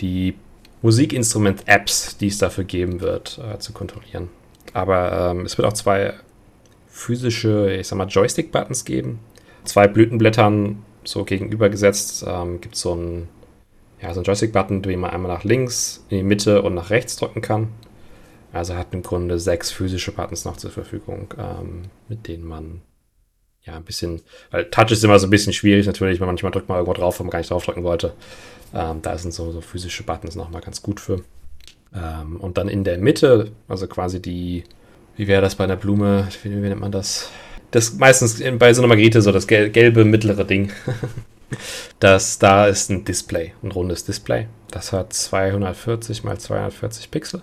die 0.00 0.34
Musikinstrument-Apps, 0.82 2.18
die 2.18 2.28
es 2.28 2.38
dafür 2.38 2.64
geben 2.64 3.00
wird, 3.00 3.38
äh, 3.38 3.58
zu 3.58 3.72
kontrollieren. 3.72 4.28
Aber 4.72 5.30
ähm, 5.30 5.46
es 5.46 5.56
wird 5.56 5.68
auch 5.68 5.72
zwei 5.72 6.14
physische, 6.88 7.72
ich 7.72 7.88
sag 7.88 7.96
mal, 7.96 8.08
Joystick-Buttons 8.08 8.84
geben. 8.84 9.20
Zwei 9.64 9.86
Blütenblättern 9.88 10.82
so 11.04 11.24
gegenübergesetzt 11.24 12.24
ähm, 12.26 12.60
gibt 12.60 12.76
so 12.76 12.94
ein, 12.94 13.28
ja, 14.02 14.12
so 14.12 14.22
Joystick-Button, 14.22 14.82
den 14.82 15.00
man 15.00 15.10
einmal 15.10 15.32
nach 15.32 15.44
links, 15.44 16.04
in 16.08 16.18
die 16.18 16.22
Mitte 16.24 16.62
und 16.62 16.74
nach 16.74 16.90
rechts 16.90 17.16
drücken 17.16 17.40
kann. 17.40 17.68
Also 18.52 18.74
hat 18.74 18.88
im 18.92 19.02
Grunde 19.02 19.38
sechs 19.38 19.70
physische 19.70 20.12
Buttons 20.12 20.44
noch 20.44 20.56
zur 20.56 20.70
Verfügung, 20.70 21.32
ähm, 21.38 21.82
mit 22.08 22.26
denen 22.26 22.44
man 22.44 22.80
ja 23.62 23.76
ein 23.76 23.84
bisschen, 23.84 24.22
weil 24.50 24.64
Touch 24.70 24.90
ist 24.90 25.04
immer 25.04 25.18
so 25.18 25.26
ein 25.26 25.30
bisschen 25.30 25.52
schwierig 25.52 25.86
natürlich, 25.86 26.20
weil 26.20 26.26
manchmal 26.26 26.50
drückt 26.50 26.68
man 26.68 26.78
irgendwo 26.78 26.94
drauf, 26.94 27.20
wo 27.20 27.24
man 27.24 27.30
gar 27.30 27.38
nicht 27.38 27.50
draufdrücken 27.50 27.84
wollte. 27.84 28.14
Ähm, 28.74 29.02
da 29.02 29.16
sind 29.18 29.32
so, 29.32 29.52
so 29.52 29.60
physische 29.60 30.02
Buttons 30.02 30.34
nochmal 30.34 30.62
ganz 30.62 30.82
gut 30.82 31.00
für. 31.00 31.22
Ähm, 31.94 32.36
und 32.36 32.58
dann 32.58 32.68
in 32.68 32.84
der 32.84 32.98
Mitte, 32.98 33.52
also 33.68 33.86
quasi 33.86 34.20
die, 34.20 34.64
wie 35.16 35.28
wäre 35.28 35.42
das 35.42 35.54
bei 35.54 35.64
einer 35.64 35.76
Blume, 35.76 36.28
wie, 36.42 36.50
wie 36.50 36.68
nennt 36.68 36.80
man 36.80 36.92
das? 36.92 37.30
Das 37.70 37.94
meistens 37.94 38.42
bei 38.58 38.72
so 38.74 38.80
einer 38.80 38.88
Margarite 38.88 39.22
so 39.22 39.30
das 39.30 39.46
gelbe 39.46 40.04
mittlere 40.04 40.44
Ding. 40.44 40.72
das 42.00 42.38
da 42.38 42.66
ist 42.66 42.90
ein 42.90 43.04
Display, 43.04 43.52
ein 43.62 43.70
rundes 43.70 44.04
Display. 44.04 44.46
Das 44.70 44.92
hat 44.92 45.12
240 45.12 46.24
mal 46.24 46.38
240 46.38 47.10
Pixel. 47.10 47.42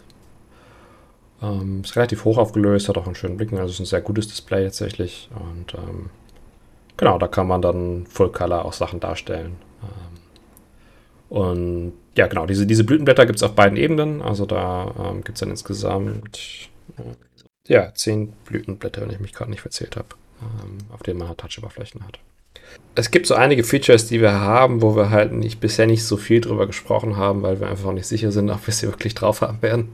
Ähm, 1.42 1.82
ist 1.84 1.96
relativ 1.96 2.26
hoch 2.26 2.38
aufgelöst, 2.38 2.90
hat 2.90 2.98
auch 2.98 3.06
einen 3.06 3.16
schönen 3.16 3.38
Blick, 3.38 3.54
also 3.54 3.72
ist 3.72 3.80
ein 3.80 3.86
sehr 3.86 4.02
gutes 4.02 4.28
Display 4.28 4.64
tatsächlich. 4.64 5.30
Und 5.36 5.76
ähm, 5.76 6.10
genau, 6.98 7.20
da 7.20 7.28
kann 7.28 7.48
man 7.48 7.62
dann 7.62 8.08
Full 8.08 8.32
Color 8.32 8.66
auch 8.66 8.74
Sachen 8.74 9.00
darstellen. 9.00 9.56
Ähm, 9.84 11.38
und 11.38 11.94
ja, 12.16 12.26
genau, 12.28 12.48
diese, 12.48 12.66
diese 12.66 12.84
Blütenblätter 12.84 13.26
gibt 13.28 13.38
es 13.38 13.44
auf 13.44 13.54
beiden 13.54 13.78
Ebenen. 13.78 14.22
Also 14.22 14.48
da 14.48 14.94
ähm, 14.98 15.24
gibt 15.24 15.38
es 15.38 15.42
dann 15.42 15.52
insgesamt 15.52 16.70
äh, 16.98 17.72
ja, 17.72 17.94
zehn 17.94 18.34
Blütenblätter, 18.46 19.02
wenn 19.02 19.12
ich 19.12 19.20
mich 19.20 19.34
gerade 19.34 19.52
nicht 19.52 19.62
verzählt 19.62 19.96
habe, 19.96 20.08
ähm, 20.42 20.80
auf 20.92 21.04
denen 21.04 21.20
man 21.20 21.28
halt 21.28 21.38
Touch-Oberflächen 21.38 22.04
hat. 22.04 22.18
Es 22.96 23.12
gibt 23.12 23.28
so 23.28 23.36
einige 23.36 23.64
Features, 23.64 24.08
die 24.08 24.22
wir 24.22 24.34
haben, 24.34 24.82
wo 24.82 24.96
wir 24.96 25.12
halt 25.12 25.34
nicht, 25.34 25.60
bisher 25.60 25.86
nicht 25.86 26.04
so 26.04 26.18
viel 26.18 26.42
drüber 26.42 26.66
gesprochen 26.66 27.16
haben, 27.16 27.44
weil 27.44 27.60
wir 27.60 27.68
einfach 27.68 27.90
auch 27.90 27.94
nicht 27.94 28.08
sicher 28.08 28.32
sind, 28.32 28.50
ob 28.50 28.66
wir 28.66 28.74
sie 28.74 28.88
wirklich 28.88 29.14
drauf 29.14 29.42
haben 29.42 29.62
werden 29.62 29.90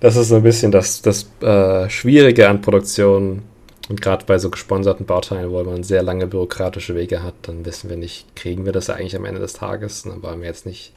das 0.00 0.16
ist 0.16 0.28
so 0.28 0.36
ein 0.36 0.42
bisschen 0.42 0.72
das, 0.72 1.02
das 1.02 1.30
äh, 1.40 1.88
Schwierige 1.88 2.48
an 2.48 2.60
Produktion. 2.60 3.42
Und 3.88 4.02
gerade 4.02 4.24
bei 4.26 4.38
so 4.38 4.50
gesponserten 4.50 5.06
Bauteilen, 5.06 5.50
wo 5.52 5.62
man 5.62 5.84
sehr 5.84 6.02
lange 6.02 6.26
bürokratische 6.26 6.96
Wege 6.96 7.22
hat, 7.22 7.34
dann 7.42 7.64
wissen 7.64 7.88
wir 7.88 7.96
nicht, 7.96 8.34
kriegen 8.34 8.64
wir 8.64 8.72
das 8.72 8.90
eigentlich 8.90 9.14
am 9.14 9.24
Ende 9.24 9.40
des 9.40 9.52
Tages. 9.52 10.02
Dann 10.02 10.22
wollen 10.22 10.40
wir 10.40 10.48
jetzt 10.48 10.66
nicht 10.66 10.92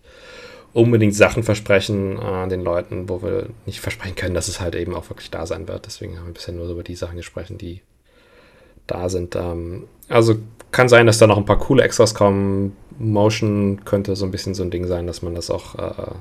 unbedingt 0.73 1.15
Sachen 1.15 1.43
versprechen 1.43 2.19
äh, 2.19 2.47
den 2.47 2.62
Leuten, 2.62 3.09
wo 3.09 3.21
wir 3.21 3.47
nicht 3.65 3.79
versprechen 3.79 4.15
können, 4.15 4.35
dass 4.35 4.47
es 4.47 4.59
halt 4.59 4.75
eben 4.75 4.95
auch 4.95 5.09
wirklich 5.09 5.29
da 5.29 5.45
sein 5.45 5.67
wird. 5.67 5.85
Deswegen 5.85 6.17
haben 6.17 6.27
wir 6.27 6.33
bisher 6.33 6.53
nur 6.53 6.69
über 6.69 6.83
die 6.83 6.95
Sachen 6.95 7.17
gesprochen, 7.17 7.57
die 7.57 7.81
da 8.88 9.09
sind. 9.09 9.35
Ähm, 9.35 9.88
also 10.07 10.35
kann 10.71 10.89
sein, 10.89 11.05
dass 11.05 11.17
da 11.17 11.27
noch 11.27 11.38
ein 11.38 11.45
paar 11.45 11.59
coole 11.59 11.83
Extras 11.83 12.13
kommen. 12.13 12.75
Motion 12.97 13.81
könnte 13.85 14.15
so 14.15 14.25
ein 14.25 14.31
bisschen 14.31 14.53
so 14.53 14.63
ein 14.63 14.71
Ding 14.71 14.85
sein, 14.85 15.07
dass 15.07 15.21
man 15.21 15.35
das 15.35 15.49
auch 15.49 15.75
äh, 15.75 16.15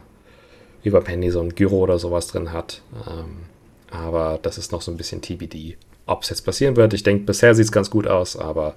beim 0.91 1.07
Handy 1.07 1.31
so 1.31 1.41
ein 1.41 1.55
Gyro 1.55 1.79
oder 1.79 1.99
sowas 1.99 2.29
drin 2.29 2.53
hat. 2.53 2.83
Ähm, 3.07 3.47
aber 3.91 4.39
das 4.43 4.59
ist 4.59 4.73
noch 4.73 4.83
so 4.83 4.91
ein 4.91 4.97
bisschen 4.97 5.23
TBD, 5.23 5.77
ob 6.07 6.23
es 6.23 6.31
jetzt 6.31 6.43
passieren 6.43 6.77
wird. 6.77 6.93
Ich 6.95 7.03
denke, 7.03 7.25
bisher 7.25 7.55
sieht 7.55 7.67
es 7.67 7.73
ganz 7.73 7.91
gut 7.91 8.07
aus, 8.07 8.37
aber 8.37 8.75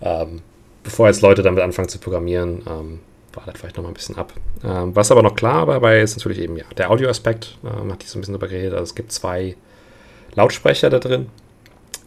ähm, 0.00 0.42
bevor 0.82 1.06
jetzt 1.06 1.22
Leute 1.22 1.42
damit 1.42 1.62
anfangen 1.62 1.88
zu 1.88 1.98
programmieren, 1.98 2.62
ähm, 2.68 3.00
wartet 3.34 3.58
vielleicht 3.58 3.76
noch 3.76 3.84
mal 3.84 3.90
ein 3.90 3.94
bisschen 3.94 4.16
ab. 4.16 4.32
Ähm, 4.64 4.94
was 4.94 5.10
aber 5.10 5.22
noch 5.22 5.36
klar 5.36 5.66
dabei 5.66 6.00
ist, 6.00 6.16
natürlich 6.16 6.40
eben 6.40 6.56
ja, 6.56 6.64
der 6.76 6.90
Audioaspekt, 6.90 7.56
ähm, 7.64 7.92
hat 7.92 8.02
ich 8.02 8.10
so 8.10 8.18
ein 8.18 8.22
bisschen 8.22 8.34
drüber 8.34 8.48
geredet. 8.48 8.72
Also 8.72 8.84
es 8.84 8.94
gibt 8.94 9.12
zwei 9.12 9.56
Lautsprecher 10.34 10.90
da 10.90 10.98
drin, 10.98 11.28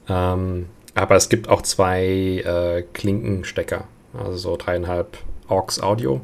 ähm, 0.09 0.67
aber 0.93 1.15
es 1.15 1.29
gibt 1.29 1.49
auch 1.49 1.61
zwei 1.61 2.03
äh, 2.05 2.83
Klinkenstecker, 2.93 3.85
also 4.13 4.37
so 4.37 4.57
dreieinhalb 4.57 5.17
AUX 5.47 5.79
Audio 5.79 6.21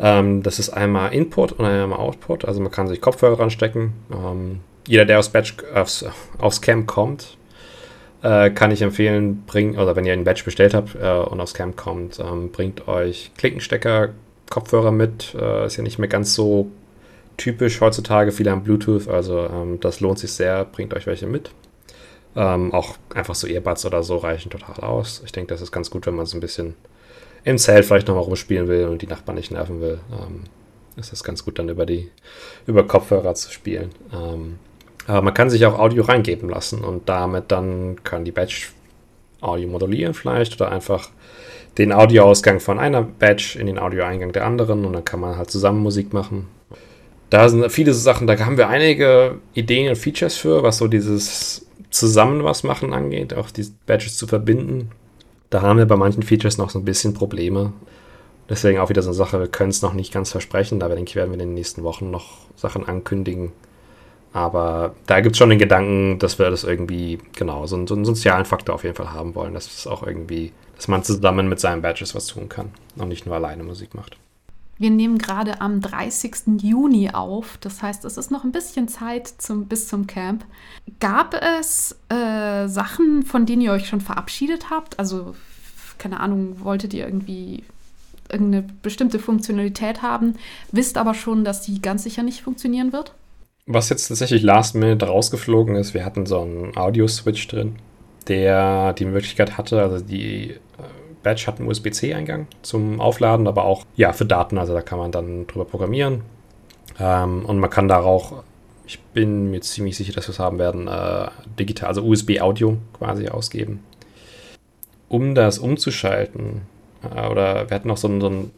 ähm, 0.00 0.42
das 0.42 0.58
ist 0.58 0.70
einmal 0.70 1.12
Input 1.12 1.52
und 1.52 1.64
einmal 1.64 1.98
Output. 1.98 2.44
Also 2.44 2.60
man 2.60 2.70
kann 2.70 2.88
sich 2.88 3.00
Kopfhörer 3.00 3.40
ranstecken. 3.40 3.92
Ähm, 4.12 4.60
jeder, 4.86 5.04
der 5.04 5.18
aus 5.18 5.30
Batch, 5.30 5.56
aufs, 5.74 6.04
aufs 6.38 6.60
Camp 6.60 6.86
kommt, 6.86 7.36
äh, 8.22 8.50
kann 8.50 8.70
ich 8.70 8.82
empfehlen, 8.82 9.44
bringt, 9.46 9.78
oder 9.78 9.96
wenn 9.96 10.04
ihr 10.04 10.12
einen 10.12 10.24
Batch 10.24 10.44
bestellt 10.44 10.74
habt 10.74 10.94
äh, 10.94 11.08
und 11.08 11.40
aufs 11.40 11.54
Camp 11.54 11.76
kommt, 11.76 12.18
ähm, 12.20 12.50
bringt 12.50 12.88
euch 12.88 13.32
Klinkenstecker, 13.36 14.10
Kopfhörer 14.50 14.92
mit. 14.92 15.34
Äh, 15.34 15.66
ist 15.66 15.76
ja 15.76 15.82
nicht 15.82 15.98
mehr 15.98 16.08
ganz 16.08 16.34
so 16.34 16.70
typisch 17.36 17.80
heutzutage. 17.80 18.32
Viele 18.32 18.50
haben 18.50 18.64
Bluetooth, 18.64 19.08
also 19.08 19.46
ähm, 19.46 19.78
das 19.80 20.00
lohnt 20.00 20.18
sich 20.18 20.32
sehr. 20.32 20.64
Bringt 20.64 20.94
euch 20.94 21.06
welche 21.06 21.26
mit. 21.26 21.50
Ähm, 22.36 22.72
auch 22.72 22.96
einfach 23.14 23.34
so 23.34 23.46
Earbuds 23.46 23.84
oder 23.84 24.02
so 24.02 24.16
reichen 24.16 24.50
total 24.50 24.84
aus. 24.84 25.22
Ich 25.24 25.32
denke, 25.32 25.52
das 25.52 25.60
ist 25.60 25.72
ganz 25.72 25.90
gut, 25.90 26.06
wenn 26.06 26.14
man 26.14 26.26
so 26.26 26.36
ein 26.36 26.40
bisschen 26.40 26.74
im 27.48 27.58
Zelt 27.58 27.84
vielleicht 27.84 28.08
nochmal 28.08 28.24
rumspielen 28.24 28.68
will 28.68 28.86
und 28.86 29.02
die 29.02 29.06
Nachbarn 29.06 29.36
nicht 29.36 29.50
nerven 29.50 29.80
will, 29.80 29.98
ähm, 30.12 30.44
ist 30.96 31.12
das 31.12 31.24
ganz 31.24 31.44
gut 31.44 31.58
dann 31.58 31.68
über 31.68 31.86
die 31.86 32.10
über 32.66 32.86
Kopfhörer 32.86 33.34
zu 33.34 33.50
spielen. 33.50 33.90
Ähm, 34.12 34.58
aber 35.06 35.22
man 35.22 35.34
kann 35.34 35.48
sich 35.48 35.64
auch 35.64 35.78
Audio 35.78 36.04
reingeben 36.04 36.50
lassen 36.50 36.84
und 36.84 37.08
damit 37.08 37.50
dann 37.50 38.02
kann 38.04 38.24
die 38.24 38.32
Batch 38.32 38.72
Audio 39.40 39.68
modulieren 39.68 40.14
vielleicht 40.14 40.60
oder 40.60 40.70
einfach 40.70 41.10
den 41.78 41.92
Audioausgang 41.92 42.60
von 42.60 42.78
einer 42.78 43.02
Batch 43.02 43.56
in 43.56 43.66
den 43.66 43.78
Audioeingang 43.78 44.32
der 44.32 44.44
anderen 44.44 44.84
und 44.84 44.92
dann 44.92 45.04
kann 45.04 45.20
man 45.20 45.36
halt 45.36 45.50
zusammen 45.50 45.80
Musik 45.80 46.12
machen. 46.12 46.48
Da 47.30 47.48
sind 47.48 47.70
viele 47.70 47.94
Sachen, 47.94 48.26
da 48.26 48.38
haben 48.38 48.58
wir 48.58 48.68
einige 48.68 49.36
Ideen 49.54 49.88
und 49.88 49.96
Features 49.96 50.36
für, 50.36 50.62
was 50.62 50.78
so 50.78 50.88
dieses 50.88 51.66
zusammen 51.90 52.44
was 52.44 52.64
machen 52.64 52.92
angeht, 52.92 53.32
auch 53.32 53.50
die 53.50 53.66
Batches 53.86 54.16
zu 54.16 54.26
verbinden. 54.26 54.90
Da 55.50 55.62
haben 55.62 55.78
wir 55.78 55.86
bei 55.86 55.96
manchen 55.96 56.22
Features 56.22 56.58
noch 56.58 56.70
so 56.70 56.78
ein 56.78 56.84
bisschen 56.84 57.14
Probleme. 57.14 57.72
Deswegen 58.48 58.78
auch 58.78 58.88
wieder 58.88 59.02
so 59.02 59.10
eine 59.10 59.16
Sache, 59.16 59.40
wir 59.40 59.48
können 59.48 59.70
es 59.70 59.82
noch 59.82 59.92
nicht 59.92 60.12
ganz 60.12 60.30
versprechen, 60.32 60.82
aber 60.82 60.94
denke 60.94 61.10
ich, 61.10 61.16
werden 61.16 61.30
wir 61.30 61.34
in 61.34 61.40
den 61.40 61.54
nächsten 61.54 61.82
Wochen 61.82 62.10
noch 62.10 62.38
Sachen 62.56 62.86
ankündigen. 62.86 63.52
Aber 64.32 64.94
da 65.06 65.20
gibt 65.20 65.34
es 65.34 65.38
schon 65.38 65.50
den 65.50 65.58
Gedanken, 65.58 66.18
dass 66.18 66.38
wir 66.38 66.50
das 66.50 66.64
irgendwie, 66.64 67.18
genau, 67.36 67.66
so, 67.66 67.86
so, 67.86 67.94
einen 67.94 68.04
sozialen 68.04 68.44
Faktor 68.44 68.74
auf 68.74 68.84
jeden 68.84 68.94
Fall 68.94 69.12
haben 69.12 69.34
wollen, 69.34 69.54
dass 69.54 69.66
es 69.66 69.86
auch 69.86 70.06
irgendwie, 70.06 70.52
dass 70.76 70.88
man 70.88 71.02
zusammen 71.02 71.48
mit 71.48 71.60
seinen 71.60 71.82
Badges 71.82 72.14
was 72.14 72.26
tun 72.26 72.48
kann 72.48 72.70
und 72.96 73.08
nicht 73.08 73.26
nur 73.26 73.34
alleine 73.34 73.64
Musik 73.64 73.94
macht. 73.94 74.18
Wir 74.78 74.90
nehmen 74.90 75.18
gerade 75.18 75.60
am 75.60 75.80
30. 75.80 76.62
Juni 76.62 77.10
auf. 77.10 77.58
Das 77.60 77.82
heißt, 77.82 78.04
es 78.04 78.16
ist 78.16 78.30
noch 78.30 78.44
ein 78.44 78.52
bisschen 78.52 78.88
Zeit 78.88 79.26
zum, 79.26 79.66
bis 79.66 79.88
zum 79.88 80.06
Camp. 80.06 80.44
Gab 81.00 81.34
es 81.34 81.96
äh, 82.08 82.68
Sachen, 82.68 83.24
von 83.24 83.44
denen 83.44 83.62
ihr 83.62 83.72
euch 83.72 83.88
schon 83.88 84.00
verabschiedet 84.00 84.70
habt? 84.70 84.98
Also, 84.98 85.34
keine 85.98 86.20
Ahnung, 86.20 86.60
wolltet 86.60 86.94
ihr 86.94 87.06
irgendwie 87.06 87.64
irgendeine 88.30 88.66
bestimmte 88.82 89.18
Funktionalität 89.18 90.02
haben, 90.02 90.34
wisst 90.70 90.98
aber 90.98 91.14
schon, 91.14 91.44
dass 91.44 91.62
die 91.62 91.80
ganz 91.80 92.02
sicher 92.02 92.22
nicht 92.22 92.42
funktionieren 92.42 92.92
wird? 92.92 93.14
Was 93.66 93.88
jetzt 93.88 94.08
tatsächlich 94.08 94.42
last 94.42 94.74
minute 94.74 95.06
rausgeflogen 95.06 95.76
ist, 95.76 95.94
wir 95.94 96.04
hatten 96.04 96.26
so 96.26 96.40
einen 96.40 96.76
Audio-Switch 96.76 97.48
drin, 97.48 97.76
der 98.28 98.92
die 98.94 99.04
Möglichkeit 99.04 99.58
hatte, 99.58 99.82
also 99.82 100.02
die 100.04 100.54
Badge 101.22 101.46
hat 101.46 101.58
einen 101.58 101.68
USB-C-Eingang 101.68 102.46
zum 102.62 103.00
Aufladen, 103.00 103.46
aber 103.46 103.64
auch 103.64 103.84
ja 103.96 104.12
für 104.12 104.26
Daten, 104.26 104.58
also 104.58 104.74
da 104.74 104.82
kann 104.82 104.98
man 104.98 105.12
dann 105.12 105.46
drüber 105.46 105.64
programmieren. 105.64 106.22
Ähm, 106.98 107.44
und 107.44 107.58
man 107.58 107.70
kann 107.70 107.88
da 107.88 108.00
auch, 108.00 108.44
ich 108.86 109.00
bin 109.00 109.50
mir 109.50 109.60
ziemlich 109.60 109.96
sicher, 109.96 110.12
dass 110.12 110.28
wir 110.28 110.32
es 110.32 110.38
haben 110.38 110.58
werden, 110.58 110.88
äh, 110.88 111.28
digital, 111.58 111.88
also 111.88 112.02
USB-Audio 112.02 112.78
quasi 112.98 113.28
ausgeben. 113.28 113.84
Um 115.08 115.34
das 115.34 115.58
umzuschalten, 115.58 116.62
äh, 117.02 117.28
oder 117.28 117.70
wir 117.70 117.74
hatten 117.74 117.88
noch 117.88 117.96
so 117.96 118.08
ein, 118.08 118.20
so 118.20 118.28
ein, 118.28 118.50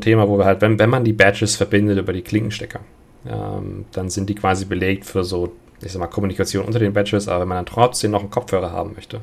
Thema, 0.00 0.28
wo 0.28 0.36
wir 0.36 0.44
halt, 0.44 0.62
wenn, 0.62 0.80
wenn 0.80 0.90
man 0.90 1.04
die 1.04 1.12
Badges 1.12 1.54
verbindet 1.54 1.96
über 1.96 2.12
die 2.12 2.22
Klinkenstecker, 2.22 2.80
ähm, 3.28 3.84
dann 3.92 4.10
sind 4.10 4.28
die 4.28 4.34
quasi 4.34 4.64
belegt 4.64 5.04
für 5.04 5.22
so, 5.22 5.52
ich 5.80 5.92
sag 5.92 6.00
mal, 6.00 6.08
Kommunikation 6.08 6.64
unter 6.64 6.80
den 6.80 6.92
Badges, 6.92 7.28
aber 7.28 7.42
wenn 7.42 7.48
man 7.48 7.58
dann 7.58 7.66
trotzdem 7.66 8.10
noch 8.10 8.20
einen 8.20 8.30
Kopfhörer 8.30 8.72
haben 8.72 8.94
möchte, 8.94 9.20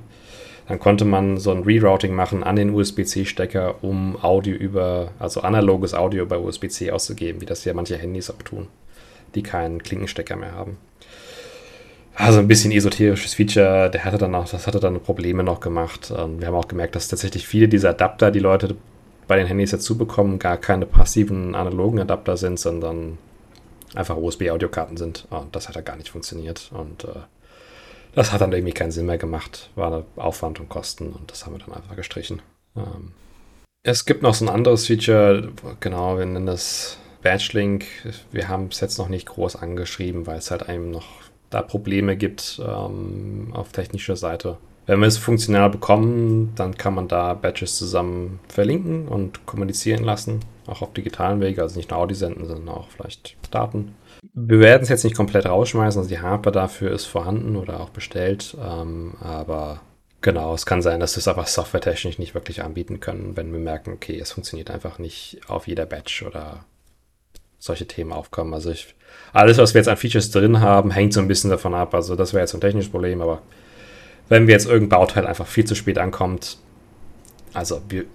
dann 0.67 0.79
konnte 0.79 1.05
man 1.05 1.37
so 1.37 1.51
ein 1.51 1.63
Rerouting 1.63 2.13
machen 2.13 2.43
an 2.43 2.55
den 2.55 2.73
USB-C-Stecker, 2.73 3.83
um 3.83 4.17
Audio 4.21 4.55
über, 4.55 5.11
also 5.19 5.41
analoges 5.41 5.93
Audio 5.93 6.25
bei 6.25 6.37
USB-C 6.37 6.91
auszugeben, 6.91 7.41
wie 7.41 7.45
das 7.45 7.65
ja 7.65 7.73
manche 7.73 7.97
Handys 7.97 8.29
auch 8.29 8.41
tun, 8.41 8.67
die 9.35 9.43
keinen 9.43 9.83
Klinkenstecker 9.83 10.35
mehr 10.35 10.53
haben. 10.53 10.77
Also 12.15 12.39
ein 12.39 12.47
bisschen 12.47 12.71
esoterisches 12.71 13.33
Feature, 13.33 13.89
der 13.89 14.05
hatte 14.05 14.19
dann 14.19 14.35
auch, 14.35 14.47
das 14.47 14.67
hatte 14.67 14.79
dann 14.79 15.01
Probleme 15.01 15.43
noch 15.43 15.59
gemacht. 15.59 16.11
Und 16.11 16.39
wir 16.39 16.47
haben 16.47 16.55
auch 16.55 16.67
gemerkt, 16.67 16.95
dass 16.95 17.07
tatsächlich 17.07 17.47
viele 17.47 17.67
dieser 17.67 17.89
Adapter, 17.89 18.29
die 18.29 18.39
Leute 18.39 18.75
bei 19.27 19.35
den 19.35 19.47
Handys 19.47 19.71
dazu 19.71 19.97
bekommen, 19.97 20.37
gar 20.37 20.57
keine 20.57 20.85
passiven 20.85 21.55
analogen 21.55 21.99
Adapter 21.99 22.37
sind, 22.37 22.59
sondern 22.59 23.17
einfach 23.95 24.15
USB-Audiokarten 24.17 24.95
sind. 24.95 25.27
Und 25.31 25.55
das 25.55 25.67
hat 25.67 25.75
ja 25.75 25.81
gar 25.81 25.95
nicht 25.95 26.09
funktioniert. 26.09 26.71
Und 26.73 27.05
äh, 27.05 27.21
das 28.15 28.31
hat 28.31 28.41
dann 28.41 28.53
irgendwie 28.53 28.73
keinen 28.73 28.91
Sinn 28.91 29.05
mehr 29.05 29.17
gemacht. 29.17 29.69
War 29.75 30.05
Aufwand 30.15 30.59
und 30.59 30.69
Kosten 30.69 31.09
und 31.09 31.31
das 31.31 31.45
haben 31.45 31.53
wir 31.53 31.59
dann 31.59 31.73
einfach 31.73 31.95
gestrichen. 31.95 32.41
Ähm, 32.75 33.11
es 33.83 34.05
gibt 34.05 34.21
noch 34.21 34.33
so 34.33 34.45
ein 34.45 34.49
anderes 34.49 34.87
Feature, 34.87 35.51
genau, 35.79 36.17
wir 36.17 36.25
nennen 36.25 36.45
das 36.45 36.97
Badge 37.21 37.49
Link. 37.53 37.85
Wir 38.31 38.47
haben 38.47 38.67
es 38.67 38.79
jetzt 38.79 38.97
noch 38.97 39.09
nicht 39.09 39.27
groß 39.27 39.55
angeschrieben, 39.55 40.25
weil 40.27 40.37
es 40.37 40.51
halt 40.51 40.69
einem 40.69 40.91
noch 40.91 41.07
da 41.49 41.61
Probleme 41.61 42.15
gibt 42.15 42.61
ähm, 42.65 43.49
auf 43.53 43.71
technischer 43.71 44.15
Seite. 44.15 44.57
Wenn 44.85 44.99
wir 44.99 45.07
es 45.07 45.17
funktional 45.17 45.69
bekommen, 45.69 46.53
dann 46.55 46.75
kann 46.75 46.93
man 46.93 47.07
da 47.07 47.33
Badges 47.33 47.77
zusammen 47.77 48.39
verlinken 48.49 49.07
und 49.07 49.45
kommunizieren 49.45 50.03
lassen, 50.03 50.41
auch 50.67 50.81
auf 50.81 50.93
digitalen 50.93 51.39
Wege, 51.39 51.61
also 51.61 51.77
nicht 51.77 51.91
nur 51.91 51.99
Audi 51.99 52.15
senden, 52.15 52.45
sondern 52.45 52.75
auch 52.75 52.89
vielleicht 52.89 53.37
Daten. 53.51 53.95
Wir 54.33 54.59
werden 54.59 54.83
es 54.83 54.89
jetzt 54.89 55.03
nicht 55.03 55.15
komplett 55.15 55.45
rausschmeißen, 55.45 55.99
also 55.99 56.09
die 56.09 56.21
Hardware 56.21 56.53
dafür 56.53 56.91
ist 56.91 57.05
vorhanden 57.05 57.55
oder 57.55 57.79
auch 57.79 57.89
bestellt, 57.89 58.55
ähm, 58.59 59.15
aber 59.19 59.81
genau, 60.21 60.53
es 60.53 60.65
kann 60.65 60.81
sein, 60.81 60.99
dass 60.99 61.15
wir 61.15 61.19
es 61.19 61.27
einfach 61.27 61.47
softwaretechnisch 61.47 62.19
nicht 62.19 62.33
wirklich 62.33 62.63
anbieten 62.63 62.99
können, 62.99 63.35
wenn 63.35 63.51
wir 63.51 63.59
merken, 63.59 63.91
okay, 63.91 64.17
es 64.19 64.31
funktioniert 64.31 64.71
einfach 64.71 64.97
nicht 64.97 65.41
auf 65.47 65.67
jeder 65.67 65.85
Badge 65.85 66.23
oder 66.25 66.65
solche 67.59 67.87
Themen 67.87 68.11
aufkommen. 68.11 68.53
Also 68.53 68.71
ich, 68.71 68.93
alles, 69.31 69.57
was 69.57 69.73
wir 69.73 69.79
jetzt 69.79 69.87
an 69.87 69.97
Features 69.97 70.31
drin 70.31 70.59
haben, 70.59 70.91
hängt 70.91 71.13
so 71.13 71.21
ein 71.21 71.29
bisschen 71.29 71.49
davon 71.49 71.73
ab. 71.73 71.93
Also 71.93 72.15
das 72.15 72.33
wäre 72.33 72.41
jetzt 72.41 72.53
ein 72.53 72.61
technisches 72.61 72.91
Problem, 72.91 73.21
aber 73.21 73.41
wenn 74.27 74.47
wir 74.47 74.53
jetzt 74.53 74.65
irgendein 74.65 74.99
Bauteil 74.99 75.25
einfach 75.25 75.47
viel 75.47 75.65
zu 75.65 75.75
spät 75.75 75.97
ankommt, 75.97 76.57
also 77.53 77.81
wir, 77.87 78.05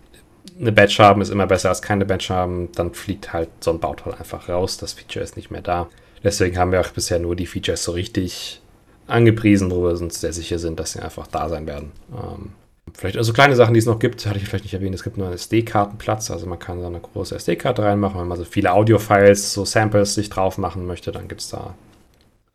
eine 0.60 0.72
Batch 0.72 0.98
haben 0.98 1.20
ist 1.20 1.30
immer 1.30 1.46
besser 1.46 1.68
als 1.68 1.82
keine 1.82 2.04
Batch 2.04 2.30
haben, 2.30 2.70
dann 2.72 2.92
fliegt 2.92 3.32
halt 3.32 3.48
so 3.60 3.70
ein 3.70 3.80
Bauteil 3.80 4.14
einfach 4.14 4.48
raus. 4.48 4.76
Das 4.76 4.92
Feature 4.92 5.24
ist 5.24 5.36
nicht 5.36 5.50
mehr 5.50 5.62
da. 5.62 5.88
Deswegen 6.24 6.58
haben 6.58 6.72
wir 6.72 6.80
auch 6.80 6.90
bisher 6.90 7.18
nur 7.18 7.36
die 7.36 7.46
Features 7.46 7.84
so 7.84 7.92
richtig 7.92 8.60
angepriesen, 9.06 9.70
wo 9.70 9.84
wir 9.84 9.90
uns 9.90 10.20
sehr 10.20 10.32
sicher 10.32 10.58
sind, 10.58 10.80
dass 10.80 10.92
sie 10.92 11.00
einfach 11.00 11.26
da 11.28 11.48
sein 11.48 11.66
werden. 11.66 11.92
Ähm, 12.12 12.50
vielleicht 12.92 13.16
also 13.16 13.32
kleine 13.32 13.54
Sachen, 13.54 13.74
die 13.74 13.80
es 13.80 13.86
noch 13.86 13.98
gibt, 13.98 14.26
hatte 14.26 14.38
ich 14.38 14.46
vielleicht 14.46 14.64
nicht 14.64 14.74
erwähnt. 14.74 14.94
Es 14.94 15.04
gibt 15.04 15.16
nur 15.16 15.26
einen 15.26 15.36
SD-Kartenplatz, 15.36 16.30
also 16.30 16.46
man 16.46 16.58
kann 16.58 16.80
da 16.80 16.88
eine 16.88 17.00
große 17.00 17.36
SD-Karte 17.36 17.84
reinmachen. 17.84 18.20
Wenn 18.20 18.28
man 18.28 18.38
so 18.38 18.44
viele 18.44 18.72
Audio-Files, 18.72 19.52
so 19.52 19.64
Samples 19.64 20.14
sich 20.14 20.28
drauf 20.28 20.58
machen 20.58 20.86
möchte, 20.86 21.12
dann 21.12 21.28
gibt 21.28 21.40
es 21.40 21.50
da 21.50 21.74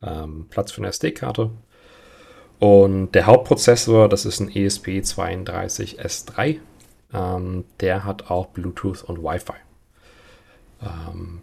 ähm, 0.03 0.47
Platz 0.49 0.71
für 0.71 0.81
eine 0.81 0.89
SD-Karte. 0.89 1.49
Und 2.59 3.13
der 3.13 3.25
Hauptprozessor, 3.25 4.09
das 4.09 4.25
ist 4.25 4.39
ein 4.39 4.49
ESP32S3. 4.49 6.59
Ähm, 7.13 7.65
der 7.79 8.03
hat 8.03 8.29
auch 8.29 8.47
Bluetooth 8.47 9.03
und 9.03 9.23
Wi-Fi. 9.23 9.53
Ähm, 10.81 11.41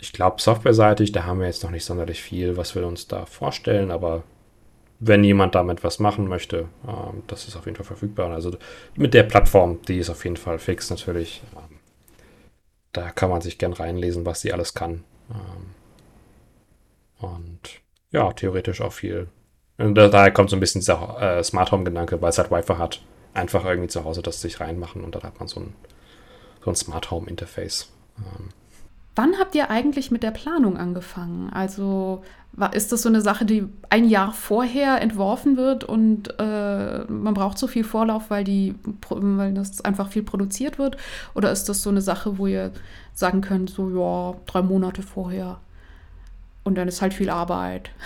ich 0.00 0.12
glaube, 0.12 0.40
softwareseitig, 0.40 1.12
da 1.12 1.24
haben 1.24 1.40
wir 1.40 1.46
jetzt 1.46 1.62
noch 1.62 1.70
nicht 1.70 1.84
sonderlich 1.84 2.22
viel, 2.22 2.56
was 2.56 2.74
wir 2.74 2.86
uns 2.86 3.06
da 3.06 3.26
vorstellen, 3.26 3.90
aber 3.90 4.22
wenn 4.98 5.24
jemand 5.24 5.54
damit 5.54 5.84
was 5.84 5.98
machen 5.98 6.28
möchte, 6.28 6.68
ähm, 6.86 7.22
das 7.26 7.48
ist 7.48 7.56
auf 7.56 7.66
jeden 7.66 7.76
Fall 7.76 7.86
verfügbar. 7.86 8.30
Also 8.32 8.56
mit 8.96 9.14
der 9.14 9.24
Plattform, 9.24 9.80
die 9.82 9.98
ist 9.98 10.10
auf 10.10 10.24
jeden 10.24 10.36
Fall 10.36 10.58
fix 10.58 10.90
natürlich. 10.90 11.42
Ähm, 11.54 11.78
da 12.92 13.10
kann 13.10 13.30
man 13.30 13.40
sich 13.40 13.58
gern 13.58 13.72
reinlesen, 13.72 14.26
was 14.26 14.40
sie 14.40 14.52
alles 14.52 14.74
kann. 14.74 15.04
Ähm, 15.30 15.74
und 17.20 17.60
ja, 18.10 18.32
theoretisch 18.32 18.80
auch 18.80 18.92
viel 18.92 19.28
und 19.80 19.94
daher 19.94 20.30
kommt 20.30 20.50
so 20.50 20.56
ein 20.56 20.60
bisschen 20.60 20.80
dieser 20.80 21.38
äh, 21.38 21.42
Smart 21.42 21.72
Home-Gedanke, 21.72 22.20
weil 22.20 22.30
es 22.30 22.38
halt 22.38 22.50
Wi-Fi 22.50 22.74
hat. 22.74 23.00
Einfach 23.34 23.64
irgendwie 23.64 23.88
zu 23.88 24.04
Hause 24.04 24.22
das 24.22 24.40
sich 24.40 24.60
reinmachen 24.60 25.04
und 25.04 25.14
dann 25.14 25.22
hat 25.22 25.38
man 25.38 25.48
so 25.48 25.60
ein, 25.60 25.74
so 26.64 26.70
ein 26.70 26.76
Smart 26.76 27.10
Home-Interface. 27.10 27.90
Ähm. 28.18 28.48
Wann 29.16 29.38
habt 29.38 29.54
ihr 29.54 29.70
eigentlich 29.70 30.10
mit 30.10 30.22
der 30.22 30.30
Planung 30.30 30.76
angefangen? 30.76 31.50
Also 31.52 32.22
war, 32.52 32.74
ist 32.74 32.90
das 32.92 33.02
so 33.02 33.08
eine 33.08 33.20
Sache, 33.20 33.44
die 33.44 33.68
ein 33.88 34.08
Jahr 34.08 34.32
vorher 34.32 35.00
entworfen 35.00 35.56
wird 35.56 35.84
und 35.84 36.34
äh, 36.38 37.04
man 37.04 37.34
braucht 37.34 37.58
so 37.58 37.66
viel 37.66 37.84
Vorlauf, 37.84 38.30
weil, 38.30 38.44
die, 38.44 38.74
weil 39.08 39.54
das 39.54 39.80
einfach 39.82 40.08
viel 40.08 40.22
produziert 40.22 40.78
wird? 40.78 40.96
Oder 41.34 41.52
ist 41.52 41.68
das 41.68 41.82
so 41.82 41.90
eine 41.90 42.00
Sache, 42.00 42.38
wo 42.38 42.46
ihr 42.46 42.72
sagen 43.12 43.40
könnt, 43.40 43.70
so 43.70 43.90
ja, 43.90 44.34
drei 44.46 44.62
Monate 44.62 45.02
vorher 45.02 45.60
und 46.64 46.76
dann 46.76 46.88
ist 46.88 47.02
halt 47.02 47.14
viel 47.14 47.30
Arbeit? 47.30 47.90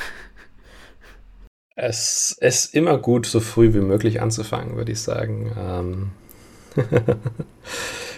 Es 1.76 2.36
ist 2.40 2.74
immer 2.74 2.98
gut, 2.98 3.26
so 3.26 3.40
früh 3.40 3.74
wie 3.74 3.80
möglich 3.80 4.20
anzufangen, 4.20 4.76
würde 4.76 4.92
ich 4.92 5.00
sagen. 5.00 5.52
Ähm 5.58 6.10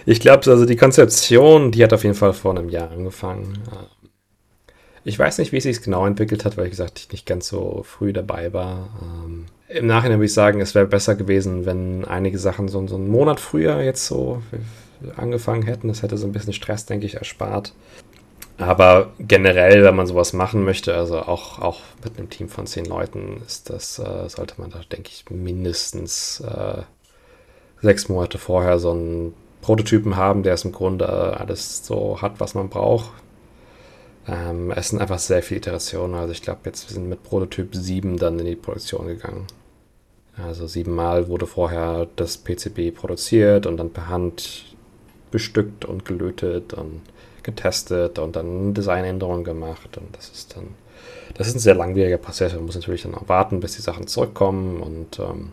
ich 0.06 0.20
glaube, 0.20 0.50
also 0.50 0.66
die 0.66 0.76
Konzeption, 0.76 1.72
die 1.72 1.82
hat 1.82 1.92
auf 1.92 2.04
jeden 2.04 2.14
Fall 2.14 2.32
vor 2.32 2.56
einem 2.56 2.68
Jahr 2.68 2.90
angefangen. 2.90 3.58
Ähm, 3.72 4.10
ich 5.04 5.18
weiß 5.18 5.38
nicht, 5.38 5.52
wie 5.52 5.58
es 5.58 5.62
sich 5.62 5.82
genau 5.82 6.06
entwickelt 6.06 6.44
hat, 6.44 6.56
weil, 6.56 6.66
wie 6.66 6.70
gesagt, 6.70 6.98
ich 6.98 7.12
nicht 7.12 7.26
ganz 7.26 7.48
so 7.48 7.82
früh 7.84 8.12
dabei 8.12 8.52
war. 8.52 8.90
Ähm, 9.00 9.46
Im 9.68 9.86
Nachhinein 9.86 10.18
würde 10.18 10.26
ich 10.26 10.34
sagen, 10.34 10.60
es 10.60 10.74
wäre 10.74 10.86
besser 10.86 11.14
gewesen, 11.14 11.64
wenn 11.64 12.04
einige 12.04 12.38
Sachen 12.38 12.68
so, 12.68 12.84
so 12.86 12.96
einen 12.96 13.08
Monat 13.08 13.40
früher 13.40 13.80
jetzt 13.82 14.06
so 14.06 14.42
angefangen 15.16 15.62
hätten. 15.62 15.88
Das 15.88 16.02
hätte 16.02 16.18
so 16.18 16.26
ein 16.26 16.32
bisschen 16.32 16.52
Stress, 16.52 16.86
denke 16.86 17.06
ich, 17.06 17.14
erspart. 17.14 17.72
Aber 18.58 19.12
generell, 19.18 19.84
wenn 19.84 19.96
man 19.96 20.06
sowas 20.06 20.32
machen 20.32 20.64
möchte, 20.64 20.94
also 20.94 21.18
auch, 21.18 21.58
auch 21.58 21.80
mit 22.02 22.18
einem 22.18 22.30
Team 22.30 22.48
von 22.48 22.66
zehn 22.66 22.86
Leuten, 22.86 23.42
ist 23.46 23.68
das, 23.68 23.98
äh, 23.98 24.28
sollte 24.28 24.54
man 24.58 24.70
da, 24.70 24.80
denke 24.90 25.10
ich, 25.12 25.24
mindestens 25.28 26.40
äh, 26.40 26.82
sechs 27.82 28.08
Monate 28.08 28.38
vorher 28.38 28.78
so 28.78 28.92
einen 28.92 29.34
Prototypen 29.60 30.16
haben, 30.16 30.42
der 30.42 30.54
es 30.54 30.64
im 30.64 30.72
Grunde 30.72 31.08
alles 31.38 31.86
so 31.86 32.22
hat, 32.22 32.40
was 32.40 32.54
man 32.54 32.70
braucht. 32.70 33.10
Ähm, 34.26 34.70
es 34.70 34.88
sind 34.88 35.00
einfach 35.00 35.18
sehr 35.18 35.42
viele 35.42 35.58
Iterationen. 35.58 36.14
Also 36.14 36.32
ich 36.32 36.42
glaube, 36.42 36.60
jetzt 36.64 36.88
wir 36.88 36.94
sind 36.94 37.08
mit 37.08 37.22
Prototyp 37.22 37.74
7 37.74 38.16
dann 38.16 38.38
in 38.38 38.46
die 38.46 38.56
Produktion 38.56 39.06
gegangen. 39.06 39.46
Also 40.42 40.66
siebenmal 40.66 41.28
wurde 41.28 41.46
vorher 41.46 42.06
das 42.16 42.38
PCB 42.38 42.94
produziert 42.94 43.66
und 43.66 43.76
dann 43.76 43.90
per 43.90 44.08
Hand 44.08 44.76
bestückt 45.30 45.84
und 45.84 46.04
gelötet 46.04 46.74
und 46.74 47.02
getestet 47.46 48.18
und 48.18 48.36
dann 48.36 48.74
Designänderungen 48.74 49.44
gemacht. 49.44 49.96
Und 49.96 50.14
das 50.14 50.28
ist 50.28 50.54
dann, 50.54 50.74
das 51.34 51.46
ist 51.46 51.54
ein 51.54 51.60
sehr 51.60 51.74
langwieriger 51.74 52.18
Prozess. 52.18 52.52
Man 52.52 52.66
muss 52.66 52.74
natürlich 52.74 53.02
dann 53.02 53.14
auch 53.14 53.28
warten, 53.28 53.60
bis 53.60 53.76
die 53.76 53.82
Sachen 53.82 54.06
zurückkommen. 54.06 54.82
Und 54.82 55.18
ähm, 55.18 55.52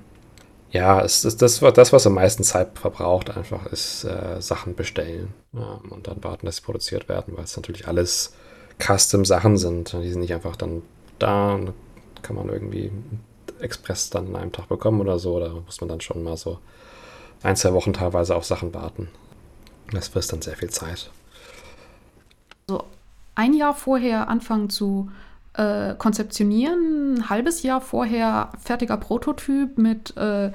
ja, 0.71 1.01
es 1.01 1.23
ist 1.23 1.41
das, 1.41 1.59
das, 1.59 1.93
was 1.93 2.05
am 2.05 2.15
meisten 2.15 2.43
Zeit 2.43 2.77
verbraucht, 2.77 3.29
einfach 3.29 3.67
ist 3.67 4.03
äh, 4.03 4.41
Sachen 4.41 4.75
bestellen 4.75 5.33
ja, 5.53 5.79
und 5.89 6.07
dann 6.07 6.21
warten, 6.23 6.47
dass 6.47 6.57
sie 6.57 6.63
produziert 6.63 7.07
werden, 7.07 7.37
weil 7.37 7.45
es 7.45 7.55
natürlich 7.55 7.87
alles 7.87 8.33
Custom-Sachen 8.79 9.57
sind. 9.57 9.93
Die 9.93 10.09
sind 10.09 10.21
nicht 10.21 10.33
einfach 10.33 10.55
dann 10.55 10.81
da 11.19 11.53
und 11.53 11.73
kann 12.23 12.35
man 12.35 12.49
irgendwie 12.49 12.91
Express 13.59 14.09
dann 14.09 14.27
in 14.27 14.35
einem 14.35 14.51
Tag 14.51 14.67
bekommen 14.67 14.99
oder 14.99 15.19
so. 15.19 15.39
Da 15.39 15.49
muss 15.49 15.79
man 15.79 15.89
dann 15.89 16.01
schon 16.01 16.23
mal 16.23 16.37
so 16.37 16.57
ein, 17.43 17.55
zwei 17.55 17.73
Wochen 17.73 17.93
teilweise 17.93 18.35
auf 18.35 18.45
Sachen 18.45 18.73
warten. 18.73 19.09
Das 19.91 20.07
frisst 20.07 20.33
dann 20.33 20.41
sehr 20.41 20.55
viel 20.55 20.69
Zeit. 20.69 21.11
So 22.67 22.83
ein 23.35 23.53
Jahr 23.53 23.73
vorher 23.73 24.27
anfangen 24.29 24.69
zu 24.69 25.09
äh, 25.53 25.93
konzeptionieren, 25.95 27.15
ein 27.15 27.29
halbes 27.29 27.63
Jahr 27.63 27.81
vorher 27.81 28.51
fertiger 28.63 28.97
Prototyp 28.97 29.77
mit, 29.77 30.15
äh, 30.17 30.51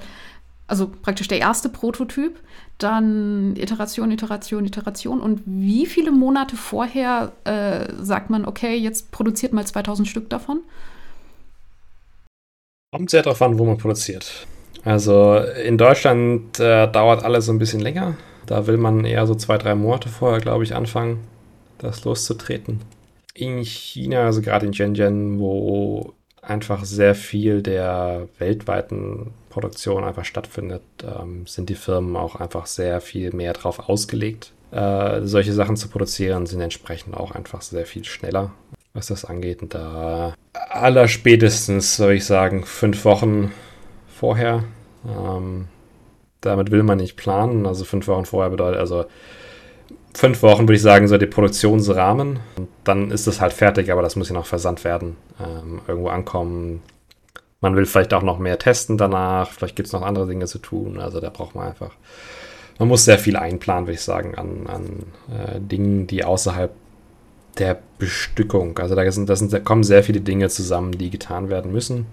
also 0.66 0.88
praktisch 0.88 1.28
der 1.28 1.38
erste 1.38 1.68
Prototyp, 1.68 2.38
dann 2.78 3.56
Iteration, 3.56 4.10
Iteration, 4.10 4.64
Iteration 4.64 5.20
und 5.20 5.42
wie 5.44 5.86
viele 5.86 6.12
Monate 6.12 6.56
vorher 6.56 7.32
äh, 7.44 7.92
sagt 8.00 8.30
man, 8.30 8.44
okay, 8.44 8.76
jetzt 8.76 9.10
produziert 9.10 9.52
mal 9.52 9.66
2000 9.66 10.06
Stück 10.06 10.30
davon? 10.30 10.60
Kommt 12.92 13.10
sehr 13.10 13.22
darauf 13.22 13.42
an, 13.42 13.58
wo 13.58 13.64
man 13.64 13.76
produziert. 13.76 14.46
Also 14.84 15.36
in 15.36 15.76
Deutschland 15.76 16.58
äh, 16.60 16.90
dauert 16.90 17.24
alles 17.24 17.46
so 17.46 17.52
ein 17.52 17.58
bisschen 17.58 17.80
länger. 17.80 18.16
Da 18.46 18.66
will 18.66 18.78
man 18.78 19.04
eher 19.04 19.26
so 19.26 19.34
zwei, 19.34 19.58
drei 19.58 19.74
Monate 19.74 20.08
vorher, 20.08 20.40
glaube 20.40 20.64
ich, 20.64 20.74
anfangen, 20.74 21.20
das 21.78 22.04
loszutreten. 22.04 22.80
In 23.34 23.64
China, 23.64 24.24
also 24.24 24.42
gerade 24.42 24.66
in 24.66 24.74
Shenzhen, 24.74 25.38
wo 25.38 26.14
einfach 26.42 26.84
sehr 26.84 27.14
viel 27.14 27.62
der 27.62 28.28
weltweiten 28.38 29.32
Produktion 29.50 30.04
einfach 30.04 30.24
stattfindet, 30.24 30.82
ähm, 31.02 31.46
sind 31.46 31.68
die 31.68 31.74
Firmen 31.74 32.16
auch 32.16 32.36
einfach 32.36 32.66
sehr 32.66 33.00
viel 33.00 33.32
mehr 33.32 33.52
darauf 33.52 33.88
ausgelegt. 33.88 34.52
Äh, 34.70 35.22
solche 35.22 35.52
Sachen 35.52 35.76
zu 35.76 35.88
produzieren 35.88 36.46
sind 36.46 36.60
entsprechend 36.60 37.16
auch 37.16 37.30
einfach 37.32 37.62
sehr 37.62 37.86
viel 37.86 38.04
schneller, 38.04 38.52
was 38.92 39.06
das 39.06 39.24
angeht. 39.24 39.62
Und 39.62 39.74
da 39.74 40.34
aller 40.52 41.08
spätestens, 41.08 41.96
soll 41.96 42.14
ich 42.14 42.24
sagen, 42.24 42.64
fünf 42.64 43.04
Wochen 43.04 43.52
vorher. 44.08 44.64
Ähm, 45.06 45.68
damit 46.40 46.70
will 46.70 46.82
man 46.82 46.98
nicht 46.98 47.16
planen. 47.16 47.66
Also 47.66 47.84
fünf 47.84 48.06
Wochen 48.08 48.26
vorher 48.26 48.50
bedeutet, 48.50 48.80
also 48.80 49.06
fünf 50.14 50.42
Wochen 50.42 50.62
würde 50.62 50.74
ich 50.74 50.82
sagen, 50.82 51.08
so 51.08 51.18
der 51.18 51.26
Produktionsrahmen. 51.26 52.40
Und 52.56 52.68
dann 52.84 53.10
ist 53.10 53.26
es 53.26 53.40
halt 53.40 53.52
fertig, 53.52 53.90
aber 53.92 54.02
das 54.02 54.16
muss 54.16 54.28
ja 54.28 54.34
noch 54.34 54.46
versandt 54.46 54.84
werden. 54.84 55.16
Ähm, 55.40 55.80
irgendwo 55.86 56.08
ankommen. 56.08 56.82
Man 57.60 57.74
will 57.76 57.86
vielleicht 57.86 58.14
auch 58.14 58.22
noch 58.22 58.38
mehr 58.38 58.58
testen 58.58 58.98
danach. 58.98 59.50
Vielleicht 59.50 59.76
gibt 59.76 59.86
es 59.86 59.92
noch 59.92 60.02
andere 60.02 60.26
Dinge 60.26 60.46
zu 60.46 60.58
tun. 60.58 60.98
Also 61.00 61.20
da 61.20 61.30
braucht 61.30 61.54
man 61.54 61.68
einfach. 61.68 61.92
Man 62.78 62.88
muss 62.88 63.04
sehr 63.04 63.18
viel 63.18 63.36
einplanen, 63.36 63.86
würde 63.86 63.94
ich 63.94 64.02
sagen, 64.02 64.36
an, 64.36 64.66
an 64.68 64.84
äh, 65.34 65.60
Dingen, 65.60 66.06
die 66.06 66.24
außerhalb 66.24 66.70
der 67.58 67.78
Bestückung. 67.98 68.78
Also 68.78 68.94
da, 68.94 69.10
sind, 69.10 69.28
da, 69.28 69.34
sind, 69.34 69.52
da 69.52 69.58
kommen 69.58 69.82
sehr 69.82 70.04
viele 70.04 70.20
Dinge 70.20 70.48
zusammen, 70.48 70.92
die 70.92 71.10
getan 71.10 71.48
werden 71.48 71.72
müssen. 71.72 72.06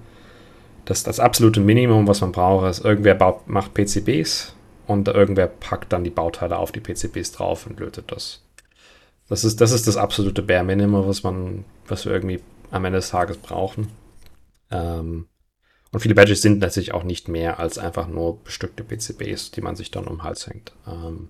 Das, 0.86 1.04
das 1.04 1.20
absolute 1.20 1.60
Minimum, 1.60 2.08
was 2.08 2.22
man 2.22 2.32
braucht, 2.32 2.68
ist, 2.68 2.84
irgendwer 2.84 3.14
baut, 3.14 3.48
macht 3.48 3.76
PCBs 3.76 4.55
und 4.88 5.08
irgendwer 5.08 5.48
packt 5.48 5.94
dann 5.94 6.04
die 6.04 6.10
Bauteile 6.10 6.58
auf 6.58 6.72
die 6.72 6.80
PCBs 6.80 7.32
drauf 7.34 7.66
und 7.66 7.80
lötet 7.80 8.12
das. 8.12 8.42
Das 9.28 9.44
ist, 9.44 9.60
das 9.62 9.72
ist 9.72 9.88
das 9.88 9.98
absolute 9.98 10.42
Bare 10.42 10.64
Minimum, 10.64 11.08
was 11.08 11.24
man, 11.24 11.66
was 11.88 12.06
wir 12.06 12.12
irgendwie 12.12 12.42
am 12.72 12.86
Ende 12.86 13.00
des 13.00 13.10
Tages 13.10 13.38
brauchen. 13.38 13.88
Ähm, 14.72 15.28
und 15.92 16.00
viele 16.00 16.16
Badges 16.16 16.42
sind 16.42 16.60
natürlich 16.60 16.94
auch 16.94 17.04
nicht 17.04 17.28
mehr 17.28 17.60
als 17.60 17.78
einfach 17.78 18.08
nur 18.08 18.44
bestückte 18.44 18.84
PCBs, 18.84 19.52
die 19.52 19.62
man 19.62 19.76
sich 19.76 19.92
dann 19.92 20.06
um 20.06 20.18
den 20.18 20.24
Hals 20.24 20.48
hängt. 20.48 20.74
Ähm, 20.88 21.30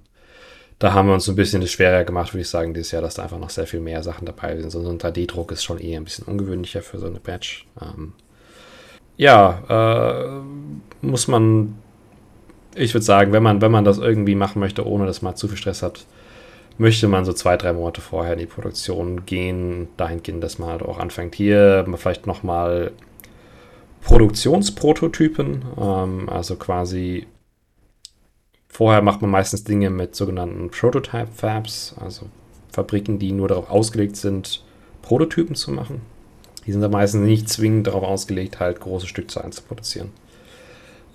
da 0.79 0.93
haben 0.93 1.07
wir 1.07 1.13
uns 1.13 1.29
ein 1.29 1.35
bisschen 1.35 1.61
das 1.61 1.71
schwerer 1.71 2.03
gemacht, 2.03 2.33
würde 2.33 2.41
ich 2.41 2.49
sagen, 2.49 2.73
dieses 2.73 2.91
Jahr, 2.91 3.01
dass 3.01 3.15
da 3.15 3.23
einfach 3.23 3.39
noch 3.39 3.49
sehr 3.49 3.67
viel 3.67 3.79
mehr 3.79 4.03
Sachen 4.03 4.25
dabei 4.25 4.57
sind. 4.57 4.71
So 4.71 4.79
ein 4.79 4.99
3D-Druck 4.99 5.51
ist 5.51 5.63
schon 5.63 5.79
eher 5.79 5.99
ein 5.99 6.03
bisschen 6.03 6.25
ungewöhnlicher 6.25 6.81
für 6.81 6.99
so 6.99 7.05
eine 7.05 7.19
Badge. 7.19 7.63
Ähm, 7.81 8.13
ja, 9.17 9.63
äh, 9.69 10.41
muss 11.01 11.27
man, 11.27 11.77
ich 12.75 12.93
würde 12.93 13.05
sagen, 13.05 13.31
wenn 13.31 13.43
man, 13.43 13.61
wenn 13.61 13.71
man 13.71 13.85
das 13.85 13.97
irgendwie 13.97 14.35
machen 14.35 14.59
möchte, 14.59 14.85
ohne 14.85 15.05
dass 15.05 15.21
man 15.21 15.35
zu 15.35 15.47
viel 15.47 15.57
Stress 15.57 15.81
hat, 15.81 16.05
möchte 16.77 17.07
man 17.07 17.25
so 17.25 17.33
zwei, 17.33 17.55
drei 17.57 17.73
Monate 17.73 18.01
vorher 18.01 18.33
in 18.33 18.39
die 18.39 18.45
Produktion 18.45 19.25
gehen, 19.25 19.87
dahingehend, 19.97 20.43
dass 20.43 20.59
man 20.59 20.69
halt 20.69 20.83
auch 20.83 20.99
anfängt, 20.99 21.35
hier 21.35 21.85
vielleicht 21.95 22.27
nochmal 22.27 22.91
Produktionsprototypen, 24.01 25.63
ähm, 25.81 26.29
also 26.29 26.57
quasi 26.57 27.27
vorher 28.67 29.01
macht 29.01 29.21
man 29.21 29.31
meistens 29.31 29.63
Dinge 29.63 29.89
mit 29.89 30.15
sogenannten 30.15 30.69
Prototype 30.69 31.29
Fabs, 31.33 31.95
also 31.99 32.27
Fabriken, 32.71 33.19
die 33.19 33.31
nur 33.31 33.47
darauf 33.47 33.69
ausgelegt 33.69 34.17
sind, 34.17 34.63
Prototypen 35.01 35.55
zu 35.55 35.71
machen. 35.71 36.01
Die 36.65 36.71
sind 36.71 36.81
da 36.81 36.89
meistens 36.89 37.25
nicht 37.25 37.47
zwingend 37.47 37.87
darauf 37.87 38.03
ausgelegt, 38.03 38.59
halt 38.59 38.81
große 38.81 39.07
Stückzahlen 39.07 39.53
zu 39.53 39.61
produzieren. 39.61 40.11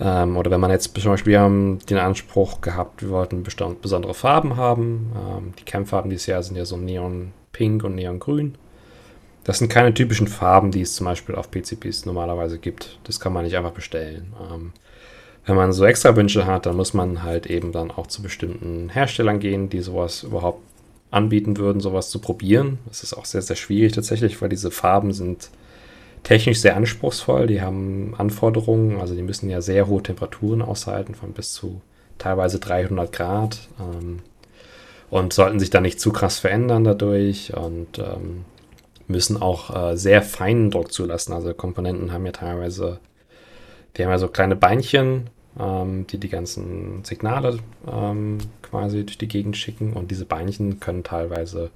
Ähm, 0.00 0.36
oder 0.36 0.50
wenn 0.50 0.60
man 0.60 0.70
jetzt 0.70 0.98
zum 0.98 1.12
Beispiel, 1.12 1.32
wir 1.32 1.40
haben 1.40 1.78
den 1.90 1.98
Anspruch 1.98 2.62
gehabt, 2.62 3.02
wir 3.02 3.10
wollten 3.10 3.42
besondere 3.42 4.14
Farben 4.14 4.56
haben. 4.56 5.12
Ähm, 5.14 5.52
die 5.58 5.64
Kernfarben 5.64 6.10
dieses 6.10 6.26
Jahr 6.26 6.42
sind 6.42 6.56
ja 6.56 6.64
so 6.64 6.76
Neon 6.76 7.32
Pink 7.52 7.84
und 7.84 7.94
Neon 7.94 8.18
Grün. 8.18 8.54
Das 9.44 9.58
sind 9.58 9.68
keine 9.68 9.92
typischen 9.92 10.26
Farben, 10.26 10.70
die 10.70 10.82
es 10.82 10.94
zum 10.94 11.06
Beispiel 11.06 11.34
auf 11.34 11.50
PCBs 11.50 12.06
normalerweise 12.06 12.58
gibt. 12.58 12.98
Das 13.04 13.20
kann 13.20 13.32
man 13.32 13.44
nicht 13.44 13.56
einfach 13.56 13.72
bestellen. 13.72 14.32
Ähm, 14.40 14.72
wenn 15.46 15.56
man 15.56 15.72
so 15.72 15.84
extra 15.84 16.16
Wünsche 16.16 16.46
hat, 16.46 16.66
dann 16.66 16.76
muss 16.76 16.94
man 16.94 17.22
halt 17.22 17.46
eben 17.46 17.72
dann 17.72 17.90
auch 17.90 18.06
zu 18.06 18.22
bestimmten 18.22 18.88
Herstellern 18.88 19.40
gehen, 19.40 19.68
die 19.68 19.80
sowas 19.80 20.22
überhaupt 20.22 20.62
anbieten 21.10 21.56
würden, 21.56 21.80
sowas 21.80 22.10
zu 22.10 22.20
probieren. 22.20 22.78
Das 22.86 23.02
ist 23.02 23.14
auch 23.14 23.24
sehr, 23.24 23.42
sehr 23.42 23.56
schwierig 23.56 23.92
tatsächlich, 23.92 24.40
weil 24.40 24.48
diese 24.48 24.70
Farben 24.70 25.12
sind 25.12 25.50
technisch 26.22 26.60
sehr 26.60 26.76
anspruchsvoll. 26.76 27.46
Die 27.46 27.62
haben 27.62 28.14
Anforderungen, 28.16 29.00
also 29.00 29.14
die 29.14 29.22
müssen 29.22 29.50
ja 29.50 29.60
sehr 29.60 29.86
hohe 29.86 30.02
Temperaturen 30.02 30.62
aushalten, 30.62 31.14
von 31.14 31.32
bis 31.32 31.52
zu 31.52 31.80
teilweise 32.18 32.58
300 32.58 33.12
Grad. 33.12 33.58
Ähm, 33.78 34.20
und 35.10 35.32
sollten 35.32 35.58
sich 35.58 35.70
da 35.70 35.80
nicht 35.80 36.00
zu 36.00 36.12
krass 36.12 36.38
verändern 36.38 36.84
dadurch 36.84 37.52
und 37.56 37.98
ähm, 37.98 38.44
müssen 39.08 39.42
auch 39.42 39.90
äh, 39.90 39.96
sehr 39.96 40.22
feinen 40.22 40.70
Druck 40.70 40.92
zulassen. 40.92 41.32
Also 41.32 41.52
Komponenten 41.52 42.12
haben 42.12 42.24
ja 42.26 42.32
teilweise, 42.32 43.00
die 43.96 44.04
haben 44.04 44.10
ja 44.10 44.18
so 44.18 44.28
kleine 44.28 44.54
Beinchen, 44.54 45.28
ähm, 45.58 46.06
die 46.06 46.18
die 46.18 46.28
ganzen 46.28 47.04
Signale 47.04 47.58
ähm, 47.90 48.38
quasi 48.62 49.04
durch 49.04 49.18
die 49.18 49.26
Gegend 49.26 49.56
schicken. 49.56 49.94
Und 49.94 50.12
diese 50.12 50.24
Beinchen 50.24 50.78
können 50.78 51.02
teilweise 51.02 51.70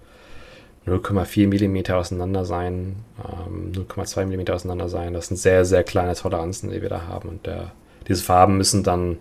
0,4 0.87 1.47
mm 1.47 1.93
auseinander 1.93 2.45
sein, 2.45 2.97
ähm, 3.19 3.73
0,2 3.73 4.27
mm 4.27 4.53
auseinander 4.53 4.89
sein. 4.89 5.15
Das 5.15 5.29
sind 5.29 5.39
sehr, 5.39 5.65
sehr 5.65 5.83
kleine 5.83 6.15
Toleranzen, 6.15 6.71
die 6.71 6.83
wir 6.83 6.91
da 6.91 7.07
haben. 7.07 7.29
Und 7.29 7.47
der, 7.47 7.73
diese 8.07 8.23
Farben 8.23 8.59
müssen 8.59 8.83
dann, 8.83 9.17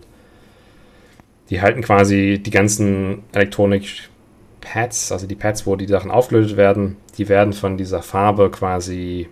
die 1.50 1.62
halten 1.62 1.82
quasi 1.82 2.40
die 2.44 2.50
ganzen 2.50 3.22
Elektronik-Pads, 3.32 5.12
also 5.12 5.26
die 5.26 5.34
Pads, 5.34 5.66
wo 5.66 5.76
die 5.76 5.86
Sachen 5.86 6.10
aufgelötet 6.10 6.56
werden, 6.56 6.96
die 7.16 7.28
werden 7.28 7.52
von 7.54 7.76
dieser 7.78 8.02
Farbe 8.02 8.50
quasi 8.50 9.28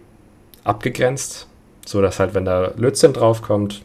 abgegrenzt, 0.64 1.49
so 1.85 2.01
dass 2.01 2.18
halt, 2.18 2.35
wenn 2.35 2.45
da 2.45 2.72
Lötzinn 2.76 3.12
draufkommt, 3.12 3.83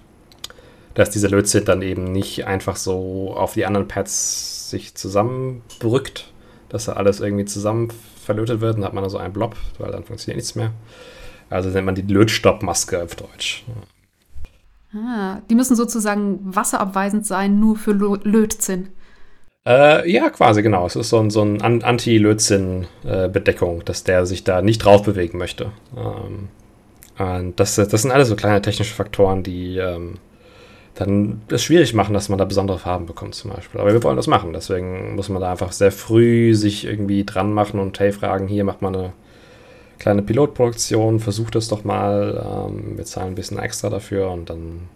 dass 0.93 1.09
dieser 1.09 1.29
Lötzinn 1.29 1.65
dann 1.65 1.81
eben 1.81 2.11
nicht 2.11 2.45
einfach 2.47 2.75
so 2.75 3.33
auf 3.35 3.53
die 3.53 3.65
anderen 3.65 3.87
Pads 3.87 4.69
sich 4.69 4.95
zusammenbrückt, 4.95 6.31
dass 6.69 6.85
da 6.85 6.93
alles 6.93 7.19
irgendwie 7.19 7.45
zusammen 7.45 7.89
verlötet 8.27 8.61
wird, 8.61 8.77
dann 8.77 8.85
hat 8.85 8.93
man 8.93 9.03
da 9.03 9.09
so 9.09 9.17
einen 9.17 9.33
Blob, 9.33 9.55
weil 9.79 9.91
dann 9.91 10.03
funktioniert 10.03 10.37
nichts 10.37 10.53
mehr. 10.53 10.71
Also 11.49 11.69
nennt 11.69 11.85
man 11.85 11.95
die 11.95 12.03
Lötstoppmaske 12.03 13.01
auf 13.01 13.15
Deutsch. 13.15 13.63
Ah, 14.93 15.39
die 15.49 15.55
müssen 15.55 15.75
sozusagen 15.75 16.39
wasserabweisend 16.43 17.25
sein, 17.25 17.59
nur 17.59 17.75
für 17.75 17.93
Lötzinn. 17.93 18.89
Äh, 19.65 20.09
ja, 20.09 20.29
quasi, 20.29 20.61
genau. 20.61 20.85
Es 20.85 20.95
ist 20.95 21.09
so 21.09 21.19
ein, 21.19 21.29
so 21.29 21.41
ein 21.41 21.61
Anti-Lötzinn-Bedeckung, 21.61 23.83
dass 23.83 24.03
der 24.03 24.25
sich 24.25 24.43
da 24.43 24.61
nicht 24.61 24.79
drauf 24.79 25.03
bewegen 25.03 25.37
möchte. 25.37 25.71
Ähm, 25.95 26.49
und 27.17 27.59
das, 27.59 27.75
das 27.75 28.01
sind 28.01 28.11
alles 28.11 28.29
so 28.29 28.35
kleine 28.35 28.61
technische 28.61 28.93
Faktoren, 28.93 29.43
die 29.43 29.77
ähm, 29.77 30.15
dann 30.97 31.41
es 31.49 31.63
schwierig 31.63 31.93
machen, 31.93 32.13
dass 32.13 32.27
man 32.27 32.39
da 32.39 32.45
besondere 32.45 32.79
Farben 32.79 33.05
bekommt 33.05 33.35
zum 33.35 33.51
Beispiel. 33.51 33.79
Aber 33.79 33.93
wir 33.93 34.03
wollen 34.03 34.17
das 34.17 34.25
machen, 34.25 34.51
deswegen 34.53 35.15
muss 35.15 35.29
man 35.29 35.41
da 35.41 35.51
einfach 35.51 35.71
sehr 35.71 35.91
früh 35.91 36.55
sich 36.55 36.85
irgendwie 36.85 37.23
dran 37.23 37.53
machen 37.53 37.79
und 37.79 37.99
hey, 37.99 38.11
fragen, 38.11 38.47
hier 38.47 38.63
macht 38.63 38.81
man 38.81 38.95
eine 38.95 39.13
kleine 39.99 40.23
Pilotproduktion, 40.23 41.19
versucht 41.19 41.55
es 41.55 41.67
doch 41.67 41.83
mal, 41.83 42.67
ähm, 42.69 42.97
wir 42.97 43.05
zahlen 43.05 43.29
ein 43.29 43.35
bisschen 43.35 43.59
extra 43.59 43.89
dafür 43.89 44.31
und 44.31 44.49
dann, 44.49 44.89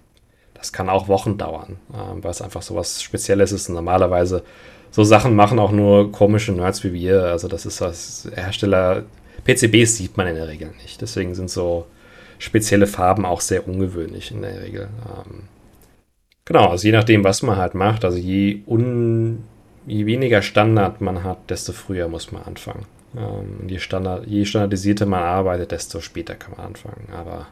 das 0.55 0.73
kann 0.73 0.89
auch 0.89 1.07
Wochen 1.07 1.37
dauern, 1.37 1.77
ähm, 1.93 2.23
weil 2.23 2.31
es 2.31 2.41
einfach 2.41 2.63
so 2.63 2.75
was 2.75 3.03
Spezielles 3.03 3.51
ist 3.51 3.69
und 3.69 3.75
normalerweise 3.75 4.43
so 4.89 5.03
Sachen 5.03 5.35
machen 5.35 5.59
auch 5.59 5.71
nur 5.71 6.11
komische 6.11 6.51
Nerds 6.51 6.83
wie 6.83 6.93
wir, 6.93 7.25
also 7.25 7.47
das 7.47 7.67
ist 7.67 7.79
was 7.79 8.27
Hersteller, 8.33 9.03
PCBs 9.45 9.97
sieht 9.97 10.17
man 10.17 10.27
in 10.27 10.35
der 10.35 10.47
Regel 10.47 10.71
nicht, 10.81 10.99
deswegen 11.01 11.35
sind 11.35 11.51
so 11.51 11.85
spezielle 12.39 12.87
Farben 12.87 13.23
auch 13.23 13.41
sehr 13.41 13.67
ungewöhnlich 13.67 14.31
in 14.31 14.41
der 14.41 14.63
Regel. 14.63 14.89
Ähm, 15.05 15.43
Genau, 16.45 16.67
also 16.67 16.87
je 16.87 16.91
nachdem, 16.91 17.23
was 17.23 17.43
man 17.43 17.57
halt 17.57 17.75
macht, 17.75 18.03
also 18.03 18.17
je, 18.17 18.63
un, 18.65 19.43
je 19.85 20.05
weniger 20.05 20.41
Standard 20.41 21.01
man 21.01 21.23
hat, 21.23 21.49
desto 21.49 21.71
früher 21.71 22.07
muss 22.07 22.31
man 22.31 22.43
anfangen. 22.43 22.85
Ähm, 23.15 23.67
je, 23.67 23.79
Standard, 23.79 24.25
je 24.25 24.45
standardisierter 24.45 25.05
man 25.05 25.21
arbeitet, 25.23 25.71
desto 25.71 26.01
später 26.01 26.35
kann 26.35 26.53
man 26.57 26.65
anfangen. 26.65 27.09
Aber 27.13 27.47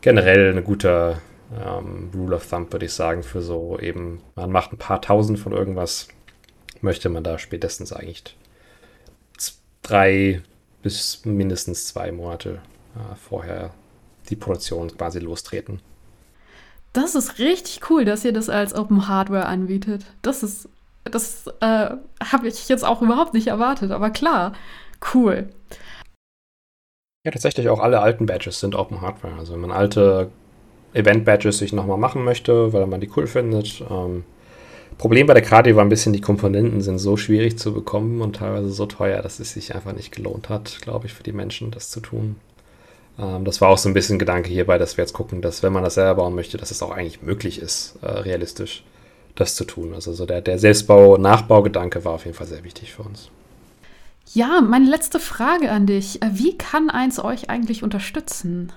generell 0.00 0.50
eine 0.50 0.62
gute 0.62 1.18
ähm, 1.54 2.10
Rule 2.14 2.36
of 2.36 2.46
Thumb, 2.46 2.72
würde 2.72 2.86
ich 2.86 2.92
sagen, 2.92 3.22
für 3.22 3.42
so 3.42 3.78
eben, 3.78 4.20
man 4.34 4.50
macht 4.50 4.72
ein 4.72 4.78
paar 4.78 5.00
tausend 5.00 5.38
von 5.38 5.52
irgendwas, 5.52 6.08
möchte 6.80 7.08
man 7.08 7.22
da 7.22 7.38
spätestens 7.38 7.92
eigentlich 7.92 8.36
drei 9.82 10.42
bis 10.82 11.24
mindestens 11.24 11.86
zwei 11.88 12.12
Monate 12.12 12.60
äh, 12.96 13.14
vorher 13.16 13.72
die 14.28 14.36
Produktion 14.36 14.96
quasi 14.96 15.18
lostreten. 15.18 15.80
Das 16.92 17.14
ist 17.14 17.38
richtig 17.38 17.88
cool, 17.90 18.04
dass 18.04 18.24
ihr 18.24 18.32
das 18.32 18.48
als 18.48 18.74
Open 18.74 19.08
Hardware 19.08 19.46
anbietet. 19.46 20.04
Das 20.20 20.42
ist, 20.42 20.68
das 21.04 21.46
äh, 21.60 21.90
habe 22.22 22.48
ich 22.48 22.68
jetzt 22.68 22.84
auch 22.84 23.00
überhaupt 23.00 23.34
nicht 23.34 23.46
erwartet, 23.46 23.90
aber 23.90 24.10
klar, 24.10 24.52
cool. 25.14 25.48
Ja, 27.24 27.30
tatsächlich 27.30 27.68
auch 27.68 27.80
alle 27.80 28.00
alten 28.00 28.26
Badges 28.26 28.60
sind 28.60 28.74
Open 28.74 29.00
Hardware. 29.00 29.34
Also 29.38 29.54
wenn 29.54 29.60
man 29.60 29.70
alte 29.70 30.30
Event-Badges 30.92 31.58
sich 31.58 31.72
nochmal 31.72 31.98
machen 31.98 32.24
möchte, 32.24 32.72
weil 32.72 32.86
man 32.86 33.00
die 33.00 33.10
cool 33.16 33.26
findet. 33.26 33.82
Ähm, 33.88 34.24
Problem 34.98 35.26
bei 35.26 35.34
der 35.34 35.42
Karte 35.42 35.74
war 35.74 35.84
ein 35.84 35.88
bisschen, 35.88 36.12
die 36.12 36.20
Komponenten 36.20 36.80
sind 36.80 36.98
so 36.98 37.16
schwierig 37.16 37.58
zu 37.58 37.72
bekommen 37.72 38.20
und 38.20 38.36
teilweise 38.36 38.70
so 38.70 38.86
teuer, 38.86 39.22
dass 39.22 39.40
es 39.40 39.54
sich 39.54 39.74
einfach 39.74 39.94
nicht 39.94 40.14
gelohnt 40.14 40.48
hat, 40.48 40.78
glaube 40.82 41.06
ich, 41.06 41.14
für 41.14 41.22
die 41.22 41.32
Menschen, 41.32 41.70
das 41.70 41.90
zu 41.90 42.00
tun. 42.00 42.36
Ähm, 43.22 43.44
das 43.44 43.60
war 43.60 43.68
auch 43.68 43.78
so 43.78 43.88
ein 43.88 43.94
bisschen 43.94 44.18
Gedanke 44.18 44.50
hierbei, 44.50 44.78
dass 44.78 44.96
wir 44.96 45.04
jetzt 45.04 45.12
gucken, 45.12 45.40
dass 45.40 45.62
wenn 45.62 45.72
man 45.72 45.84
das 45.84 45.94
selber 45.94 46.16
bauen 46.16 46.34
möchte, 46.34 46.56
dass 46.56 46.70
es 46.70 46.82
auch 46.82 46.90
eigentlich 46.90 47.22
möglich 47.22 47.60
ist, 47.60 47.98
äh, 48.02 48.08
realistisch 48.08 48.84
das 49.34 49.54
zu 49.54 49.64
tun. 49.64 49.94
Also 49.94 50.12
so 50.12 50.26
der, 50.26 50.40
der 50.40 50.58
Selbstbau-Nachbaugedanke 50.58 52.04
war 52.04 52.12
auf 52.12 52.24
jeden 52.24 52.36
Fall 52.36 52.46
sehr 52.46 52.64
wichtig 52.64 52.92
für 52.92 53.02
uns. 53.02 53.30
Ja, 54.34 54.60
meine 54.60 54.88
letzte 54.88 55.20
Frage 55.20 55.70
an 55.70 55.86
dich. 55.86 56.20
Äh, 56.22 56.30
wie 56.32 56.58
kann 56.58 56.90
eins 56.90 57.22
euch 57.22 57.48
eigentlich 57.48 57.82
unterstützen? 57.82 58.72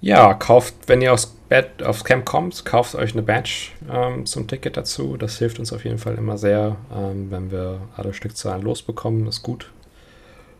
Ja, 0.00 0.34
kauft, 0.34 0.74
wenn 0.86 1.00
ihr 1.00 1.12
aufs, 1.12 1.32
Bad, 1.48 1.82
aufs 1.84 2.02
Camp 2.02 2.24
kommt, 2.24 2.64
kauft 2.64 2.96
euch 2.96 3.12
eine 3.12 3.22
Badge 3.22 3.68
ähm, 3.88 4.26
zum 4.26 4.48
Ticket 4.48 4.76
dazu. 4.76 5.16
Das 5.16 5.38
hilft 5.38 5.60
uns 5.60 5.72
auf 5.72 5.84
jeden 5.84 5.98
Fall 5.98 6.16
immer 6.16 6.38
sehr, 6.38 6.76
ähm, 6.92 7.30
wenn 7.30 7.52
wir 7.52 7.82
alle 7.96 8.12
Stückzahlen 8.12 8.62
losbekommen. 8.62 9.26
Das 9.26 9.36
ist 9.36 9.42
gut 9.42 9.70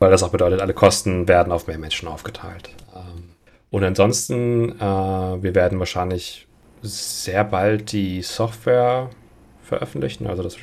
weil 0.03 0.11
das 0.11 0.25
auch 0.25 0.31
bedeutet, 0.31 0.61
alle 0.61 0.75
Kosten 0.75 1.29
werden 1.29 1.53
auf 1.53 1.69
mehr 1.69 1.79
Menschen 1.79 2.09
aufgeteilt. 2.09 2.71
Ähm, 2.93 3.31
und 3.71 3.85
ansonsten, 3.85 4.71
äh, 4.81 4.83
wir 4.83 5.55
werden 5.55 5.79
wahrscheinlich 5.79 6.49
sehr 6.83 7.45
bald 7.45 7.93
die 7.93 8.21
Software 8.23 9.11
veröffentlichen, 9.63 10.27
also 10.27 10.43
das 10.43 10.57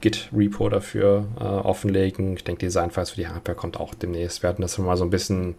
Git-Repo 0.00 0.68
dafür 0.68 1.28
äh, 1.38 1.44
offenlegen. 1.44 2.34
Ich 2.34 2.42
denke, 2.42 2.66
Designfiles 2.66 3.10
für 3.10 3.16
die 3.16 3.28
Hardware 3.28 3.56
kommt 3.56 3.78
auch 3.78 3.94
demnächst. 3.94 4.42
Wir 4.42 4.50
hatten 4.50 4.62
das 4.62 4.74
schon 4.74 4.86
mal 4.86 4.96
so 4.96 5.04
ein 5.04 5.10
bisschen 5.10 5.54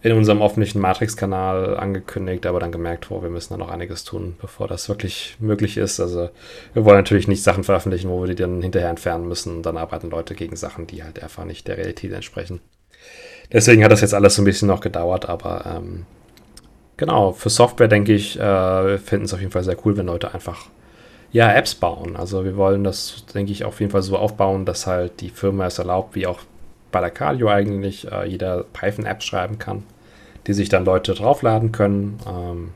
in 0.00 0.12
unserem 0.12 0.42
öffentlichen 0.42 0.80
Matrix-Kanal 0.80 1.76
angekündigt, 1.76 2.46
aber 2.46 2.60
dann 2.60 2.70
gemerkt, 2.70 3.10
oh, 3.10 3.22
wir 3.22 3.30
müssen 3.30 3.54
da 3.54 3.56
noch 3.56 3.68
einiges 3.68 4.04
tun, 4.04 4.36
bevor 4.40 4.68
das 4.68 4.88
wirklich 4.88 5.36
möglich 5.40 5.76
ist. 5.76 5.98
Also 5.98 6.30
wir 6.72 6.84
wollen 6.84 6.98
natürlich 6.98 7.26
nicht 7.26 7.42
Sachen 7.42 7.64
veröffentlichen, 7.64 8.08
wo 8.08 8.20
wir 8.20 8.28
die 8.28 8.40
dann 8.40 8.62
hinterher 8.62 8.90
entfernen 8.90 9.26
müssen 9.26 9.62
dann 9.62 9.76
arbeiten 9.76 10.10
Leute 10.10 10.34
gegen 10.34 10.54
Sachen, 10.54 10.86
die 10.86 11.02
halt 11.02 11.20
einfach 11.22 11.44
nicht 11.44 11.66
der 11.66 11.78
Realität 11.78 12.12
entsprechen. 12.12 12.60
Deswegen 13.52 13.82
hat 13.82 13.90
das 13.90 14.02
jetzt 14.02 14.14
alles 14.14 14.36
so 14.36 14.42
ein 14.42 14.44
bisschen 14.44 14.68
noch 14.68 14.80
gedauert, 14.80 15.28
aber 15.28 15.64
ähm, 15.66 16.06
genau, 16.96 17.32
für 17.32 17.50
Software 17.50 17.88
denke 17.88 18.12
ich, 18.12 18.38
äh, 18.38 18.98
finden 18.98 19.24
es 19.24 19.34
auf 19.34 19.40
jeden 19.40 19.52
Fall 19.52 19.64
sehr 19.64 19.76
cool, 19.84 19.96
wenn 19.96 20.06
Leute 20.06 20.32
einfach 20.32 20.66
ja, 21.32 21.52
Apps 21.52 21.74
bauen. 21.74 22.16
Also 22.16 22.44
wir 22.44 22.56
wollen 22.56 22.84
das, 22.84 23.24
denke 23.34 23.52
ich, 23.52 23.64
auf 23.64 23.80
jeden 23.80 23.90
Fall 23.90 24.02
so 24.02 24.16
aufbauen, 24.16 24.64
dass 24.64 24.86
halt 24.86 25.20
die 25.20 25.30
Firma 25.30 25.66
es 25.66 25.78
erlaubt, 25.78 26.14
wie 26.14 26.26
auch 26.26 26.40
bei 26.90 27.00
der 27.00 27.10
Calio 27.10 27.48
eigentlich 27.48 28.10
äh, 28.10 28.26
jeder 28.26 28.64
Python-App 28.64 29.22
schreiben 29.22 29.58
kann, 29.58 29.84
die 30.46 30.52
sich 30.52 30.68
dann 30.68 30.84
Leute 30.84 31.14
draufladen 31.14 31.72
können. 31.72 32.18
Ähm, 32.26 32.70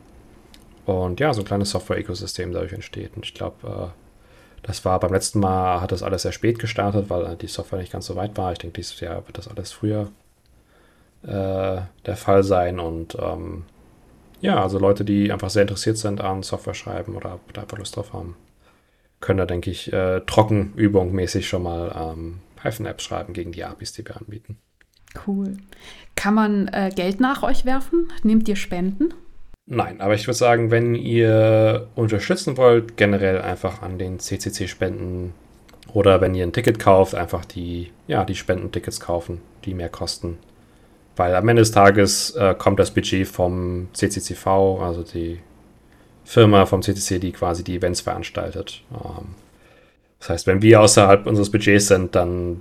und 0.84 1.20
ja, 1.20 1.32
so 1.32 1.42
ein 1.42 1.46
kleines 1.46 1.70
Software-Ökosystem 1.70 2.52
dadurch 2.52 2.72
entsteht. 2.72 3.16
Und 3.16 3.24
ich 3.24 3.34
glaube, 3.34 3.66
äh, 3.66 4.02
das 4.62 4.84
war 4.84 5.00
beim 5.00 5.12
letzten 5.12 5.40
Mal, 5.40 5.80
hat 5.80 5.92
das 5.92 6.02
alles 6.02 6.22
sehr 6.22 6.32
spät 6.32 6.58
gestartet, 6.58 7.08
weil 7.08 7.36
die 7.36 7.46
Software 7.46 7.78
nicht 7.78 7.92
ganz 7.92 8.06
so 8.06 8.16
weit 8.16 8.36
war. 8.36 8.52
Ich 8.52 8.58
denke, 8.58 8.74
dieses 8.74 9.00
Jahr 9.00 9.26
wird 9.26 9.38
das 9.38 9.48
alles 9.48 9.72
früher 9.72 10.10
äh, 11.22 11.80
der 12.06 12.16
Fall 12.16 12.42
sein. 12.42 12.78
Und 12.78 13.16
ähm, 13.20 13.64
ja, 14.40 14.62
also 14.62 14.78
Leute, 14.78 15.04
die 15.04 15.32
einfach 15.32 15.50
sehr 15.50 15.62
interessiert 15.62 15.96
sind 15.98 16.20
an 16.20 16.42
Software 16.42 16.74
schreiben 16.74 17.16
oder 17.16 17.38
da 17.52 17.62
einfach 17.62 17.78
Lust 17.78 17.96
drauf 17.96 18.12
haben, 18.12 18.36
können 19.20 19.38
da, 19.38 19.46
denke 19.46 19.70
ich, 19.70 19.92
äh, 19.92 20.20
trockenübungmäßig 20.20 21.48
schon 21.48 21.62
mal 21.62 22.14
ähm, 22.14 22.40
Python-Apps 22.62 23.04
schreiben 23.04 23.32
gegen 23.32 23.52
die 23.52 23.64
APIs, 23.64 23.92
die 23.92 24.06
wir 24.06 24.16
anbieten. 24.16 24.58
Cool. 25.26 25.56
Kann 26.16 26.34
man 26.34 26.68
äh, 26.68 26.90
Geld 26.94 27.20
nach 27.20 27.42
euch 27.42 27.64
werfen? 27.64 28.08
Nehmt 28.22 28.48
ihr 28.48 28.56
Spenden? 28.56 29.12
Nein, 29.66 30.00
aber 30.00 30.14
ich 30.14 30.26
würde 30.26 30.38
sagen, 30.38 30.70
wenn 30.70 30.94
ihr 30.94 31.88
unterstützen 31.94 32.56
wollt, 32.56 32.96
generell 32.96 33.40
einfach 33.40 33.82
an 33.82 33.98
den 33.98 34.18
CCC 34.18 34.66
spenden 34.68 35.34
oder 35.92 36.20
wenn 36.20 36.34
ihr 36.34 36.44
ein 36.44 36.52
Ticket 36.52 36.78
kauft, 36.78 37.14
einfach 37.14 37.44
die, 37.44 37.90
ja, 38.06 38.24
die 38.24 38.34
Spendentickets 38.34 39.00
kaufen, 39.00 39.40
die 39.64 39.74
mehr 39.74 39.88
kosten. 39.88 40.38
Weil 41.16 41.34
am 41.34 41.48
Ende 41.48 41.62
des 41.62 41.72
Tages 41.72 42.30
äh, 42.30 42.54
kommt 42.56 42.80
das 42.80 42.92
Budget 42.92 43.28
vom 43.28 43.88
CCCV, 43.92 44.46
also 44.80 45.02
die 45.02 45.40
Firma 46.24 46.66
vom 46.66 46.82
CCC, 46.82 47.18
die 47.18 47.32
quasi 47.32 47.62
die 47.62 47.76
Events 47.76 48.00
veranstaltet. 48.00 48.82
Ähm, 48.92 49.34
das 50.22 50.30
heißt, 50.30 50.46
wenn 50.46 50.62
wir 50.62 50.80
außerhalb 50.80 51.26
unseres 51.26 51.50
Budgets 51.50 51.88
sind, 51.88 52.14
dann, 52.14 52.60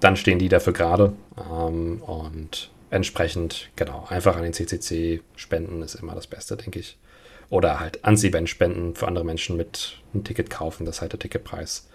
dann 0.00 0.16
stehen 0.16 0.38
die 0.38 0.48
dafür 0.48 0.72
gerade. 0.72 1.12
Ähm, 1.36 2.00
und 2.00 2.70
entsprechend, 2.88 3.68
genau, 3.76 4.06
einfach 4.08 4.34
an 4.34 4.44
den 4.44 4.54
CCC 4.54 5.20
spenden 5.36 5.82
ist 5.82 5.94
immer 5.96 6.14
das 6.14 6.26
Beste, 6.26 6.56
denke 6.56 6.78
ich. 6.78 6.96
Oder 7.50 7.80
halt 7.80 8.02
ans 8.06 8.24
Event 8.24 8.48
spenden 8.48 8.94
für 8.94 9.08
andere 9.08 9.26
Menschen 9.26 9.58
mit 9.58 9.98
einem 10.14 10.24
Ticket 10.24 10.48
kaufen, 10.48 10.86
dass 10.86 11.02
halt 11.02 11.12
der 11.12 11.20
Ticketpreis 11.20 11.86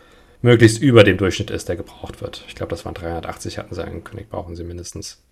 möglichst 0.44 0.80
über 0.84 1.04
dem 1.04 1.18
Durchschnitt 1.18 1.50
ist, 1.50 1.68
der 1.68 1.78
gebraucht 1.78 2.22
wird. 2.22 2.44
Ich 2.48 2.54
glaube, 2.54 2.70
das 2.70 2.86
waren 2.86 2.94
380, 2.94 3.58
hatten 3.58 3.74
sie 3.74 3.84
angekündigt, 3.84 4.30
brauchen 4.30 4.56
sie 4.56 4.64
mindestens 4.64 5.24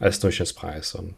als 0.00 0.18
Durchschnittspreis. 0.18 0.96
Und 0.96 1.14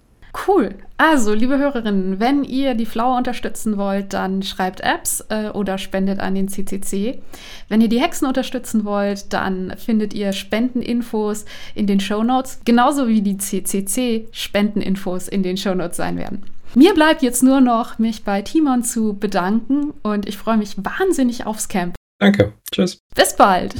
Cool. 0.46 0.74
Also, 0.96 1.34
liebe 1.34 1.58
Hörerinnen, 1.58 2.20
wenn 2.20 2.44
ihr 2.44 2.74
die 2.74 2.86
Flower 2.86 3.16
unterstützen 3.16 3.76
wollt, 3.76 4.12
dann 4.12 4.42
schreibt 4.42 4.80
Apps 4.80 5.24
äh, 5.28 5.48
oder 5.48 5.78
spendet 5.78 6.20
an 6.20 6.34
den 6.34 6.48
CCC. 6.48 7.20
Wenn 7.68 7.80
ihr 7.80 7.88
die 7.88 8.00
Hexen 8.00 8.28
unterstützen 8.28 8.84
wollt, 8.84 9.32
dann 9.32 9.74
findet 9.76 10.14
ihr 10.14 10.32
Spendeninfos 10.32 11.46
in 11.74 11.86
den 11.86 12.00
Show 12.00 12.22
Notes, 12.22 12.60
genauso 12.64 13.08
wie 13.08 13.22
die 13.22 13.38
CCC-Spendeninfos 13.38 15.28
in 15.28 15.42
den 15.42 15.56
Show 15.56 15.74
Notes 15.74 15.96
sein 15.96 16.16
werden. 16.16 16.44
Mir 16.74 16.94
bleibt 16.94 17.22
jetzt 17.22 17.42
nur 17.42 17.60
noch, 17.60 17.98
mich 17.98 18.22
bei 18.22 18.42
Timon 18.42 18.84
zu 18.84 19.14
bedanken 19.14 19.92
und 20.02 20.28
ich 20.28 20.38
freue 20.38 20.56
mich 20.56 20.76
wahnsinnig 20.76 21.46
aufs 21.46 21.68
Camp. 21.68 21.96
Danke. 22.20 22.52
Tschüss. 22.70 22.98
Bis 23.14 23.34
bald. 23.34 23.74